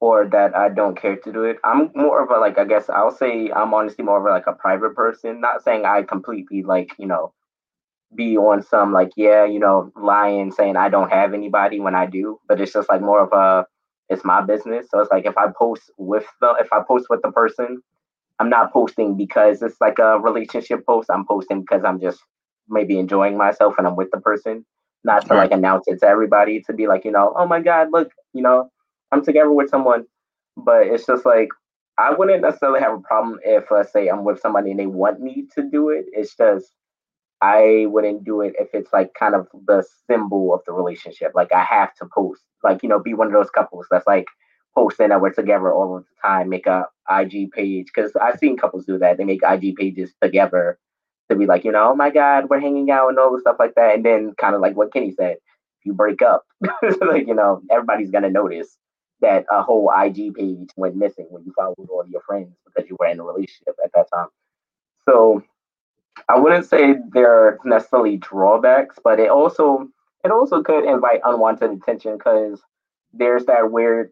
or 0.00 0.26
that 0.28 0.54
I 0.54 0.68
don't 0.68 1.00
care 1.00 1.16
to 1.16 1.32
do 1.32 1.44
it. 1.44 1.58
I'm 1.64 1.90
more 1.94 2.22
of 2.22 2.30
a 2.30 2.38
like 2.38 2.58
I 2.58 2.64
guess 2.64 2.90
I'll 2.90 3.14
say 3.14 3.50
I'm 3.52 3.72
honestly 3.72 4.04
more 4.04 4.18
of 4.18 4.26
a, 4.26 4.30
like 4.30 4.46
a 4.48 4.52
private 4.52 4.94
person. 4.94 5.40
Not 5.40 5.62
saying 5.62 5.86
I 5.86 6.02
completely 6.02 6.62
like 6.62 6.90
you 6.98 7.06
know 7.06 7.32
be 8.14 8.36
on 8.36 8.62
some 8.62 8.92
like 8.92 9.10
yeah 9.16 9.44
you 9.44 9.58
know 9.58 9.90
lying 9.96 10.52
saying 10.52 10.76
i 10.76 10.88
don't 10.88 11.10
have 11.10 11.34
anybody 11.34 11.80
when 11.80 11.94
i 11.94 12.06
do 12.06 12.38
but 12.48 12.60
it's 12.60 12.72
just 12.72 12.88
like 12.88 13.00
more 13.00 13.20
of 13.20 13.32
a 13.32 13.66
it's 14.08 14.24
my 14.24 14.40
business. 14.40 14.86
So 14.90 15.00
it's 15.00 15.10
like 15.10 15.26
if 15.26 15.36
i 15.36 15.46
post 15.58 15.90
with 15.98 16.26
the 16.40 16.54
if 16.60 16.72
i 16.72 16.80
post 16.86 17.06
with 17.10 17.22
the 17.22 17.32
person 17.32 17.82
i'm 18.38 18.48
not 18.48 18.72
posting 18.72 19.16
because 19.16 19.62
it's 19.62 19.80
like 19.80 19.98
a 19.98 20.18
relationship 20.20 20.86
post. 20.86 21.10
I'm 21.10 21.26
posting 21.26 21.60
because 21.62 21.82
i'm 21.84 22.00
just 22.00 22.20
maybe 22.68 22.98
enjoying 22.98 23.36
myself 23.36 23.74
and 23.78 23.86
i'm 23.86 23.96
with 23.96 24.10
the 24.12 24.20
person. 24.20 24.64
Not 25.04 25.26
to 25.26 25.34
like 25.34 25.52
announce 25.52 25.84
it 25.86 26.00
to 26.00 26.06
everybody 26.06 26.62
to 26.62 26.72
be 26.72 26.86
like 26.86 27.04
you 27.04 27.12
know 27.12 27.34
oh 27.36 27.46
my 27.46 27.60
god 27.60 27.88
look 27.92 28.10
you 28.32 28.42
know 28.42 28.70
i'm 29.12 29.24
together 29.24 29.52
with 29.52 29.70
someone. 29.70 30.04
But 30.56 30.86
it's 30.86 31.06
just 31.06 31.26
like 31.26 31.48
i 31.98 32.12
wouldn't 32.14 32.42
necessarily 32.42 32.80
have 32.80 32.94
a 32.94 33.00
problem 33.00 33.40
if 33.44 33.64
let's 33.70 33.92
say 33.92 34.08
i'm 34.08 34.24
with 34.24 34.40
somebody 34.40 34.70
and 34.70 34.78
they 34.78 34.86
want 34.86 35.20
me 35.20 35.46
to 35.56 35.68
do 35.68 35.90
it. 35.90 36.06
It's 36.12 36.36
just 36.36 36.75
I 37.40 37.86
wouldn't 37.88 38.24
do 38.24 38.40
it 38.40 38.54
if 38.58 38.68
it's 38.72 38.92
like 38.92 39.12
kind 39.14 39.34
of 39.34 39.46
the 39.66 39.84
symbol 40.08 40.54
of 40.54 40.60
the 40.66 40.72
relationship. 40.72 41.32
Like 41.34 41.52
I 41.52 41.62
have 41.64 41.94
to 41.96 42.06
post, 42.06 42.42
like 42.64 42.82
you 42.82 42.88
know, 42.88 42.98
be 42.98 43.14
one 43.14 43.26
of 43.26 43.32
those 43.32 43.50
couples 43.50 43.86
that's 43.90 44.06
like 44.06 44.26
posting 44.74 45.08
that 45.08 45.20
we're 45.20 45.32
together 45.32 45.72
all 45.72 45.96
of 45.96 46.04
the 46.04 46.28
time, 46.28 46.48
make 46.48 46.66
a 46.66 46.86
IG 47.10 47.50
page. 47.52 47.86
Because 47.94 48.14
I've 48.16 48.38
seen 48.38 48.56
couples 48.56 48.86
do 48.86 48.98
that. 48.98 49.18
They 49.18 49.24
make 49.24 49.42
IG 49.42 49.76
pages 49.76 50.14
together 50.22 50.78
to 51.28 51.36
be 51.36 51.46
like, 51.46 51.64
you 51.64 51.72
know, 51.72 51.90
oh 51.90 51.96
my 51.96 52.10
God, 52.10 52.48
we're 52.48 52.60
hanging 52.60 52.90
out 52.90 53.08
and 53.08 53.18
all 53.18 53.32
the 53.32 53.40
stuff 53.40 53.56
like 53.58 53.74
that. 53.74 53.94
And 53.94 54.04
then 54.04 54.34
kind 54.38 54.54
of 54.54 54.60
like 54.60 54.76
what 54.76 54.92
Kenny 54.92 55.12
said, 55.12 55.36
if 55.80 55.86
you 55.86 55.92
break 55.92 56.22
up, 56.22 56.44
like 57.00 57.26
you 57.26 57.34
know, 57.34 57.60
everybody's 57.70 58.10
gonna 58.10 58.30
notice 58.30 58.76
that 59.20 59.44
a 59.50 59.62
whole 59.62 59.90
IG 59.96 60.34
page 60.34 60.70
went 60.76 60.96
missing 60.96 61.26
when 61.30 61.44
you 61.44 61.52
followed 61.56 61.88
all 61.90 62.04
your 62.08 62.20
friends 62.22 62.54
because 62.64 62.88
you 62.88 62.96
were 62.98 63.06
in 63.06 63.20
a 63.20 63.24
relationship 63.24 63.74
at 63.82 63.90
that 63.94 64.06
time. 64.12 64.28
So 65.08 65.42
I 66.28 66.38
wouldn't 66.38 66.66
say 66.66 66.96
there 67.12 67.30
are 67.30 67.58
necessarily 67.64 68.16
drawbacks, 68.16 68.98
but 69.02 69.20
it 69.20 69.30
also 69.30 69.88
it 70.24 70.30
also 70.30 70.62
could 70.62 70.84
invite 70.84 71.20
unwanted 71.24 71.70
attention 71.70 72.16
because 72.18 72.60
there's 73.12 73.44
that 73.46 73.70
weird 73.70 74.10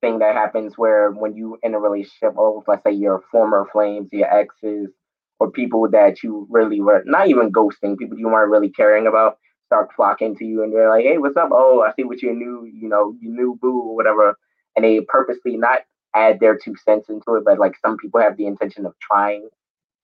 thing 0.00 0.18
that 0.18 0.34
happens 0.34 0.76
where 0.76 1.10
when 1.12 1.34
you 1.34 1.58
in 1.62 1.74
a 1.74 1.78
relationship, 1.78 2.34
oh, 2.36 2.64
let's 2.66 2.82
say 2.82 2.92
your 2.92 3.22
former 3.30 3.68
flames, 3.72 4.08
your 4.12 4.32
exes, 4.32 4.90
or 5.38 5.50
people 5.50 5.88
that 5.90 6.22
you 6.22 6.46
really 6.50 6.80
were 6.80 7.02
not 7.06 7.28
even 7.28 7.52
ghosting, 7.52 7.98
people 7.98 8.18
you 8.18 8.28
weren't 8.28 8.50
really 8.50 8.70
caring 8.70 9.06
about 9.06 9.38
start 9.66 9.90
flocking 9.96 10.36
to 10.36 10.44
you 10.44 10.62
and 10.62 10.72
they're 10.72 10.90
like, 10.90 11.04
Hey, 11.04 11.18
what's 11.18 11.36
up? 11.36 11.50
Oh, 11.52 11.82
I 11.82 11.92
see 11.94 12.04
what 12.04 12.22
your 12.22 12.34
new, 12.34 12.64
you 12.64 12.88
know, 12.88 13.14
your 13.20 13.32
new 13.32 13.58
boo 13.60 13.80
or 13.80 13.96
whatever. 13.96 14.38
And 14.76 14.84
they 14.84 15.00
purposely 15.08 15.56
not 15.56 15.80
add 16.14 16.40
their 16.40 16.56
two 16.56 16.74
cents 16.84 17.08
into 17.08 17.34
it, 17.36 17.44
but 17.44 17.58
like 17.58 17.76
some 17.80 17.96
people 17.96 18.20
have 18.20 18.36
the 18.36 18.46
intention 18.46 18.86
of 18.86 18.94
trying 19.00 19.48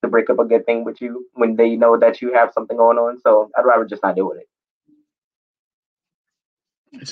to 0.01 0.07
break 0.07 0.29
up 0.29 0.39
a 0.39 0.45
good 0.45 0.65
thing 0.65 0.83
with 0.83 1.01
you 1.01 1.27
when 1.33 1.55
they 1.55 1.75
know 1.75 1.97
that 1.97 2.21
you 2.21 2.33
have 2.33 2.51
something 2.53 2.77
going 2.77 2.97
on. 2.97 3.19
So 3.19 3.51
I'd 3.57 3.65
rather 3.65 3.85
just 3.85 4.03
not 4.03 4.15
deal 4.15 4.27
with 4.27 4.39
it. 4.39 4.47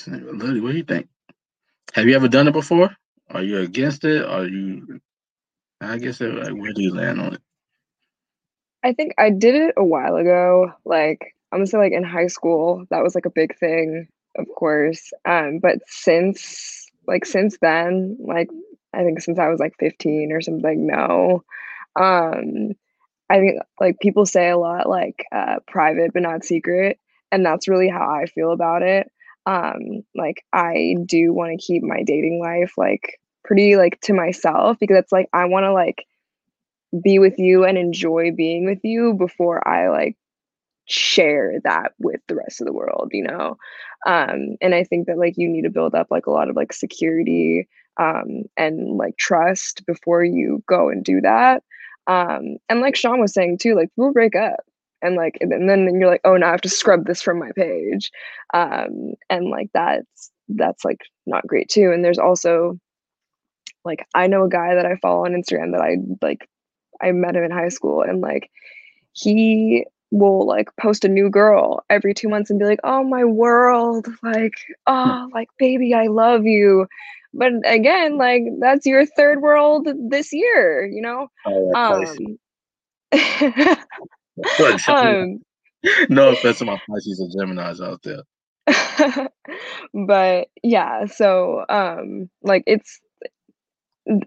Lily, 0.07 0.59
what 0.59 0.71
do 0.71 0.77
you 0.77 0.83
think? 0.83 1.07
Have 1.93 2.07
you 2.07 2.15
ever 2.15 2.27
done 2.27 2.47
it 2.47 2.53
before? 2.53 2.95
Are 3.31 3.43
you 3.43 3.59
against 3.59 4.03
it? 4.03 4.25
Are 4.25 4.45
you? 4.45 4.99
I 5.81 5.97
guess 5.97 6.19
it, 6.19 6.33
like, 6.33 6.53
where 6.53 6.73
do 6.73 6.81
you 6.81 6.93
land 6.93 7.21
on 7.21 7.35
it? 7.35 7.41
I 8.83 8.93
think 8.93 9.13
I 9.17 9.29
did 9.29 9.55
it 9.55 9.73
a 9.77 9.83
while 9.83 10.15
ago. 10.15 10.73
Like 10.85 11.35
I'm 11.51 11.59
gonna 11.59 11.67
say, 11.67 11.77
like 11.77 11.93
in 11.93 12.03
high 12.03 12.27
school, 12.27 12.85
that 12.89 13.03
was 13.03 13.15
like 13.15 13.25
a 13.25 13.31
big 13.31 13.57
thing, 13.57 14.07
of 14.37 14.47
course. 14.55 15.11
Um, 15.25 15.59
but 15.59 15.79
since 15.87 16.87
like 17.07 17.25
since 17.25 17.57
then, 17.61 18.17
like 18.19 18.49
I 18.93 19.03
think 19.03 19.21
since 19.21 19.39
I 19.39 19.49
was 19.49 19.59
like 19.59 19.75
15 19.79 20.31
or 20.31 20.41
something, 20.41 20.87
no. 20.87 21.43
Um, 21.99 22.73
I 23.29 23.39
think 23.39 23.61
like 23.81 23.99
people 24.01 24.25
say 24.25 24.49
a 24.49 24.57
lot 24.57 24.89
like 24.89 25.25
uh, 25.33 25.57
private 25.67 26.13
but 26.13 26.23
not 26.23 26.45
secret, 26.45 26.99
and 27.31 27.45
that's 27.45 27.67
really 27.67 27.89
how 27.89 28.09
I 28.09 28.25
feel 28.27 28.51
about 28.53 28.83
it. 28.83 29.11
Um, 29.45 30.03
like 30.15 30.43
I 30.53 30.95
do 31.05 31.33
want 31.33 31.51
to 31.59 31.65
keep 31.65 31.83
my 31.83 32.03
dating 32.03 32.39
life 32.41 32.73
like 32.77 33.19
pretty 33.45 33.77
like 33.77 33.99
to 34.01 34.13
myself 34.13 34.77
because 34.79 34.97
it's 34.97 35.11
like 35.13 35.29
I 35.33 35.45
want 35.45 35.65
to 35.65 35.73
like 35.73 36.05
be 37.03 37.19
with 37.19 37.37
you 37.37 37.65
and 37.65 37.77
enjoy 37.77 38.31
being 38.35 38.65
with 38.65 38.79
you 38.83 39.13
before 39.13 39.65
I 39.67 39.89
like 39.89 40.17
share 40.87 41.59
that 41.63 41.93
with 41.99 42.21
the 42.27 42.35
rest 42.35 42.61
of 42.61 42.67
the 42.67 42.73
world, 42.73 43.09
you 43.13 43.23
know. 43.23 43.57
Um, 44.07 44.57
and 44.61 44.75
I 44.75 44.83
think 44.83 45.07
that 45.07 45.19
like 45.19 45.35
you 45.37 45.49
need 45.49 45.63
to 45.63 45.69
build 45.71 45.95
up 45.95 46.07
like 46.11 46.27
a 46.27 46.31
lot 46.31 46.49
of 46.49 46.55
like 46.55 46.73
security 46.73 47.67
um, 47.99 48.43
and 48.57 48.97
like 48.97 49.17
trust 49.17 49.85
before 49.85 50.23
you 50.23 50.63
go 50.67 50.89
and 50.89 51.03
do 51.03 51.21
that. 51.21 51.63
Um, 52.09 52.57
and 52.67 52.81
like 52.81 52.97
Sean 52.97 53.21
was 53.21 53.33
saying 53.33 53.59
too, 53.59 53.75
like 53.75 53.89
people 53.91 54.11
break 54.11 54.35
up. 54.35 54.59
And 55.01 55.15
like 55.15 55.37
and 55.39 55.69
then 55.69 55.97
you're 55.97 56.09
like, 56.09 56.19
oh, 56.25 56.35
now 56.35 56.49
I 56.49 56.51
have 56.51 56.61
to 56.61 56.69
scrub 56.69 57.05
this 57.05 57.21
from 57.21 57.39
my 57.39 57.51
page, 57.55 58.11
um, 58.53 59.13
and 59.29 59.49
like 59.49 59.69
that's 59.73 60.29
that's 60.49 60.83
like 60.83 60.99
not 61.25 61.47
great 61.47 61.69
too. 61.69 61.91
And 61.93 62.03
there's 62.03 62.19
also 62.19 62.77
like 63.85 64.05
I 64.13 64.27
know 64.27 64.43
a 64.43 64.49
guy 64.49 64.75
that 64.75 64.85
I 64.85 64.97
follow 64.97 65.23
on 65.25 65.31
Instagram 65.31 65.71
that 65.71 65.81
I 65.81 65.95
like 66.21 66.49
I 67.01 67.11
met 67.11 67.35
him 67.35 67.43
in 67.43 67.51
high 67.51 67.69
school. 67.69 68.01
And 68.01 68.21
like 68.21 68.49
he 69.13 69.85
will 70.11 70.45
like 70.45 70.69
post 70.79 71.05
a 71.05 71.07
new 71.07 71.29
girl 71.29 71.83
every 71.89 72.13
two 72.13 72.29
months 72.29 72.49
and 72.49 72.59
be 72.59 72.65
like, 72.65 72.79
oh 72.83 73.03
my 73.03 73.23
world, 73.23 74.07
like, 74.23 74.55
oh 74.87 75.29
like 75.33 75.49
baby, 75.57 75.93
I 75.93 76.07
love 76.07 76.45
you. 76.45 76.87
But 77.33 77.53
again, 77.65 78.17
like 78.17 78.43
that's 78.59 78.85
your 78.85 79.05
third 79.05 79.41
world 79.41 79.87
this 80.09 80.33
year, 80.33 80.85
you 80.85 81.01
know? 81.01 81.27
Oh, 81.45 81.73
Um 81.75 82.37
um 84.87 85.39
no 86.09 86.29
offense 86.29 86.59
to 86.59 86.65
my 86.65 86.77
Pisces 86.89 87.19
and 87.19 87.31
Gemini's 87.31 87.81
out 87.81 88.01
there. 88.03 88.23
but 89.93 90.47
yeah, 90.63 91.05
so 91.05 91.65
um 91.69 92.29
like 92.43 92.63
it's 92.67 92.99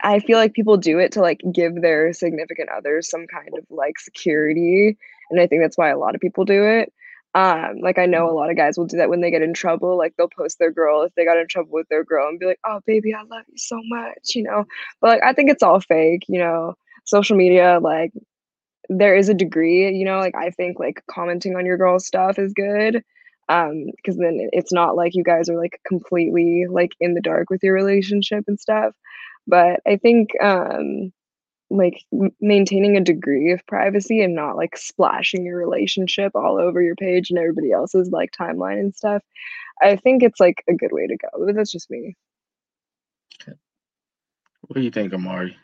I 0.03 0.21
feel 0.21 0.39
like 0.39 0.53
people 0.55 0.77
do 0.77 0.99
it 0.99 1.13
to 1.13 1.21
like 1.21 1.41
give 1.53 1.81
their 1.81 2.13
significant 2.13 2.69
others 2.71 3.11
some 3.11 3.27
kind 3.27 3.51
of 3.59 3.65
like 3.71 3.99
security. 3.99 4.97
And 5.31 5.41
I 5.41 5.47
think 5.47 5.63
that's 5.63 5.79
why 5.79 5.91
a 5.91 5.99
lot 5.99 6.15
of 6.15 6.21
people 6.21 6.45
do 6.45 6.65
it. 6.65 6.93
Um, 7.35 7.79
like 7.81 7.99
I 7.99 8.07
know 8.07 8.29
a 8.29 8.33
lot 8.33 8.51
of 8.51 8.57
guys 8.57 8.77
will 8.77 8.87
do 8.87 8.99
that 8.99 9.09
when 9.09 9.23
they 9.23 9.31
get 9.31 9.43
in 9.43 9.55
trouble. 9.55 9.97
Like 9.97 10.15
they'll 10.17 10.29
post 10.29 10.59
their 10.59 10.71
girl 10.71 11.03
if 11.03 11.15
they 11.15 11.25
got 11.25 11.39
in 11.39 11.49
trouble 11.49 11.71
with 11.73 11.89
their 11.89 12.05
girl 12.05 12.29
and 12.29 12.39
be 12.39 12.47
like, 12.47 12.61
"Oh, 12.67 12.81
baby, 12.87 13.15
I 13.15 13.23
love 13.23 13.45
you 13.49 13.57
so 13.57 13.81
much," 13.85 14.35
you 14.35 14.43
know. 14.43 14.65
But 15.01 15.09
like 15.09 15.23
I 15.25 15.33
think 15.33 15.51
it's 15.51 15.63
all 15.63 15.81
fake, 15.81 16.25
you 16.29 16.39
know. 16.39 16.75
Social 17.07 17.37
media, 17.37 17.79
like 17.83 18.13
there 18.89 19.17
is 19.17 19.29
a 19.29 19.35
degree, 19.35 19.89
you 19.97 20.05
know. 20.05 20.19
Like 20.19 20.35
I 20.37 20.51
think 20.51 20.79
like 20.79 21.03
commenting 21.11 21.57
on 21.57 21.67
your 21.67 21.77
girl's 21.79 22.07
stuff 22.07 22.39
is 22.39 22.53
good, 22.55 23.03
um, 23.49 23.87
because 23.97 24.17
then 24.19 24.49
it's 24.53 24.73
not 24.73 24.97
like 24.97 25.15
you 25.15 25.25
guys 25.25 25.49
are 25.49 25.57
like 25.59 25.81
completely 25.87 26.67
like 26.71 26.93
in 27.01 27.15
the 27.15 27.21
dark 27.21 27.51
with 27.51 27.63
your 27.63 27.75
relationship 27.75 28.45
and 28.49 28.61
stuff. 28.61 28.95
But 29.47 29.81
I 29.87 29.97
think 29.97 30.31
um 30.43 31.13
like 31.77 32.03
m- 32.13 32.35
maintaining 32.41 32.97
a 32.97 33.01
degree 33.01 33.53
of 33.53 33.67
privacy 33.67 34.23
and 34.23 34.35
not 34.35 34.57
like 34.57 34.77
splashing 34.77 35.45
your 35.45 35.59
relationship 35.59 36.33
all 36.35 36.59
over 36.59 36.83
your 36.83 36.97
page 36.97 37.31
and 37.31 37.39
everybody 37.39 37.73
else's 37.73 38.11
like 38.11 38.33
timeline 38.33 38.79
and 38.79 38.95
stuff. 38.95 39.23
I 39.81 39.97
think 39.97 40.23
it's 40.23 40.41
like 40.41 40.63
a 40.69 40.75
good 40.75 40.93
way 40.93 41.07
to 41.07 41.17
go. 41.17 41.29
But 41.45 41.55
that's 41.55 41.73
just 41.73 41.91
me. 41.91 42.17
What 44.63 44.77
do 44.77 44.81
you 44.81 44.91
think, 44.91 45.13
Amari? 45.13 45.57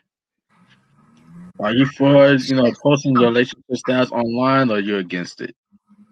Are 1.59 1.73
you 1.73 1.85
for 1.85 2.33
you 2.35 2.55
know 2.55 2.71
posting 2.81 3.13
your 3.13 3.29
relationship 3.29 3.65
stats 3.71 4.11
online, 4.11 4.69
or 4.69 4.79
you're 4.79 4.99
against 4.99 5.41
it? 5.41 5.55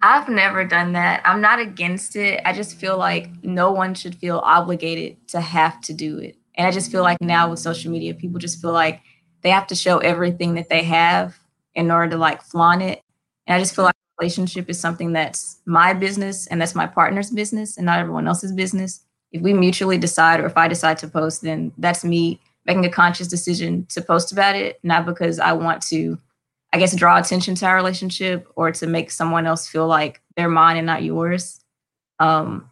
I've 0.02 0.30
never 0.30 0.64
done 0.64 0.94
that. 0.94 1.22
I'm 1.26 1.42
not 1.42 1.60
against 1.60 2.16
it. 2.16 2.42
I 2.46 2.54
just 2.54 2.78
feel 2.78 2.98
like 2.98 3.30
no 3.44 3.72
one 3.72 3.94
should 3.94 4.16
feel 4.16 4.40
obligated 4.40 5.28
to 5.30 5.42
have 5.42 5.82
to 5.82 5.94
do 5.94 6.20
it. 6.20 6.38
And 6.56 6.68
I 6.68 6.72
just 6.72 6.92
feel 6.92 7.02
like 7.02 7.20
now 7.22 7.50
with 7.50 7.60
social 7.60 7.92
media, 7.92 8.14
people 8.14 8.40
just 8.40 8.62
feel 8.62 8.74
like 8.74 9.02
they 9.48 9.52
have 9.52 9.68
to 9.68 9.76
show 9.76 10.00
everything 10.00 10.56
that 10.56 10.68
they 10.68 10.84
have 10.84 11.40
in 11.74 11.90
order 11.90 12.12
to 12.12 12.18
like 12.18 12.42
flaunt 12.42 12.82
it. 12.82 13.02
And 13.46 13.56
I 13.56 13.60
just 13.60 13.74
feel 13.74 13.86
like 13.86 13.96
relationship 14.20 14.70
is 14.70 14.78
something 14.78 15.14
that's 15.14 15.62
my 15.66 15.94
business 15.94 16.48
and 16.48 16.60
that's 16.60 16.76
my 16.76 16.86
partner's 16.86 17.32
business 17.32 17.78
and 17.78 17.86
not 17.86 18.00
everyone 18.00 18.28
else's 18.28 18.52
business. 18.52 19.06
If 19.32 19.42
we 19.42 19.54
mutually 19.54 19.98
decide 19.98 20.42
or 20.42 20.48
if 20.48 20.58
I 20.58 20.68
decide 20.68 20.98
to 20.98 21.08
post, 21.08 21.44
then 21.44 21.72
that's 21.78 22.04
me 22.04 22.42
making 22.66 22.86
a 22.86 22.90
conscious 22.90 23.30
decision 23.30 23.86
to 23.86 24.02
post 24.02 24.34
about 24.34 24.58
it, 24.58 24.82
not 24.84 25.06
because 25.06 25.40
I 25.40 25.54
want 25.54 25.82
to, 25.84 26.18
I 26.74 26.78
guess, 26.78 26.94
draw 26.94 27.18
attention 27.18 27.56
to 27.56 27.68
our 27.68 27.76
relationship 27.78 28.50
or 28.58 28.74
to 28.74 28.86
make 28.86 29.12
someone 29.12 29.48
else 29.48 29.66
feel 29.66 29.88
like 29.88 30.22
they're 30.36 30.50
mine 30.50 30.76
and 30.76 30.86
not 30.86 31.04
yours. 31.04 31.62
Um, 32.20 32.70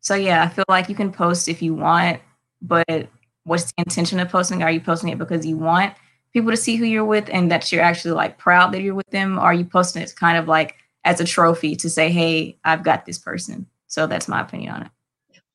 so 0.00 0.14
yeah, 0.14 0.44
I 0.44 0.48
feel 0.48 0.64
like 0.66 0.88
you 0.88 0.94
can 0.94 1.12
post 1.12 1.46
if 1.46 1.60
you 1.60 1.74
want, 1.74 2.22
but 2.62 3.10
what's 3.44 3.64
the 3.64 3.82
intention 3.82 4.18
of 4.18 4.30
posting? 4.30 4.62
Are 4.62 4.70
you 4.70 4.80
posting 4.80 5.10
it 5.10 5.18
because 5.18 5.44
you 5.44 5.58
want 5.58 5.92
people 6.36 6.50
to 6.50 6.56
see 6.56 6.76
who 6.76 6.84
you're 6.84 7.02
with 7.02 7.30
and 7.32 7.50
that 7.50 7.72
you're 7.72 7.82
actually 7.82 8.10
like 8.10 8.36
proud 8.36 8.70
that 8.72 8.82
you're 8.82 8.94
with 8.94 9.08
them? 9.08 9.38
Or 9.38 9.42
are 9.42 9.54
you 9.54 9.64
posting 9.64 10.02
it 10.02 10.14
kind 10.14 10.36
of 10.36 10.46
like 10.46 10.74
as 11.02 11.18
a 11.18 11.24
trophy 11.24 11.74
to 11.76 11.88
say, 11.88 12.10
hey, 12.10 12.58
I've 12.62 12.82
got 12.82 13.06
this 13.06 13.16
person? 13.16 13.66
So 13.86 14.06
that's 14.06 14.28
my 14.28 14.42
opinion 14.42 14.74
on 14.74 14.82
it. 14.82 14.90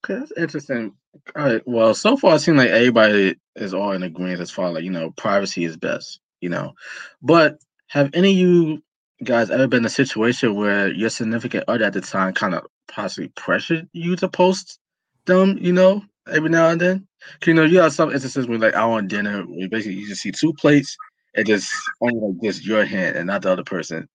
Okay, 0.04 0.20
that's 0.20 0.32
interesting. 0.36 0.92
All 1.36 1.46
right. 1.46 1.62
Well, 1.68 1.94
so 1.94 2.18
far 2.18 2.36
it 2.36 2.40
seems 2.40 2.58
like 2.58 2.72
everybody 2.72 3.36
is 3.56 3.76
all 3.76 3.92
in 3.92 4.02
agreement 4.02 4.42
as 4.42 4.50
far 4.50 4.72
like 4.72 4.84
you 4.84 4.90
know 4.90 5.12
privacy 5.12 5.66
is 5.66 5.78
best. 5.78 6.20
You 6.40 6.50
know, 6.50 6.74
but 7.22 7.60
have 7.90 8.10
any 8.16 8.32
of 8.32 8.38
you 8.38 8.84
guys 9.24 9.52
ever 9.52 9.68
been 9.68 9.82
in 9.82 9.86
a 9.86 9.90
situation 9.90 10.56
where 10.56 10.92
your 10.92 11.12
significant 11.12 11.66
other 11.68 11.86
at 11.86 11.94
the 11.94 12.02
time 12.02 12.34
kind 12.34 12.56
of 12.56 12.66
possibly 12.88 13.28
pressured 13.36 13.88
you 13.94 14.16
to 14.16 14.28
post 14.28 14.80
them? 15.26 15.60
You 15.62 15.74
know, 15.74 16.04
every 16.28 16.50
now 16.50 16.70
and 16.70 16.82
then. 16.82 17.08
You 17.46 17.54
know, 17.54 17.64
you 17.64 17.80
have 17.80 17.94
some 17.94 18.12
instances 18.12 18.48
where 18.48 18.60
like 18.60 18.74
out 18.74 18.92
on 18.92 19.08
dinner, 19.08 19.44
where 19.44 19.70
basically 19.70 19.96
you 19.96 20.08
just 20.08 20.22
see 20.22 20.32
two 20.32 20.54
plates 20.54 20.96
and 21.36 21.46
just 21.46 21.74
only 22.02 22.20
like 22.20 22.42
just 22.42 22.66
your 22.66 22.86
hand 22.86 23.16
and 23.16 23.28
not 23.28 23.42
the 23.42 23.52
other 23.52 23.64
person. 23.64 24.08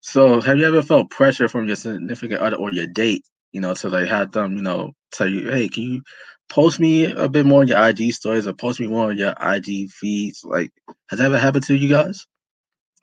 So 0.00 0.40
have 0.40 0.58
you 0.58 0.66
ever 0.66 0.82
felt 0.82 1.10
pressure 1.10 1.48
from 1.48 1.66
your 1.66 1.76
significant 1.76 2.40
other 2.40 2.56
or 2.56 2.72
your 2.72 2.86
date, 2.86 3.24
you 3.52 3.60
know, 3.60 3.74
to 3.74 3.88
like 3.88 4.08
have 4.08 4.32
them, 4.32 4.56
you 4.56 4.62
know, 4.62 4.92
tell 5.12 5.28
you, 5.28 5.50
hey, 5.50 5.68
can 5.68 5.82
you 5.82 6.02
post 6.48 6.80
me 6.80 7.06
a 7.06 7.28
bit 7.28 7.46
more 7.46 7.62
on 7.62 7.68
your 7.68 7.88
IG 7.88 8.12
stories 8.12 8.46
or 8.46 8.52
post 8.52 8.80
me 8.80 8.86
more 8.86 9.10
on 9.10 9.18
your 9.18 9.34
IG 9.40 9.90
feeds? 9.90 10.44
Like, 10.44 10.70
has 11.08 11.18
that 11.18 11.26
ever 11.26 11.38
happened 11.38 11.64
to 11.66 11.76
you 11.76 11.88
guys? 11.88 12.26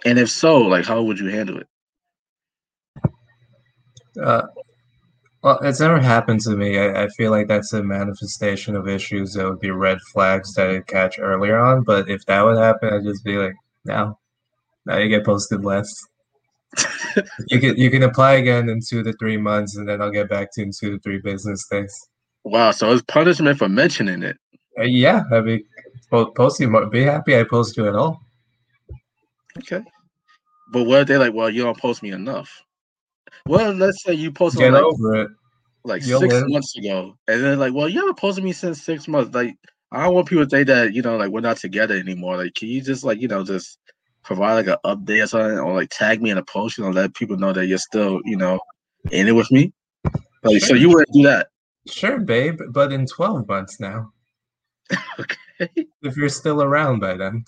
And 0.05 0.19
if 0.19 0.29
so, 0.29 0.57
like 0.57 0.85
how 0.85 1.01
would 1.01 1.19
you 1.19 1.27
handle 1.27 1.59
it? 1.59 1.67
Uh, 4.21 4.43
well, 5.45 5.59
it's 5.61 5.79
never 5.79 5.99
happened 5.99 6.39
to 6.41 6.57
me. 6.57 6.79
I, 6.79 7.03
I 7.03 7.07
feel 7.09 7.29
like 7.29 7.47
that's 7.47 7.71
a 7.73 7.83
manifestation 7.83 8.75
of 8.75 8.87
issues 8.87 9.33
that 9.33 9.47
would 9.47 9.59
be 9.59 9.69
red 9.69 10.01
flags 10.11 10.55
that 10.55 10.71
I'd 10.71 10.87
catch 10.87 11.19
earlier 11.19 11.59
on. 11.59 11.83
But 11.83 12.09
if 12.09 12.25
that 12.25 12.41
would 12.41 12.57
happen, 12.57 12.91
I'd 12.91 13.03
just 13.03 13.23
be 13.23 13.37
like, 13.37 13.53
no, 13.85 14.17
now 14.87 14.97
you 14.97 15.07
get 15.07 15.23
posted 15.23 15.63
less. 15.63 16.03
you 17.47 17.59
can 17.59 17.77
you 17.77 17.91
can 17.91 18.01
apply 18.01 18.33
again 18.33 18.69
in 18.69 18.81
two 18.81 19.03
to 19.03 19.13
three 19.13 19.37
months, 19.37 19.77
and 19.77 19.87
then 19.87 20.01
I'll 20.01 20.09
get 20.09 20.29
back 20.29 20.51
to 20.53 20.61
you 20.61 20.65
in 20.65 20.71
two 20.71 20.93
to 20.93 20.99
three 20.99 21.19
business 21.19 21.67
days. 21.69 21.95
Wow, 22.43 22.71
so 22.71 22.91
it's 22.91 23.03
punishment 23.03 23.59
for 23.59 23.69
mentioning 23.69 24.23
it. 24.23 24.37
Uh, 24.79 24.85
yeah, 24.85 25.25
I 25.31 25.41
mean, 25.41 25.63
po- 26.09 26.31
post 26.31 26.59
you. 26.59 26.89
Be 26.89 27.03
happy 27.03 27.37
I 27.37 27.43
post 27.43 27.77
you 27.77 27.87
at 27.87 27.93
all. 27.93 28.19
Okay. 29.59 29.83
But 30.71 30.85
what 30.85 31.01
if 31.01 31.07
they 31.07 31.17
like, 31.17 31.35
well, 31.35 31.51
you 31.51 31.61
don't 31.61 31.77
post 31.77 32.01
me 32.01 32.09
enough? 32.09 32.49
Well, 33.47 33.73
let's 33.73 34.03
say 34.03 34.13
you 34.13 34.31
posted 34.31 34.61
Get 34.61 34.73
like, 34.73 34.83
over 34.83 35.21
it. 35.21 35.31
like 35.83 36.05
You'll 36.05 36.19
six 36.19 36.33
live. 36.33 36.49
months 36.49 36.77
ago, 36.77 37.17
and 37.27 37.43
then 37.43 37.59
like, 37.59 37.73
well, 37.73 37.89
you 37.89 37.99
haven't 37.99 38.17
posted 38.17 38.43
me 38.43 38.53
since 38.53 38.81
six 38.81 39.07
months. 39.07 39.33
Like, 39.35 39.55
I 39.91 40.03
don't 40.03 40.15
want 40.15 40.27
people 40.27 40.45
to 40.45 40.49
think 40.49 40.67
that 40.67 40.93
you 40.93 41.01
know, 41.01 41.17
like 41.17 41.29
we're 41.29 41.41
not 41.41 41.57
together 41.57 41.95
anymore. 41.95 42.37
Like, 42.37 42.55
can 42.55 42.67
you 42.67 42.81
just 42.81 43.03
like, 43.03 43.19
you 43.19 43.27
know, 43.27 43.43
just 43.43 43.77
provide 44.23 44.53
like 44.53 44.67
an 44.67 44.77
update 44.85 45.23
or 45.23 45.27
something, 45.27 45.59
or 45.59 45.73
like 45.73 45.89
tag 45.89 46.21
me 46.21 46.31
in 46.31 46.37
a 46.37 46.43
post, 46.43 46.77
you 46.77 46.83
know, 46.83 46.89
let 46.89 47.13
people 47.13 47.37
know 47.37 47.53
that 47.53 47.67
you're 47.67 47.77
still, 47.77 48.21
you 48.25 48.37
know, 48.37 48.59
in 49.11 49.27
it 49.27 49.35
with 49.35 49.51
me? 49.51 49.71
Like, 50.43 50.59
sure. 50.59 50.69
so 50.69 50.73
you 50.75 50.89
wouldn't 50.89 51.11
do 51.13 51.23
that? 51.23 51.47
Sure, 51.87 52.19
babe, 52.19 52.59
but 52.71 52.91
in 52.91 53.05
12 53.05 53.47
months 53.47 53.79
now. 53.79 54.11
okay. 55.19 55.87
If 56.01 56.17
you're 56.17 56.29
still 56.29 56.61
around 56.61 56.99
by 56.99 57.15
then. 57.15 57.45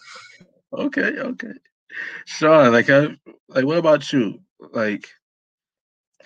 Okay, 0.73 1.17
okay. 1.19 1.53
Sean, 2.25 2.71
like, 2.71 2.89
I, 2.89 3.17
like, 3.47 3.65
what 3.65 3.77
about 3.77 4.11
you? 4.13 4.39
Like, 4.59 5.09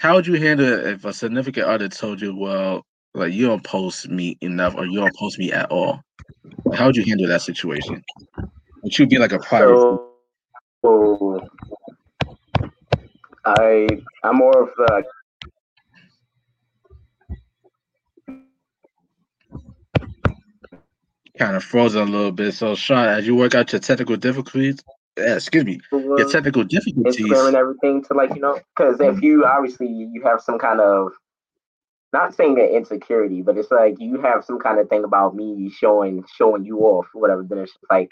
how 0.01 0.15
would 0.15 0.25
you 0.25 0.33
handle 0.33 0.65
it 0.65 0.87
if 0.87 1.05
a 1.05 1.13
significant 1.13 1.67
other 1.67 1.87
told 1.87 2.19
you, 2.19 2.35
"Well, 2.35 2.83
like 3.13 3.33
you 3.33 3.45
don't 3.45 3.63
post 3.63 4.09
me 4.09 4.35
enough, 4.41 4.73
or 4.75 4.87
you 4.87 4.99
don't 4.99 5.15
post 5.15 5.37
me 5.37 5.51
at 5.51 5.69
all"? 5.69 6.01
How 6.73 6.87
would 6.87 6.97
you 6.97 7.05
handle 7.05 7.27
that 7.27 7.43
situation? 7.43 8.03
Would 8.81 8.97
you 8.97 9.05
be 9.05 9.19
like 9.19 9.31
a 9.31 9.37
private? 9.37 9.75
So, 9.75 10.11
so 10.81 11.47
I 13.45 13.87
I'm 14.23 14.37
more 14.37 14.63
of 14.63 14.69
a 14.89 15.03
kind 21.37 21.55
of 21.55 21.63
frozen 21.63 22.01
a 22.01 22.05
little 22.05 22.31
bit. 22.31 22.55
So, 22.55 22.73
Sean, 22.73 23.07
as 23.07 23.27
you 23.27 23.35
work 23.35 23.53
out 23.53 23.71
your 23.71 23.79
technical 23.81 24.17
difficulties, 24.17 24.83
yeah, 25.17 25.35
excuse 25.35 25.65
me, 25.65 25.81
your 25.91 26.29
technical 26.29 26.63
difficulties, 26.63 27.25
Instagram 27.25 27.47
and 27.47 27.55
everything 27.55 28.03
to 28.05 28.13
like 28.13 28.33
you 28.33 28.41
know, 28.41 28.59
because 28.75 28.99
if 28.99 29.21
you 29.21 29.45
obviously 29.45 29.87
you 29.87 30.21
have 30.23 30.41
some 30.41 30.57
kind 30.57 30.79
of 30.79 31.11
not 32.13 32.35
saying 32.35 32.55
that 32.55 32.75
insecurity, 32.75 33.41
but 33.41 33.57
it's 33.57 33.71
like 33.71 33.95
you 33.99 34.21
have 34.21 34.43
some 34.43 34.59
kind 34.59 34.79
of 34.79 34.89
thing 34.89 35.03
about 35.03 35.35
me 35.35 35.69
showing 35.69 36.23
showing 36.35 36.65
you 36.65 36.79
off, 36.79 37.07
whatever. 37.13 37.43
Then 37.43 37.59
it's 37.59 37.73
like, 37.89 38.09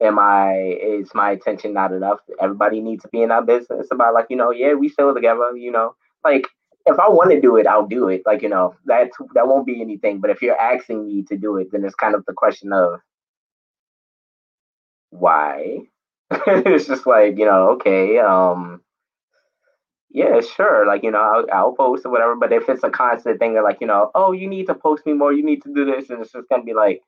am 0.00 0.18
I 0.18 0.78
is 0.80 1.10
my 1.14 1.30
attention 1.30 1.72
not 1.72 1.92
enough? 1.92 2.20
Everybody 2.40 2.80
needs 2.80 3.02
to 3.02 3.08
be 3.08 3.22
in 3.22 3.30
our 3.30 3.42
business 3.42 3.88
about 3.90 4.14
like 4.14 4.26
you 4.30 4.36
know, 4.36 4.50
yeah, 4.50 4.74
we 4.74 4.88
still 4.88 5.14
together, 5.14 5.56
you 5.56 5.70
know, 5.70 5.94
like 6.22 6.46
if 6.86 6.98
I 6.98 7.08
want 7.08 7.30
to 7.30 7.40
do 7.40 7.56
it, 7.56 7.66
I'll 7.66 7.86
do 7.86 8.08
it. 8.08 8.22
Like 8.26 8.42
you 8.42 8.48
know, 8.48 8.74
that 8.86 9.10
that 9.34 9.48
won't 9.48 9.66
be 9.66 9.80
anything. 9.80 10.20
But 10.20 10.30
if 10.30 10.42
you're 10.42 10.60
asking 10.60 11.06
me 11.06 11.22
to 11.24 11.36
do 11.36 11.56
it, 11.56 11.72
then 11.72 11.84
it's 11.84 11.94
kind 11.94 12.14
of 12.14 12.24
the 12.26 12.34
question 12.34 12.72
of 12.72 13.00
why. 15.10 15.80
it's 16.46 16.86
just 16.86 17.06
like 17.06 17.38
you 17.38 17.46
know, 17.46 17.70
okay, 17.70 18.18
um, 18.18 18.82
yeah, 20.10 20.40
sure, 20.40 20.86
like 20.86 21.02
you 21.02 21.10
know, 21.10 21.20
I'll, 21.20 21.46
I'll 21.52 21.72
post 21.72 22.06
or 22.06 22.10
whatever. 22.12 22.36
But 22.36 22.52
if 22.52 22.68
it's 22.68 22.84
a 22.84 22.90
constant 22.90 23.38
thing, 23.38 23.56
of 23.56 23.64
like 23.64 23.78
you 23.80 23.86
know, 23.86 24.10
oh, 24.14 24.32
you 24.32 24.48
need 24.48 24.66
to 24.66 24.74
post 24.74 25.06
me 25.06 25.12
more, 25.12 25.32
you 25.32 25.44
need 25.44 25.62
to 25.64 25.74
do 25.74 25.84
this, 25.84 26.10
and 26.10 26.22
it's 26.22 26.32
just 26.32 26.48
gonna 26.48 26.64
be 26.64 26.74
like, 26.74 27.02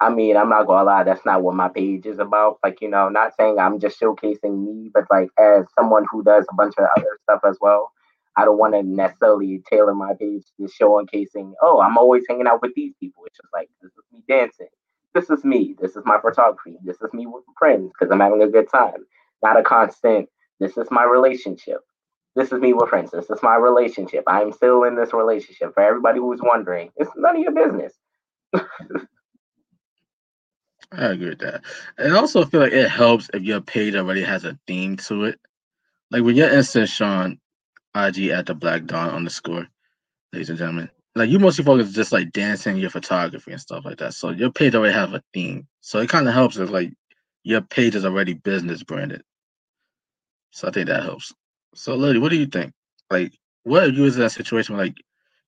I 0.00 0.10
mean, 0.10 0.36
I'm 0.36 0.48
not 0.50 0.66
gonna 0.66 0.84
lie, 0.84 1.04
that's 1.04 1.24
not 1.26 1.42
what 1.42 1.54
my 1.54 1.68
page 1.68 2.06
is 2.06 2.18
about. 2.18 2.58
Like 2.64 2.80
you 2.80 2.88
know, 2.88 3.08
not 3.08 3.32
saying 3.38 3.58
I'm 3.58 3.80
just 3.80 4.00
showcasing 4.00 4.64
me, 4.64 4.90
but 4.92 5.04
like 5.10 5.30
as 5.38 5.66
someone 5.78 6.06
who 6.10 6.22
does 6.24 6.46
a 6.50 6.54
bunch 6.54 6.74
of 6.78 6.86
other 6.96 7.18
stuff 7.24 7.40
as 7.48 7.58
well. 7.60 7.92
I 8.36 8.44
don't 8.44 8.58
want 8.58 8.74
to 8.74 8.82
necessarily 8.82 9.62
tailor 9.70 9.94
my 9.94 10.12
page 10.14 10.42
to 10.58 10.66
showcasing, 10.66 11.52
oh, 11.62 11.80
I'm 11.80 11.96
always 11.96 12.24
hanging 12.28 12.48
out 12.48 12.62
with 12.62 12.74
these 12.74 12.92
people. 12.98 13.22
It's 13.26 13.36
just 13.36 13.52
like, 13.52 13.70
this 13.80 13.92
is 13.92 14.04
me 14.12 14.24
dancing. 14.28 14.66
This 15.14 15.30
is 15.30 15.44
me. 15.44 15.76
This 15.80 15.96
is 15.96 16.02
my 16.04 16.18
photography. 16.20 16.76
This 16.84 17.00
is 17.00 17.12
me 17.12 17.26
with 17.26 17.44
friends 17.58 17.92
because 17.92 18.12
I'm 18.12 18.20
having 18.20 18.42
a 18.42 18.48
good 18.48 18.68
time. 18.68 19.06
Not 19.42 19.58
a 19.58 19.62
constant, 19.62 20.28
this 20.60 20.76
is 20.76 20.88
my 20.90 21.04
relationship. 21.04 21.80
This 22.36 22.52
is 22.52 22.60
me 22.60 22.72
with 22.72 22.88
friends. 22.88 23.10
This 23.12 23.30
is 23.30 23.42
my 23.42 23.56
relationship. 23.56 24.24
I'm 24.26 24.52
still 24.52 24.84
in 24.84 24.96
this 24.96 25.12
relationship. 25.12 25.74
For 25.74 25.82
everybody 25.82 26.18
who's 26.18 26.40
wondering, 26.42 26.90
it's 26.96 27.10
none 27.16 27.36
of 27.36 27.42
your 27.42 27.52
business. 27.52 27.92
I 30.92 31.06
agree 31.06 31.30
with 31.30 31.40
that. 31.40 31.62
And 31.98 32.14
also 32.16 32.44
feel 32.44 32.60
like 32.60 32.72
it 32.72 32.88
helps 32.88 33.28
if 33.34 33.42
your 33.42 33.60
page 33.60 33.94
already 33.94 34.22
has 34.22 34.44
a 34.44 34.58
theme 34.66 34.96
to 34.98 35.24
it. 35.24 35.40
Like 36.10 36.22
with 36.22 36.36
your 36.36 36.50
instance, 36.50 36.90
Sean, 36.90 37.38
IG 37.94 38.28
at 38.28 38.46
the 38.46 38.54
Black 38.54 38.84
Dawn 38.86 39.10
underscore, 39.10 39.66
ladies 40.32 40.50
and 40.50 40.58
gentlemen. 40.58 40.90
Like 41.14 41.30
you 41.30 41.38
mostly 41.38 41.64
focus 41.64 41.92
just 41.92 42.12
like 42.12 42.32
dancing, 42.32 42.76
your 42.76 42.90
photography 42.90 43.52
and 43.52 43.60
stuff 43.60 43.84
like 43.84 43.98
that. 43.98 44.14
So 44.14 44.30
your 44.30 44.50
page 44.50 44.74
already 44.74 44.94
have 44.94 45.14
a 45.14 45.22
theme. 45.32 45.68
So 45.80 46.00
it 46.00 46.08
kind 46.08 46.26
of 46.28 46.34
helps 46.34 46.56
if 46.56 46.70
like 46.70 46.92
your 47.44 47.60
page 47.60 47.94
is 47.94 48.04
already 48.04 48.34
business 48.34 48.82
branded. 48.82 49.22
So 50.50 50.68
I 50.68 50.72
think 50.72 50.88
that 50.88 51.04
helps. 51.04 51.32
So 51.74 51.94
Lily, 51.94 52.18
what 52.18 52.30
do 52.30 52.36
you 52.36 52.46
think? 52.46 52.72
Like 53.10 53.32
what 53.62 53.88
if 53.88 53.96
you 53.96 54.02
was 54.02 54.16
in 54.16 54.22
that 54.22 54.30
situation 54.30 54.76
where 54.76 54.86
like 54.86 54.96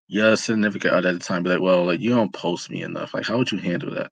your 0.08 0.36
significant 0.36 0.94
other 0.94 1.08
at 1.10 1.14
the 1.14 1.18
time 1.20 1.42
be 1.42 1.50
like, 1.50 1.60
well, 1.60 1.84
like 1.84 2.00
you 2.00 2.10
don't 2.10 2.32
post 2.32 2.70
me 2.70 2.82
enough. 2.82 3.14
Like 3.14 3.26
how 3.26 3.38
would 3.38 3.50
you 3.50 3.58
handle 3.58 3.94
that? 3.94 4.10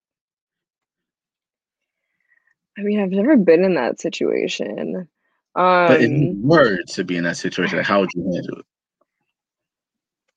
I 2.79 2.83
mean, 2.83 3.01
I've 3.01 3.11
never 3.11 3.37
been 3.37 3.65
in 3.65 3.75
that 3.75 4.01
situation. 4.01 5.09
Um, 5.55 5.87
but 5.87 6.01
you 6.01 6.09
um 6.51 6.79
to 6.89 7.05
be 7.05 7.17
in 7.17 7.25
that 7.25 7.37
situation, 7.37 7.79
like, 7.79 7.87
how 7.87 8.01
would 8.01 8.11
you 8.15 8.23
handle 8.33 8.59
it? 8.59 8.67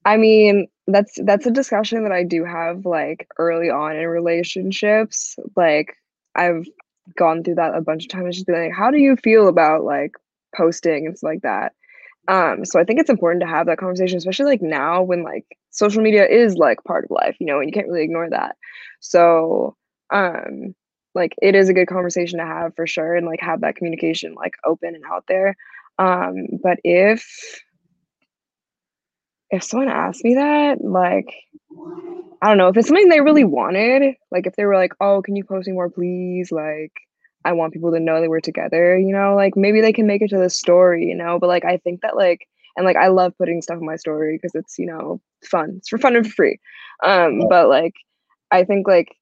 I 0.06 0.18
mean, 0.18 0.68
that's 0.88 1.18
that's 1.24 1.46
a 1.46 1.52
discussion 1.52 2.04
that 2.04 2.12
I 2.12 2.24
do 2.24 2.46
have 2.46 2.86
like 2.86 3.28
early 3.38 3.70
on 3.70 3.96
in 3.98 4.08
relationships. 4.08 5.38
Like 5.56 5.96
I've 6.36 6.66
gone 7.18 7.44
through 7.44 7.56
that 7.56 7.76
a 7.76 7.82
bunch 7.82 8.04
of 8.06 8.10
times. 8.10 8.36
Just 8.36 8.48
be 8.48 8.54
like, 8.54 8.74
how 8.74 8.92
do 8.92 8.98
you 8.98 9.16
feel 9.18 9.48
about 9.48 9.84
like 9.84 10.12
posting 10.56 11.06
and 11.08 11.18
stuff 11.18 11.28
like 11.30 11.42
that? 11.44 11.74
Um, 12.28 12.66
so 12.66 12.80
I 12.80 12.84
think 12.84 13.00
it's 13.00 13.10
important 13.10 13.42
to 13.42 13.48
have 13.48 13.68
that 13.68 13.78
conversation, 13.78 14.18
especially 14.18 14.48
like 14.48 14.62
now 14.62 15.02
when 15.04 15.24
like 15.24 15.46
social 15.72 16.02
media 16.02 16.26
is 16.28 16.56
like 16.56 16.84
part 16.84 17.06
of 17.06 17.12
life, 17.12 17.38
you 17.40 17.48
know, 17.48 17.60
and 17.60 17.68
you 17.70 17.74
can't 17.74 17.88
really 17.88 18.04
ignore 18.04 18.30
that. 18.30 18.58
So 19.00 19.76
um 20.14 20.76
like 21.16 21.36
it 21.42 21.56
is 21.56 21.70
a 21.70 21.74
good 21.74 21.88
conversation 21.88 22.40
to 22.40 22.46
have 22.46 22.76
for 22.76 22.88
sure 22.88 23.16
and 23.16 23.26
like 23.26 23.42
have 23.42 23.62
that 23.62 23.76
communication 23.76 24.34
like 24.36 24.54
open 24.66 24.96
and 24.96 25.04
out 25.12 25.26
there 25.28 25.56
um 26.00 26.46
but 26.64 26.78
if 26.84 27.62
if 29.52 29.64
someone 29.64 29.90
asked 29.90 30.24
me 30.24 30.36
that 30.36 30.84
like 30.84 31.34
i 32.42 32.48
don't 32.48 32.58
know 32.58 32.68
if 32.68 32.78
it's 32.78 32.88
something 32.88 33.10
they 33.10 33.22
really 33.22 33.44
wanted 33.44 34.16
like 34.32 34.46
if 34.46 34.56
they 34.56 34.66
were 34.66 34.76
like 34.76 34.94
oh 35.02 35.22
can 35.22 35.36
you 35.36 35.44
post 35.44 35.68
me 35.68 35.74
more 35.74 35.90
please? 35.90 36.52
Like 36.52 36.92
i 37.46 37.52
want 37.54 37.74
people 37.74 37.92
to 37.92 38.00
know 38.00 38.22
that 38.22 38.30
we're 38.30 38.40
together 38.40 38.98
you 38.98 39.12
know 39.14 39.36
like 39.36 39.56
maybe 39.56 39.82
they 39.82 39.94
can 39.94 40.08
make 40.08 40.22
it 40.22 40.30
to 40.30 40.38
the 40.38 40.50
story 40.50 41.06
you 41.06 41.16
know 41.16 41.40
but 41.40 41.48
like 41.48 41.66
i 41.66 41.78
think 41.78 42.02
that 42.02 42.16
like 42.16 42.48
and 42.76 42.86
like 42.86 42.98
i 42.98 43.08
love 43.08 43.34
putting 43.38 43.62
stuff 43.62 43.80
in 43.80 43.86
my 43.86 43.96
story 43.96 44.38
because 44.38 44.54
it's 44.56 44.78
you 44.78 44.86
know 44.86 45.22
fun. 45.44 45.76
It's 45.78 45.90
for 45.90 45.98
fun 45.98 46.16
and 46.16 46.26
for 46.26 46.34
free. 46.34 46.60
Um 47.04 47.42
but 47.50 47.70
like 47.70 47.94
i 48.52 48.64
think 48.64 48.88
like 48.88 49.16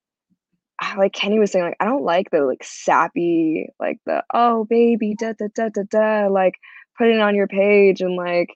like 0.97 1.13
Kenny 1.13 1.39
was 1.39 1.51
saying, 1.51 1.65
like 1.65 1.77
I 1.79 1.85
don't 1.85 2.03
like 2.03 2.31
the 2.31 2.41
like 2.41 2.63
sappy, 2.63 3.69
like 3.79 3.97
the 4.05 4.23
oh 4.33 4.65
baby 4.65 5.15
da 5.17 5.33
da 5.33 5.47
da 5.55 5.69
da 5.69 5.83
da, 5.89 6.27
like 6.27 6.55
putting 6.97 7.15
it 7.15 7.21
on 7.21 7.35
your 7.35 7.47
page 7.47 8.01
and 8.01 8.15
like 8.15 8.49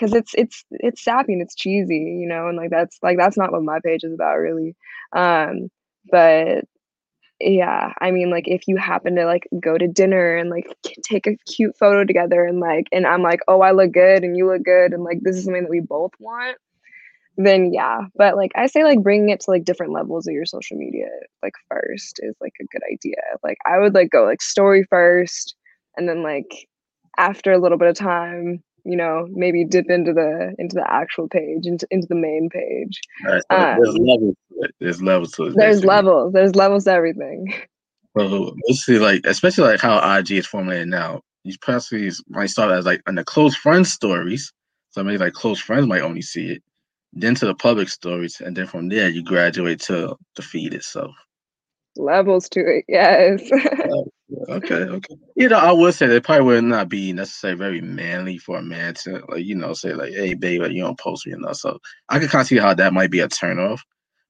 because 0.00 0.14
it's 0.14 0.32
it's 0.34 0.64
it's 0.70 1.04
sappy 1.04 1.34
and 1.34 1.42
it's 1.42 1.54
cheesy, 1.54 2.18
you 2.20 2.26
know, 2.26 2.48
and 2.48 2.56
like 2.56 2.70
that's 2.70 2.98
like 3.02 3.18
that's 3.18 3.36
not 3.36 3.52
what 3.52 3.62
my 3.62 3.80
page 3.84 4.04
is 4.04 4.14
about 4.14 4.36
really. 4.36 4.74
Um, 5.12 5.68
but 6.10 6.64
yeah, 7.40 7.92
I 8.00 8.10
mean, 8.10 8.30
like 8.30 8.48
if 8.48 8.66
you 8.66 8.76
happen 8.76 9.16
to 9.16 9.26
like 9.26 9.46
go 9.60 9.76
to 9.76 9.86
dinner 9.86 10.36
and 10.36 10.50
like 10.50 10.66
take 11.02 11.26
a 11.26 11.36
cute 11.46 11.76
photo 11.76 12.04
together 12.04 12.44
and 12.44 12.60
like 12.60 12.86
and 12.92 13.06
I'm 13.06 13.22
like, 13.22 13.40
oh, 13.48 13.60
I 13.60 13.72
look 13.72 13.92
good 13.92 14.24
and 14.24 14.36
you 14.36 14.46
look 14.46 14.62
good 14.62 14.92
and 14.92 15.04
like 15.04 15.20
this 15.22 15.36
is 15.36 15.44
something 15.44 15.64
that 15.64 15.70
we 15.70 15.80
both 15.80 16.12
want 16.18 16.56
then 17.36 17.72
yeah 17.72 18.02
but 18.16 18.36
like 18.36 18.50
i 18.56 18.66
say 18.66 18.82
like 18.84 19.02
bringing 19.02 19.30
it 19.30 19.40
to 19.40 19.50
like 19.50 19.64
different 19.64 19.92
levels 19.92 20.26
of 20.26 20.34
your 20.34 20.44
social 20.44 20.76
media 20.76 21.06
like 21.42 21.54
first 21.70 22.18
is 22.22 22.34
like 22.40 22.52
a 22.60 22.64
good 22.64 22.82
idea 22.92 23.16
like 23.42 23.56
i 23.64 23.78
would 23.78 23.94
like 23.94 24.10
go 24.10 24.24
like 24.24 24.42
story 24.42 24.84
first 24.90 25.54
and 25.96 26.08
then 26.08 26.22
like 26.22 26.68
after 27.16 27.52
a 27.52 27.58
little 27.58 27.78
bit 27.78 27.88
of 27.88 27.94
time 27.94 28.62
you 28.84 28.96
know 28.96 29.26
maybe 29.30 29.64
dip 29.64 29.90
into 29.90 30.12
the 30.12 30.54
into 30.58 30.74
the 30.74 30.92
actual 30.92 31.28
page 31.28 31.66
into, 31.66 31.86
into 31.90 32.06
the 32.08 32.14
main 32.14 32.48
page. 32.50 33.00
Right, 33.24 33.42
so 33.50 33.56
um, 33.56 33.78
there's 33.80 33.96
levels 33.98 34.36
to 34.48 34.62
it. 34.62 34.74
There's 34.80 35.02
levels 35.02 35.32
to 35.32 35.42
it. 35.44 35.56
there's 35.56 35.76
basically. 35.76 35.88
levels 35.88 36.32
there's 36.32 36.54
levels 36.54 36.84
to 36.84 36.92
everything. 36.92 37.54
So 38.18 38.56
let's 38.66 38.88
like 38.88 39.24
especially 39.24 39.70
like 39.70 39.80
how 39.80 40.18
ig 40.18 40.32
is 40.32 40.44
formulated 40.44 40.88
now 40.88 41.22
these 41.44 41.56
possibly 41.56 42.10
might 42.28 42.50
start 42.50 42.72
as 42.72 42.86
like 42.86 43.02
on 43.06 43.14
the 43.14 43.24
close 43.24 43.56
friends 43.56 43.92
stories. 43.92 44.52
So 44.90 45.02
maybe 45.02 45.18
like 45.18 45.32
close 45.32 45.60
friends 45.60 45.86
might 45.86 46.02
only 46.02 46.22
see 46.22 46.50
it. 46.52 46.62
Then 47.12 47.34
to 47.36 47.46
the 47.46 47.54
public 47.54 47.88
stories, 47.88 48.40
and 48.40 48.56
then 48.56 48.66
from 48.66 48.88
there 48.88 49.08
you 49.08 49.22
graduate 49.22 49.80
to 49.82 50.16
the 50.36 50.42
feed 50.42 50.74
itself. 50.74 51.14
Levels 51.96 52.48
to 52.50 52.60
it, 52.60 52.84
yes. 52.88 53.40
okay, 54.48 54.74
okay. 54.74 55.16
You 55.36 55.48
know, 55.48 55.58
I 55.58 55.72
would 55.72 55.94
say 55.94 56.06
that 56.06 56.24
probably 56.24 56.44
would 56.44 56.64
not 56.64 56.88
be 56.88 57.12
necessarily 57.12 57.58
very 57.58 57.80
manly 57.80 58.38
for 58.38 58.58
a 58.58 58.62
man 58.62 58.94
to 58.94 59.24
like, 59.28 59.44
you 59.44 59.54
know, 59.54 59.72
say 59.74 59.94
like, 59.94 60.12
"Hey, 60.12 60.34
baby, 60.34 60.74
you 60.74 60.82
don't 60.82 60.98
post 60.98 61.26
me 61.26 61.32
enough." 61.32 61.56
So 61.56 61.78
I 62.08 62.18
can 62.18 62.28
kind 62.28 62.42
of 62.42 62.46
see 62.48 62.56
how 62.58 62.74
that 62.74 62.92
might 62.92 63.10
be 63.10 63.20
a 63.20 63.28
turnoff. 63.28 63.80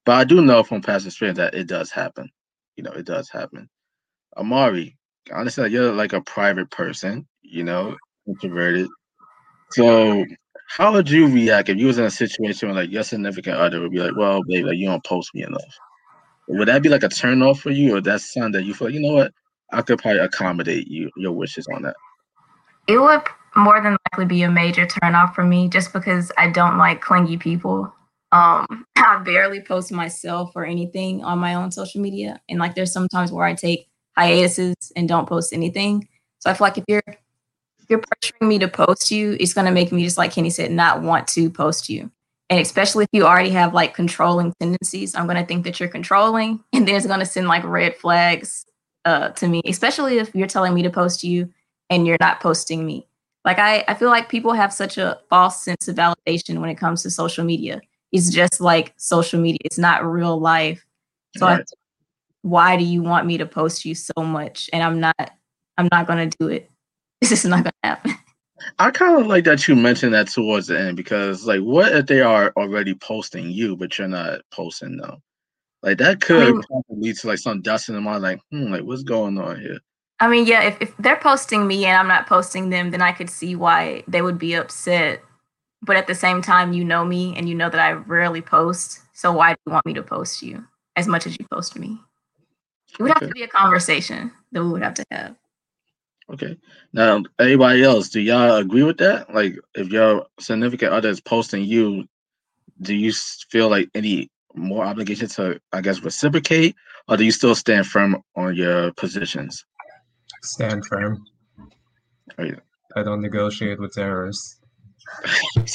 But 0.05 0.13
I 0.13 0.25
do 0.25 0.43
know 0.43 0.63
from 0.63 0.83
past 0.83 1.07
experience 1.07 1.39
that 1.39 1.55
it 1.55 1.67
does 1.67 1.91
happen. 1.91 2.29
You 2.77 2.85
know, 2.85 2.93
it 2.93 3.07
does 3.07 3.29
happen. 3.31 3.69
Amari, 4.37 4.97
honestly, 5.33 5.71
you're 5.71 5.93
like 5.93 6.13
a 6.13 6.23
private 6.23 6.71
person. 6.71 7.27
You 7.43 7.65
know, 7.65 7.97
introverted. 8.27 8.89
So 9.73 10.25
how 10.69 10.93
would 10.93 11.11
you 11.11 11.27
react 11.29 11.69
if 11.69 11.79
you 11.79 11.87
was 11.87 11.99
in 11.99 12.05
a 12.05 12.11
situation 12.11 12.69
where 12.69 12.77
like 12.77 12.91
your 12.91 13.03
significant 13.05 13.57
other 13.57 13.81
would 13.81 13.93
be 13.93 13.99
like, 14.01 14.17
"Well, 14.17 14.43
baby, 14.47 14.65
like, 14.65 14.79
you 14.79 14.87
don't 14.89 15.05
post 15.05 15.35
me 15.35 15.43
enough"? 15.43 15.79
Would 16.49 16.69
that 16.69 16.83
be 16.83 16.89
like 16.89 17.05
a 17.05 17.09
turn 17.09 17.43
off 17.43 17.61
for 17.61 17.71
you, 17.71 17.97
or 17.97 18.01
that's 18.01 18.33
something 18.33 18.53
that 18.53 18.65
you 18.65 18.75
feel 18.75 18.91
you 18.91 19.01
know 19.01 19.15
what? 19.15 19.33
I 19.73 19.83
could 19.83 19.99
probably 19.99 20.21
accommodate 20.21 20.89
you 20.89 21.11
your 21.17 21.33
wishes 21.33 21.67
on 21.69 21.83
that. 21.83 21.97
It 22.87 22.99
would 22.99 23.23
more 23.57 23.81
than 23.81 23.97
likely 24.13 24.27
be 24.27 24.43
a 24.43 24.51
major 24.51 24.87
turnoff 24.87 25.35
for 25.35 25.45
me 25.45 25.69
just 25.69 25.93
because 25.93 26.33
I 26.39 26.51
don't 26.51 26.79
like 26.79 27.01
clingy 27.01 27.37
people. 27.37 27.93
Um, 28.33 28.87
I 28.97 29.23
barely 29.25 29.61
post 29.61 29.93
myself 29.93 30.53
or 30.55 30.65
anything 30.65 31.25
on 31.25 31.39
my 31.39 31.55
own 31.55 31.71
social 31.71 32.01
media. 32.01 32.41
And 32.49 32.59
like 32.59 32.75
there's 32.75 32.93
sometimes 32.93 33.33
where 33.33 33.47
I 33.47 33.55
take 33.55 33.89
hiatuses 34.17 34.93
and 34.97 35.09
don't 35.09 35.29
post 35.29 35.53
anything. 35.53 36.09
So 36.39 36.51
I 36.51 36.55
feel 36.55 36.67
like 36.67 36.79
if 36.79 36.85
you're 36.89 37.03
if 37.07 37.89
you're 37.89 38.01
pressuring 38.01 38.49
me 38.49 38.59
to 38.59 38.69
post 38.69 39.11
you, 39.11 39.37
it's 39.41 39.55
gonna 39.55 39.73
make 39.73 39.93
me 39.93 40.05
just 40.05 40.19
like 40.19 40.33
Kenny 40.33 40.51
said, 40.51 40.71
not 40.71 41.03
want 41.03 41.27
to 41.29 41.51
post 41.51 41.89
you. 41.89 42.11
And 42.49 42.59
especially 42.59 43.05
if 43.05 43.11
you 43.13 43.25
already 43.25 43.51
have 43.51 43.75
like 43.75 43.95
controlling 43.95 44.53
tendencies, 44.59 45.15
I'm 45.15 45.27
gonna 45.27 45.47
think 45.47 45.65
that 45.65 45.81
you're 45.81 45.89
controlling, 45.89 46.63
and 46.73 46.87
then 46.87 46.95
it's 46.95 47.07
gonna 47.07 47.27
send 47.27 47.49
like 47.49 47.65
red 47.65 47.97
flags 47.97 48.65
uh, 49.05 49.31
to 49.31 49.49
me, 49.49 49.63
especially 49.67 50.19
if 50.19 50.35
you're 50.35 50.47
telling 50.47 50.75
me 50.75 50.83
to 50.83 50.91
post 50.91 51.25
you 51.25 51.53
and 51.89 52.07
you're 52.07 52.19
not 52.21 52.41
posting 52.41 52.85
me. 52.85 53.07
Like 53.45 53.59
I, 53.59 53.85
I 53.89 53.95
feel 53.95 54.09
like 54.09 54.29
people 54.29 54.53
have 54.53 54.73
such 54.73 54.99
a 54.99 55.19
false 55.31 55.63
sense 55.63 55.89
of 55.89 55.97
validation 55.97 56.61
when 56.61 56.71
it 56.71 56.77
comes 56.77 57.03
to 57.03 57.11
social 57.11 57.45
media. 57.45 57.81
It's 58.13 58.31
just 58.31 58.61
like 58.61 58.93
social 58.97 59.41
media. 59.41 59.59
It's 59.65 59.79
not 59.79 60.05
real 60.05 60.39
life. 60.39 60.85
So 61.37 61.47
right. 61.47 61.61
I, 61.61 61.65
why 62.43 62.77
do 62.77 62.85
you 62.85 63.03
want 63.03 63.27
me 63.27 63.39
to 63.39 63.47
post 63.47 63.85
you 63.85 63.95
so 63.95 64.13
much? 64.19 64.69
And 64.73 64.83
I'm 64.83 65.01
not 65.01 65.33
I'm 65.79 65.89
not 65.91 66.07
gonna 66.07 66.29
do 66.29 66.49
it. 66.49 66.71
This 67.21 67.33
is 67.33 67.45
not 67.45 67.65
gonna 67.65 67.73
happen. 67.83 68.15
I 68.79 68.91
kind 68.91 69.21
of 69.21 69.27
like 69.27 69.45
that 69.45 69.69
you 69.69 69.77
mentioned 69.77 70.15
that 70.15 70.29
towards 70.29 70.69
the 70.69 70.79
end 70.79 70.97
because, 70.97 71.47
like, 71.47 71.61
what 71.61 71.93
if 71.93 72.07
they 72.07 72.21
are 72.23 72.53
already 72.57 72.95
posting 72.95 73.51
you, 73.51 73.77
but 73.77 73.99
you're 73.99 74.09
not 74.09 74.41
posting 74.51 74.97
them? 74.97 75.23
Like 75.83 75.99
that 75.99 76.21
could 76.21 76.49
I 76.49 76.53
mean, 76.53 76.63
lead 76.91 77.17
to 77.17 77.29
like 77.29 77.39
some 77.39 77.63
dust 77.63 77.89
in 77.89 77.95
the 77.95 78.01
mind, 78.01 78.23
like, 78.23 78.41
hmm, 78.51 78.71
like 78.71 78.83
what's 78.83 79.03
going 79.03 79.39
on 79.39 79.61
here? 79.61 79.79
I 80.21 80.29
mean, 80.29 80.47
yeah, 80.47 80.63
if, 80.65 80.81
if 80.83 80.97
they're 80.99 81.17
posting 81.17 81.67
me 81.67 81.87
and 81.87 81.97
I'm 81.97 82.09
not 82.09 82.27
posting 82.27 82.69
them, 82.69 82.91
then 82.91 83.01
I 83.01 83.13
could 83.13 83.31
see 83.31 83.57
why 83.57 84.05
they 84.07 84.21
would 84.21 84.39
be 84.39 84.55
upset. 84.55 85.23
But 85.83 85.97
at 85.97 86.07
the 86.07 86.15
same 86.15 86.43
time, 86.43 86.75
you 86.75 86.85
know 86.85 87.07
me 87.07 87.35
and 87.37 87.49
you 87.49 87.55
know 87.55 87.71
that 87.71 87.81
I 87.81 87.93
rarely 87.93 88.43
post. 88.43 89.01
So 89.15 89.33
why 89.33 89.55
do 89.55 89.59
you 89.67 89.73
want 89.73 89.87
me 89.87 89.95
to 89.95 90.03
post 90.03 90.43
you 90.43 90.67
as 90.97 91.07
much 91.07 91.27
as 91.27 91.39
you 91.39 91.47
post 91.51 91.79
me? 91.79 91.99
It 92.99 93.03
would 93.03 93.13
okay. 93.13 93.21
have 93.21 93.29
to 93.31 93.35
be 93.35 93.45
a 93.45 93.49
conversation 93.49 94.31
that 94.53 94.63
we 94.63 94.71
would 94.71 94.83
have 94.83 94.95
to 94.95 95.05
have. 95.11 95.37
Okay. 96.31 96.57
Now, 96.93 97.23
anybody 97.39 97.83
else, 97.83 98.11
do 98.11 98.21
y'all 98.21 98.57
agree 98.57 98.83
with 98.83 98.99
that? 98.99 99.35
Like, 99.35 99.57
if 99.75 99.89
your 99.89 100.27
significant 100.39 100.93
other 100.93 101.09
is 101.09 101.21
posting 101.21 101.65
you, 101.65 102.07
do 102.83 102.95
you 102.95 103.13
feel 103.13 103.69
like 103.71 103.89
any 103.95 104.31
more 104.55 104.85
obligation 104.85 105.29
to, 105.29 105.61
I 105.73 105.81
guess, 105.81 106.01
reciprocate, 106.01 106.77
or 107.09 107.17
do 107.17 107.25
you 107.25 107.33
still 107.33 107.55
stand 107.55 107.87
firm 107.87 108.23
on 108.37 108.55
your 108.55 108.93
positions? 108.93 109.65
Stand 110.43 110.87
firm. 110.87 111.25
Right. 112.39 112.59
I 112.97 113.03
don't 113.03 113.21
negotiate 113.21 113.79
with 113.79 113.95
terrorists. 113.95 114.59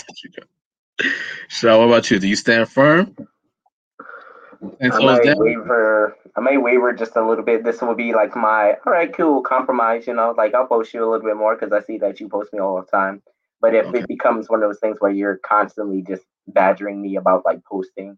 so, 1.50 1.80
what 1.80 1.88
about 1.88 2.12
you? 2.12 2.20
Do 2.20 2.28
you 2.28 2.36
stand 2.36 2.70
firm? 2.70 3.16
And 4.80 4.94
so 4.94 5.08
I 5.08 5.20
may 5.20 5.34
waver. 5.36 6.16
I 6.36 6.42
may 6.42 6.58
waver 6.58 6.94
just 6.94 7.16
a 7.16 7.26
little 7.26 7.44
bit. 7.44 7.64
This 7.64 7.82
will 7.82 7.96
be 7.96 8.14
like 8.14 8.36
my 8.36 8.74
all 8.86 8.94
right, 8.94 9.14
cool 9.14 9.42
compromise. 9.42 10.08
You 10.08 10.14
know, 10.14 10.34
like 10.38 10.54
I'll 10.54 10.68
post 10.68 10.94
you 10.94 11.04
a 11.04 11.10
little 11.10 11.26
bit 11.26 11.38
more 11.38 11.56
because 11.56 11.72
I 11.72 11.82
see 11.86 11.98
that 12.00 12.20
you 12.20 12.30
post 12.30 12.54
me 12.54 12.60
all 12.60 12.82
the 12.82 12.88
time. 12.88 13.22
But 13.62 13.76
if 13.76 13.86
okay. 13.88 14.00
it 14.00 14.08
becomes 14.08 14.50
one 14.50 14.62
of 14.62 14.70
those 14.70 14.80
things 14.80 14.98
where 15.00 15.12
you're 15.12 15.38
constantly 15.38 16.02
just 16.02 16.24
badgering 16.48 17.02
me 17.02 17.16
about 17.16 17.46
like 17.46 17.64
posting, 17.64 18.18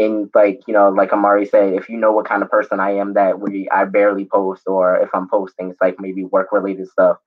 and 0.00 0.30
like 0.34 0.60
you 0.66 0.74
know 0.74 0.88
like 0.90 1.12
amari 1.12 1.46
said 1.46 1.74
if 1.74 1.88
you 1.88 1.96
know 1.98 2.12
what 2.12 2.26
kind 2.26 2.42
of 2.42 2.50
person 2.50 2.80
i 2.80 2.90
am 2.90 3.14
that 3.14 3.40
we 3.40 3.68
i 3.70 3.84
barely 3.84 4.24
post 4.24 4.62
or 4.66 4.96
if 4.98 5.10
i'm 5.14 5.28
posting 5.28 5.70
it's 5.70 5.80
like 5.80 6.00
maybe 6.00 6.24
work 6.24 6.48
related 6.52 6.88
stuff 6.88 7.18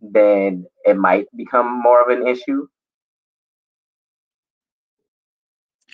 then 0.00 0.66
it 0.84 0.96
might 0.96 1.26
become 1.36 1.80
more 1.82 2.02
of 2.02 2.08
an 2.16 2.26
issue. 2.26 2.66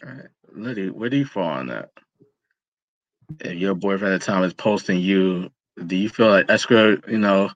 All 0.04 0.10
right 0.12 0.28
Liddy, 0.52 0.90
where 0.90 1.10
do 1.10 1.16
you 1.16 1.24
fall 1.26 1.48
on 1.48 1.68
that? 1.68 1.90
If 3.40 3.54
your 3.54 3.74
boyfriend 3.74 4.14
at 4.14 4.20
the 4.20 4.26
time 4.26 4.44
is 4.44 4.54
posting 4.54 5.00
you 5.00 5.50
do 5.86 5.96
you 5.96 6.08
feel 6.10 6.28
like 6.28 6.50
escrow 6.50 6.98
you 7.08 7.18
know 7.18 7.50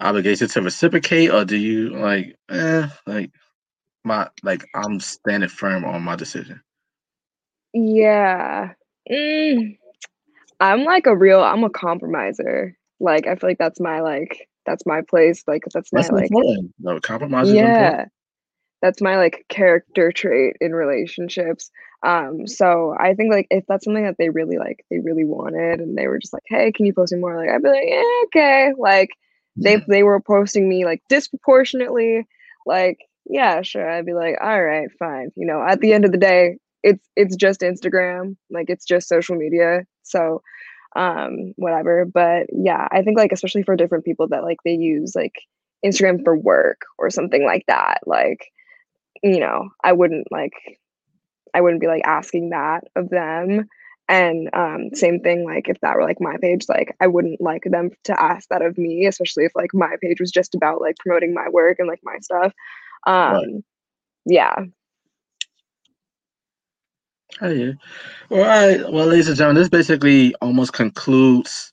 obligation 0.00 0.48
to 0.48 0.62
reciprocate 0.62 1.30
or 1.30 1.44
do 1.44 1.56
you 1.56 1.90
like 1.90 2.36
eh 2.50 2.88
like 3.06 3.32
my 4.04 4.28
like 4.44 4.64
i'm 4.74 5.00
standing 5.00 5.48
firm 5.48 5.84
on 5.84 6.02
my 6.02 6.16
decision 6.16 6.60
yeah. 7.72 8.72
Mm, 9.10 9.76
I'm 10.60 10.84
like 10.84 11.06
a 11.06 11.16
real 11.16 11.42
I'm 11.42 11.64
a 11.64 11.70
compromiser. 11.70 12.76
Like 13.00 13.26
I 13.26 13.36
feel 13.36 13.50
like 13.50 13.58
that's 13.58 13.80
my 13.80 14.00
like 14.00 14.48
that's 14.66 14.86
my 14.86 15.02
place. 15.02 15.44
Like 15.46 15.64
that's 15.72 15.92
my 15.92 16.02
That's 16.02 16.10
like 16.10 16.30
important. 16.30 16.74
No, 16.78 17.00
compromise 17.00 17.50
is 17.50 17.54
yeah. 17.54 18.06
That's 18.82 19.00
my 19.02 19.16
like 19.16 19.44
character 19.48 20.12
trait 20.12 20.56
in 20.60 20.74
relationships. 20.74 21.70
Um, 22.04 22.46
so 22.46 22.94
I 22.98 23.14
think 23.14 23.32
like 23.32 23.46
if 23.50 23.64
that's 23.68 23.84
something 23.84 24.04
that 24.04 24.16
they 24.18 24.30
really 24.30 24.58
like, 24.58 24.84
they 24.90 25.00
really 25.00 25.24
wanted, 25.24 25.80
and 25.80 25.98
they 25.98 26.06
were 26.08 26.18
just 26.18 26.32
like, 26.32 26.44
"Hey, 26.46 26.72
can 26.72 26.86
you 26.86 26.94
post 26.94 27.12
me 27.12 27.20
more?" 27.20 27.36
Like 27.36 27.50
I'd 27.50 27.62
be 27.62 27.68
like, 27.70 27.84
"Yeah, 27.86 28.04
okay." 28.26 28.72
Like 28.78 29.10
they 29.56 29.74
Yeah. 29.74 29.84
they 29.88 30.02
were 30.04 30.20
posting 30.20 30.68
me 30.68 30.84
like 30.84 31.02
disproportionately. 31.08 32.26
Like 32.66 32.98
yeah, 33.26 33.62
sure. 33.62 33.88
I'd 33.90 34.06
be 34.06 34.14
like, 34.14 34.36
"All 34.40 34.62
right, 34.62 34.88
fine." 34.98 35.30
You 35.36 35.46
know, 35.46 35.62
at 35.62 35.80
the 35.80 35.92
end 35.92 36.04
of 36.04 36.12
the 36.12 36.18
day, 36.18 36.58
it's 36.82 37.08
it's 37.16 37.36
just 37.36 37.60
Instagram, 37.60 38.36
like 38.50 38.70
it's 38.70 38.84
just 38.86 39.08
social 39.08 39.36
media. 39.36 39.84
So 40.02 40.42
um 40.96 41.52
whatever. 41.56 42.04
But 42.04 42.46
yeah, 42.52 42.88
I 42.90 43.02
think 43.02 43.18
like 43.18 43.32
especially 43.32 43.62
for 43.62 43.76
different 43.76 44.04
people 44.04 44.28
that 44.28 44.44
like 44.44 44.58
they 44.64 44.74
use 44.74 45.14
like 45.14 45.34
Instagram 45.84 46.24
for 46.24 46.36
work 46.36 46.82
or 46.98 47.10
something 47.10 47.44
like 47.44 47.64
that. 47.68 48.00
Like, 48.06 48.46
you 49.22 49.40
know, 49.40 49.70
I 49.84 49.92
wouldn't 49.92 50.28
like 50.30 50.52
I 51.54 51.60
wouldn't 51.60 51.80
be 51.80 51.86
like 51.86 52.02
asking 52.04 52.50
that 52.50 52.84
of 52.96 53.10
them. 53.10 53.68
And 54.08 54.48
um, 54.54 54.90
same 54.94 55.20
thing, 55.20 55.44
like 55.44 55.68
if 55.68 55.78
that 55.80 55.96
were 55.96 56.04
like 56.04 56.20
my 56.20 56.36
page, 56.40 56.64
like 56.68 56.96
I 57.00 57.06
wouldn't 57.06 57.40
like 57.40 57.64
them 57.64 57.90
to 58.04 58.20
ask 58.20 58.48
that 58.48 58.62
of 58.62 58.78
me, 58.78 59.06
especially 59.06 59.44
if 59.44 59.52
like 59.54 59.74
my 59.74 59.96
page 60.00 60.20
was 60.20 60.30
just 60.30 60.54
about 60.54 60.80
like 60.80 60.96
promoting 60.98 61.34
my 61.34 61.48
work 61.50 61.78
and 61.78 61.88
like 61.88 62.00
my 62.02 62.16
stuff. 62.20 62.52
Um, 63.06 63.36
Right. 63.44 63.64
yeah, 64.26 64.56
Oh 67.40 67.48
yeah. 67.48 67.72
All 68.30 68.38
right. 68.38 68.80
Well, 68.90 69.06
ladies 69.06 69.28
and 69.28 69.36
gentlemen, 69.36 69.62
this 69.62 69.68
basically 69.68 70.34
almost 70.36 70.72
concludes 70.72 71.72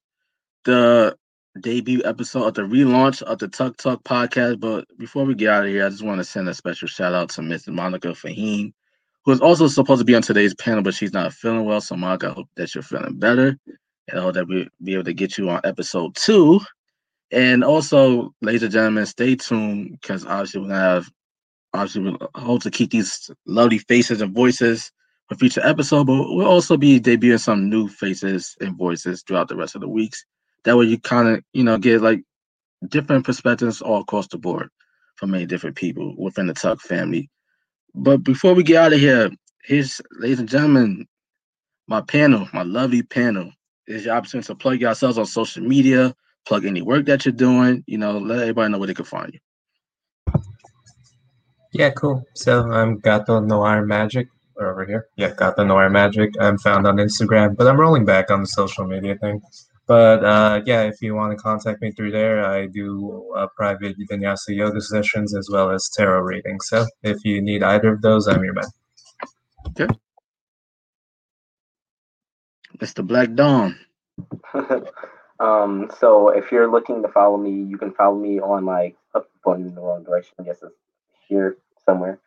the 0.64 1.18
debut 1.62 2.02
episode 2.06 2.44
of 2.46 2.54
the 2.54 2.62
relaunch 2.62 3.24
of 3.24 3.40
the 3.40 3.48
TUC 3.48 3.78
Talk 3.78 4.04
podcast. 4.04 4.60
But 4.60 4.86
before 5.00 5.26
we 5.26 5.34
get 5.34 5.50
out 5.50 5.66
of 5.66 5.72
here, 5.72 5.86
I 5.86 5.90
just 5.90 6.04
want 6.04 6.20
to 6.20 6.24
send 6.24 6.48
a 6.50 6.54
special 6.54 6.88
shout 6.88 7.14
out 7.14 7.30
to 7.32 7.42
Miss 7.42 7.68
Monica 7.68 8.10
Fahim, 8.10 8.74
who 9.24 9.32
is 9.32 9.42
also 9.42 9.68
supposed 9.68 10.02
to 10.02 10.06
be 10.06 10.16
on 10.16 10.22
today's 10.22 10.54
panel, 10.54 10.84
but 10.84 10.94
she's 10.94 11.14
not 11.14 11.34
feeling 11.34 11.66
well. 11.66 11.82
So, 11.82 11.96
Monica, 11.96 12.30
I 12.30 12.34
hope 12.34 12.50
that 12.58 12.76
you're 12.76 12.84
feeling 12.84 13.18
better. 13.18 13.58
And 14.08 14.20
I 14.20 14.22
hope 14.22 14.36
that 14.36 14.48
we'll 14.48 14.66
be 14.84 14.94
able 14.94 15.06
to 15.06 15.14
get 15.14 15.38
you 15.38 15.50
on 15.50 15.62
episode 15.64 16.16
two. 16.16 16.60
And 17.32 17.64
also, 17.64 18.36
ladies 18.42 18.62
and 18.62 18.72
gentlemen, 18.72 19.08
stay 19.08 19.36
tuned 19.36 19.98
because 20.00 20.26
obviously 20.28 20.62
we're 20.62 20.68
gonna 20.68 20.80
have 20.80 21.12
obviously 21.74 22.04
we 22.04 22.18
hope 22.36 22.62
to 22.62 22.72
keep 22.72 22.92
these 22.92 23.32
lovely 23.48 23.80
faces 23.80 24.22
and 24.22 24.34
voices 24.34 24.92
for 25.28 25.36
future 25.36 25.62
episode, 25.64 26.08
but 26.08 26.14
we'll 26.14 26.46
also 26.46 26.78
be 26.78 27.00
debuting 27.00 27.40
some 27.40 27.70
new 27.70 27.88
faces 27.88 28.56
and 28.60 28.78
voices 28.78 29.24
throughout 29.24 29.48
the 29.48 29.56
rest 29.56 29.76
of 29.76 29.82
the 29.82 29.90
weeks. 29.90 30.24
That 30.64 30.78
way 30.78 30.86
you 30.86 31.00
kind 31.00 31.28
of, 31.28 31.44
you 31.54 31.64
know, 31.64 31.78
get 31.78 32.02
like 32.02 32.22
different 32.88 33.26
perspectives 33.26 33.82
all 33.82 34.02
across 34.02 34.28
the 34.28 34.38
board 34.38 34.70
from 35.16 35.32
many 35.32 35.46
different 35.46 35.76
people 35.76 36.16
within 36.18 36.48
the 36.48 36.54
TUC 36.54 36.80
family. 36.82 37.30
But 37.94 38.24
before 38.24 38.54
we 38.54 38.64
get 38.64 38.78
out 38.78 38.94
of 38.94 39.00
here, 39.00 39.32
here's 39.64 40.02
ladies 40.20 40.40
and 40.40 40.50
gentlemen, 40.50 41.08
my 41.88 42.02
panel, 42.02 42.48
my 42.54 42.64
lovely 42.64 43.04
panel. 43.04 43.52
Is 43.88 44.06
your 44.06 44.16
opportunity 44.16 44.48
to 44.48 44.56
plug 44.56 44.82
yourselves 44.82 45.20
on 45.20 45.28
social 45.28 45.64
media, 45.64 46.16
plug 46.48 46.66
any 46.66 46.82
work 46.82 47.06
that 47.06 47.24
you're 47.24 47.34
doing, 47.34 47.84
you 47.86 48.00
know, 48.00 48.18
let 48.18 48.40
everybody 48.40 48.72
know 48.72 48.80
where 48.80 48.88
they 48.88 48.96
can 48.96 49.06
find 49.06 49.32
you. 49.32 49.40
Yeah, 51.72 51.92
cool. 51.92 52.24
So 52.34 52.72
I'm 52.72 52.98
Gato 52.98 53.42
Noir 53.42 53.86
Magic 53.86 54.28
over 54.58 54.86
here. 54.86 55.08
Yeah, 55.16 55.34
got 55.34 55.56
the 55.56 55.66
Noir 55.66 55.90
Magic. 55.90 56.34
I'm 56.40 56.58
found 56.58 56.88
on 56.88 56.98
Instagram, 56.98 57.56
but 57.56 57.68
I'm 57.68 57.80
rolling 57.80 58.06
back 58.06 58.32
on 58.32 58.42
the 58.42 58.48
social 58.48 58.86
media 58.86 59.16
thing. 59.18 59.42
But 59.88 60.24
uh, 60.24 60.62
yeah, 60.66 60.84
if 60.84 61.02
you 61.02 61.14
want 61.14 61.38
to 61.38 61.42
contact 61.42 61.82
me 61.82 61.92
through 61.92 62.12
there, 62.12 62.44
I 62.44 62.66
do 62.66 63.32
uh, 63.36 63.48
private 63.56 63.96
vinyasa 64.10 64.56
yoga 64.56 64.82
sessions 64.82 65.36
as 65.36 65.50
well 65.52 65.70
as 65.70 65.90
tarot 65.90 66.22
readings. 66.22 66.68
So 66.68 66.86
if 67.04 67.24
you 67.24 67.42
need 67.42 67.62
either 67.62 67.94
of 67.94 68.02
those, 68.02 68.28
I'm 68.28 68.44
your 68.44 68.54
man. 68.54 68.66
Okay. 69.70 69.88
Mr. 72.78 73.06
Black 73.06 73.34
Dawn. 73.36 73.78
um, 75.40 75.92
so 76.00 76.30
if 76.30 76.52
you're 76.52 76.70
looking 76.70 77.04
to 77.04 77.08
follow 77.10 77.38
me, 77.38 77.52
you 77.52 77.78
can 77.78 77.94
follow 77.94 78.18
me 78.18 78.40
on 78.40 78.66
like 78.66 78.96
up 79.14 79.30
going 79.44 79.62
in 79.68 79.76
the 79.76 79.82
wrong 79.82 80.04
direction. 80.04 80.34
I 80.40 80.44
guess 80.44 80.64
it's 80.64 80.76
here 81.28 81.58
somewhere. 81.86 82.20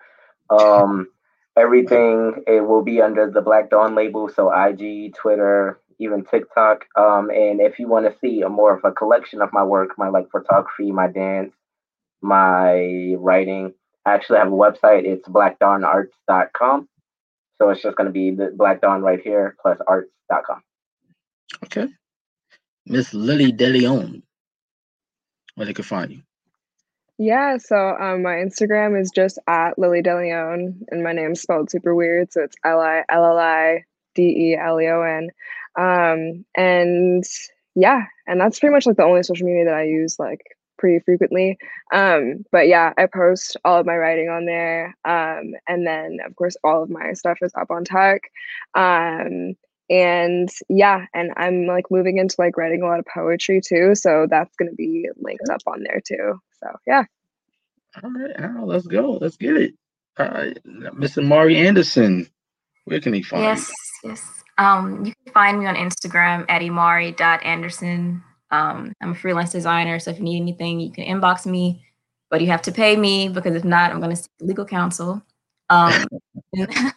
Um, 0.51 1.09
everything 1.59 2.45
it 2.47 2.61
will 2.61 2.83
be 2.83 3.03
under 3.03 3.31
the 3.31 3.41
Black 3.41 3.71
Dawn 3.71 3.95
label. 3.95 4.29
So 4.29 4.53
IG, 4.53 5.15
Twitter, 5.15 5.81
even 5.99 6.25
TikTok. 6.25 6.85
Um, 6.97 7.31
and 7.31 7.61
if 7.61 7.79
you 7.79 7.89
want 7.89 8.07
to 8.07 8.19
see 8.21 8.43
a 8.43 8.49
more 8.49 8.77
of 8.77 8.85
a 8.85 8.93
collection 8.93 9.43
of 9.43 9.53
my 9.53 9.65
work, 9.65 9.91
my 9.99 10.09
like 10.09 10.31
photography, 10.31 10.93
my 10.93 11.09
dance, 11.09 11.53
my 12.23 13.15
writing, 13.19 13.75
I 14.07 14.15
actually 14.15 14.39
have 14.39 14.49
a 14.49 14.51
website. 14.51 15.05
It's 15.05 15.29
blackdawnarts.com. 15.29 16.89
So 17.61 17.71
it's 17.71 17.83
just 17.83 17.97
going 17.97 18.07
to 18.07 18.13
be 18.13 18.31
the 18.31 18.53
Black 18.57 18.81
Dawn 18.81 19.03
right 19.03 19.21
here 19.21 19.57
plus 19.61 19.79
arts.com. 19.87 20.63
Okay. 21.65 21.89
Miss 22.87 23.13
Lily 23.13 23.53
DeLeon, 23.53 24.23
where 25.57 25.67
they 25.67 25.75
can 25.75 25.85
find 25.85 26.11
you. 26.13 26.23
Yeah, 27.19 27.57
so 27.59 27.97
um, 27.99 28.23
my 28.23 28.35
Instagram 28.37 29.01
is 29.01 29.11
just 29.11 29.39
at 29.49 29.77
Lily 29.79 30.03
DeLeon, 30.03 30.83
and 30.91 31.03
my 31.03 31.13
name's 31.13 31.41
spelled 31.41 31.69
super 31.71 31.95
weird, 31.95 32.33
so 32.33 32.43
it's 32.43 32.57
L 32.65 32.81
I 32.81 33.03
L 33.11 33.25
L 33.25 33.39
I 33.39 33.85
D 34.15 34.23
E 34.53 34.57
L 34.57 34.81
E 34.81 34.87
O 34.87 35.03
N. 35.03 35.31
Um, 35.77 36.45
and 36.57 37.25
yeah, 37.75 38.03
and 38.29 38.41
that's 38.41 38.61
pretty 38.61 38.73
much 38.73 38.87
like 38.87 38.97
the 38.97 39.03
only 39.05 39.23
social 39.25 39.47
media 39.47 39.65
that 39.65 39.75
I 39.75 39.83
use 39.85 40.17
like 40.19 40.41
pretty 40.79 41.01
frequently. 41.05 41.59
Um, 41.93 42.45
but 42.53 42.69
yeah, 42.69 42.93
I 42.97 43.07
post 43.07 43.57
all 43.65 43.81
of 43.81 43.87
my 43.87 43.97
writing 43.97 44.29
on 44.29 44.47
there, 44.47 44.97
um, 45.05 45.55
and 45.67 45.85
then 45.87 46.19
of 46.25 46.37
course 46.37 46.57
all 46.63 46.85
of 46.85 46.91
my 46.91 47.15
stuff 47.15 47.39
is 47.43 47.53
up 47.61 47.71
on 47.73 47.85
TUC. 47.85 48.23
Um, 48.75 49.55
and 49.91 50.51
yeah 50.69 51.07
and 51.15 51.33
i'm 51.39 51.65
like 51.67 51.87
moving 51.91 52.19
into 52.19 52.35
like 52.39 52.59
writing 52.59 52.83
a 52.83 52.85
lot 52.87 52.99
of 52.99 53.07
poetry 53.07 53.59
too 53.67 53.95
so 53.95 54.27
that's 54.29 54.55
going 54.57 54.69
to 54.69 54.75
be 54.77 55.09
linked 55.17 55.49
up 55.51 55.63
on 55.67 55.83
there 55.83 56.03
too 56.07 56.39
so 56.61 56.69
yeah. 56.87 57.05
All 58.03 58.11
right 58.11 58.31
Al, 58.39 58.67
let's 58.67 58.87
go. 58.87 59.19
Let's 59.21 59.37
get 59.37 59.57
it. 59.57 59.75
All 60.19 60.27
right 60.27 60.59
mr 60.67 61.25
mari 61.25 61.57
anderson 61.57 62.27
where 62.87 63.01
can 63.01 63.15
he 63.15 63.23
find 63.23 63.43
yes 63.43 63.71
you? 64.03 64.11
yes. 64.11 64.43
Um 64.59 65.05
you 65.05 65.13
can 65.25 65.33
find 65.33 65.61
me 65.61 65.67
on 65.67 65.77
instagram 65.77 66.45
at 66.49 66.63
imari.anderson 66.63 68.23
um 68.51 68.93
i'm 69.01 69.13
a 69.13 69.15
freelance 69.15 69.53
designer 69.53 70.01
so 70.01 70.11
if 70.11 70.19
you 70.19 70.25
need 70.25 70.41
anything 70.41 70.81
you 70.81 70.91
can 70.91 71.05
inbox 71.05 71.47
me 71.47 71.85
but 72.31 72.41
you 72.41 72.49
have 72.49 72.63
to 72.63 72.73
pay 72.73 72.97
me 72.97 73.29
because 73.29 73.55
if 73.55 73.63
not 73.65 73.93
i'm 73.93 74.01
going 74.01 74.11
to 74.11 74.17
seek 74.17 74.29
legal 74.41 74.65
counsel. 74.65 75.23
Um 75.71 76.07
and 76.55 76.95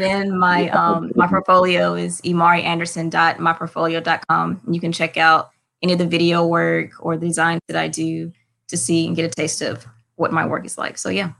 then 0.00 0.38
my 0.38 0.68
um 0.70 1.10
my 1.16 1.26
portfolio 1.26 1.94
is 1.94 2.20
imarianderson.myportfolio.com. 2.20 4.60
You 4.70 4.80
can 4.80 4.92
check 4.92 5.16
out 5.16 5.50
any 5.82 5.94
of 5.94 5.98
the 5.98 6.06
video 6.06 6.46
work 6.46 6.92
or 7.00 7.16
the 7.16 7.26
designs 7.26 7.62
that 7.68 7.76
I 7.76 7.88
do 7.88 8.30
to 8.72 8.76
see 8.76 9.06
and 9.06 9.14
get 9.14 9.24
a 9.24 9.28
taste 9.28 9.62
of 9.62 9.86
what 10.16 10.32
my 10.32 10.44
work 10.44 10.66
is 10.66 10.76
like. 10.76 10.98
So 10.98 11.08
yeah. 11.08 11.32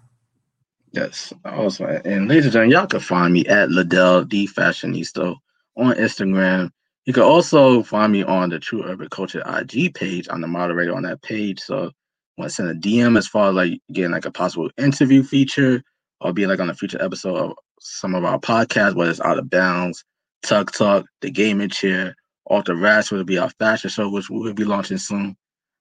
Yes, 0.93 1.33
awesome. 1.45 2.01
And 2.05 2.29
ladies 2.29 2.45
and 2.45 2.53
gentlemen, 2.53 2.71
y'all 2.71 2.87
can 2.87 3.01
find 3.01 3.33
me 3.33 3.47
at 3.47 3.71
Ladell 3.71 4.29
the 4.29 4.47
Fashionista 4.47 5.35
on 5.77 5.95
Instagram. 5.95 6.71
You 7.07 7.13
can 7.13 7.23
also 7.23 7.83
find 7.83 8.13
me 8.13 8.23
on 8.23 8.51
the 8.51 8.59
True 8.59 8.85
Urban 8.85 9.09
Culture 9.09 9.43
IG 9.47 9.95
page. 9.95 10.29
I'm 10.31 10.43
the 10.43 10.47
moderator 10.47 10.95
on 10.95 11.03
that 11.05 11.23
page. 11.23 11.61
So 11.61 11.91
want 12.37 12.51
to 12.51 12.55
send 12.55 12.69
a 12.69 12.75
DM 12.75 13.17
as 13.17 13.27
far 13.27 13.49
as 13.49 13.55
like 13.55 13.81
getting 13.93 14.13
like 14.13 14.27
a 14.27 14.31
possible 14.31 14.71
interview 14.77 15.23
feature 15.23 15.83
or 16.21 16.33
being 16.33 16.49
like 16.49 16.61
on 16.61 16.71
a 16.71 16.75
future 16.75 17.03
episode 17.03 17.37
of 17.37 17.57
some 17.81 18.15
of 18.15 18.25
our 18.25 18.39
podcasts, 18.39 18.95
whether 18.95 19.11
it's 19.11 19.21
Out 19.21 19.39
of 19.39 19.51
Bounds, 19.51 20.05
TUC 20.43 20.73
Talk, 20.73 21.07
The 21.23 21.31
Gaming 21.31 21.71
Chair, 21.71 22.15
Alter 22.47 22.77
Rash 22.77 23.11
will 23.11 23.25
be 23.25 23.39
our 23.39 23.51
fashion 23.59 23.91
show, 23.91 24.11
which 24.11 24.29
we'll 24.29 24.53
be 24.53 24.65
launching 24.65 24.99
soon. 24.99 25.37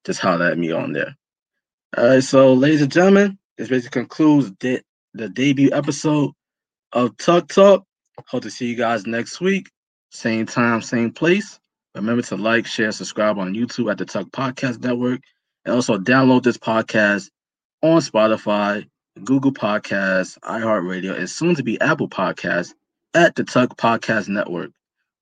Just 0.06 0.22
holler 0.22 0.48
at 0.48 0.58
me 0.58 0.72
on 0.72 0.94
there. 0.94 1.16
All 1.98 2.08
right, 2.08 2.24
so 2.24 2.54
ladies 2.54 2.82
and 2.82 2.90
gentlemen, 2.90 3.38
this 3.58 3.68
basically 3.68 4.04
concludes 4.04 4.50
the, 4.62 4.82
the 5.14 5.28
debut 5.28 5.72
episode 5.74 6.32
of 6.94 7.18
TUC 7.18 7.50
Talk. 7.50 7.84
Hope 8.28 8.44
to 8.44 8.50
see 8.50 8.68
you 8.68 8.78
guys 8.78 9.06
next 9.06 9.42
week. 9.42 9.70
Same 10.10 10.46
time, 10.46 10.82
same 10.82 11.12
place. 11.12 11.60
Remember 11.94 12.22
to 12.22 12.38
like, 12.38 12.66
share, 12.66 12.94
subscribe 12.94 13.38
on 13.38 13.54
YouTube 13.54 13.92
at 13.92 13.98
the 13.98 14.06
TUC 14.06 14.32
Podcast 14.32 14.82
Network, 14.82 15.20
and 15.66 15.76
also 15.76 15.98
download 15.98 16.44
this 16.44 16.58
podcast 16.58 17.30
on 17.82 18.00
Spotify, 18.00 18.88
Google 19.26 19.52
Podcasts, 19.52 20.40
iHeartRadio, 20.46 21.18
and 21.18 21.30
soon 21.30 21.56
to 21.56 21.64
be 21.64 21.80
Apple 21.82 22.08
Podcasts 22.08 22.74
at 23.16 23.36
the 23.36 23.44
TUC 23.44 23.76
Podcast 23.76 24.30
Network. 24.30 24.72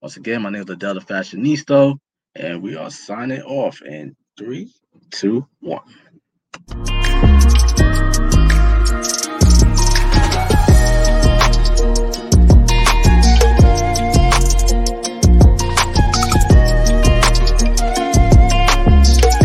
Once 0.03 0.17
again, 0.17 0.43
my 0.43 0.51
name 0.51 0.61
is 0.70 0.78
Delta 0.78 0.99
Fashionista, 0.99 1.97
and 2.36 2.61
we 2.61 2.76
are 2.76 2.91
signing 2.91 3.41
off 3.41 3.82
in 3.82 4.15
three, 4.38 4.72
two, 5.09 5.47
one. 5.61 5.82
Thank 6.52 8.34
you. 8.34 8.39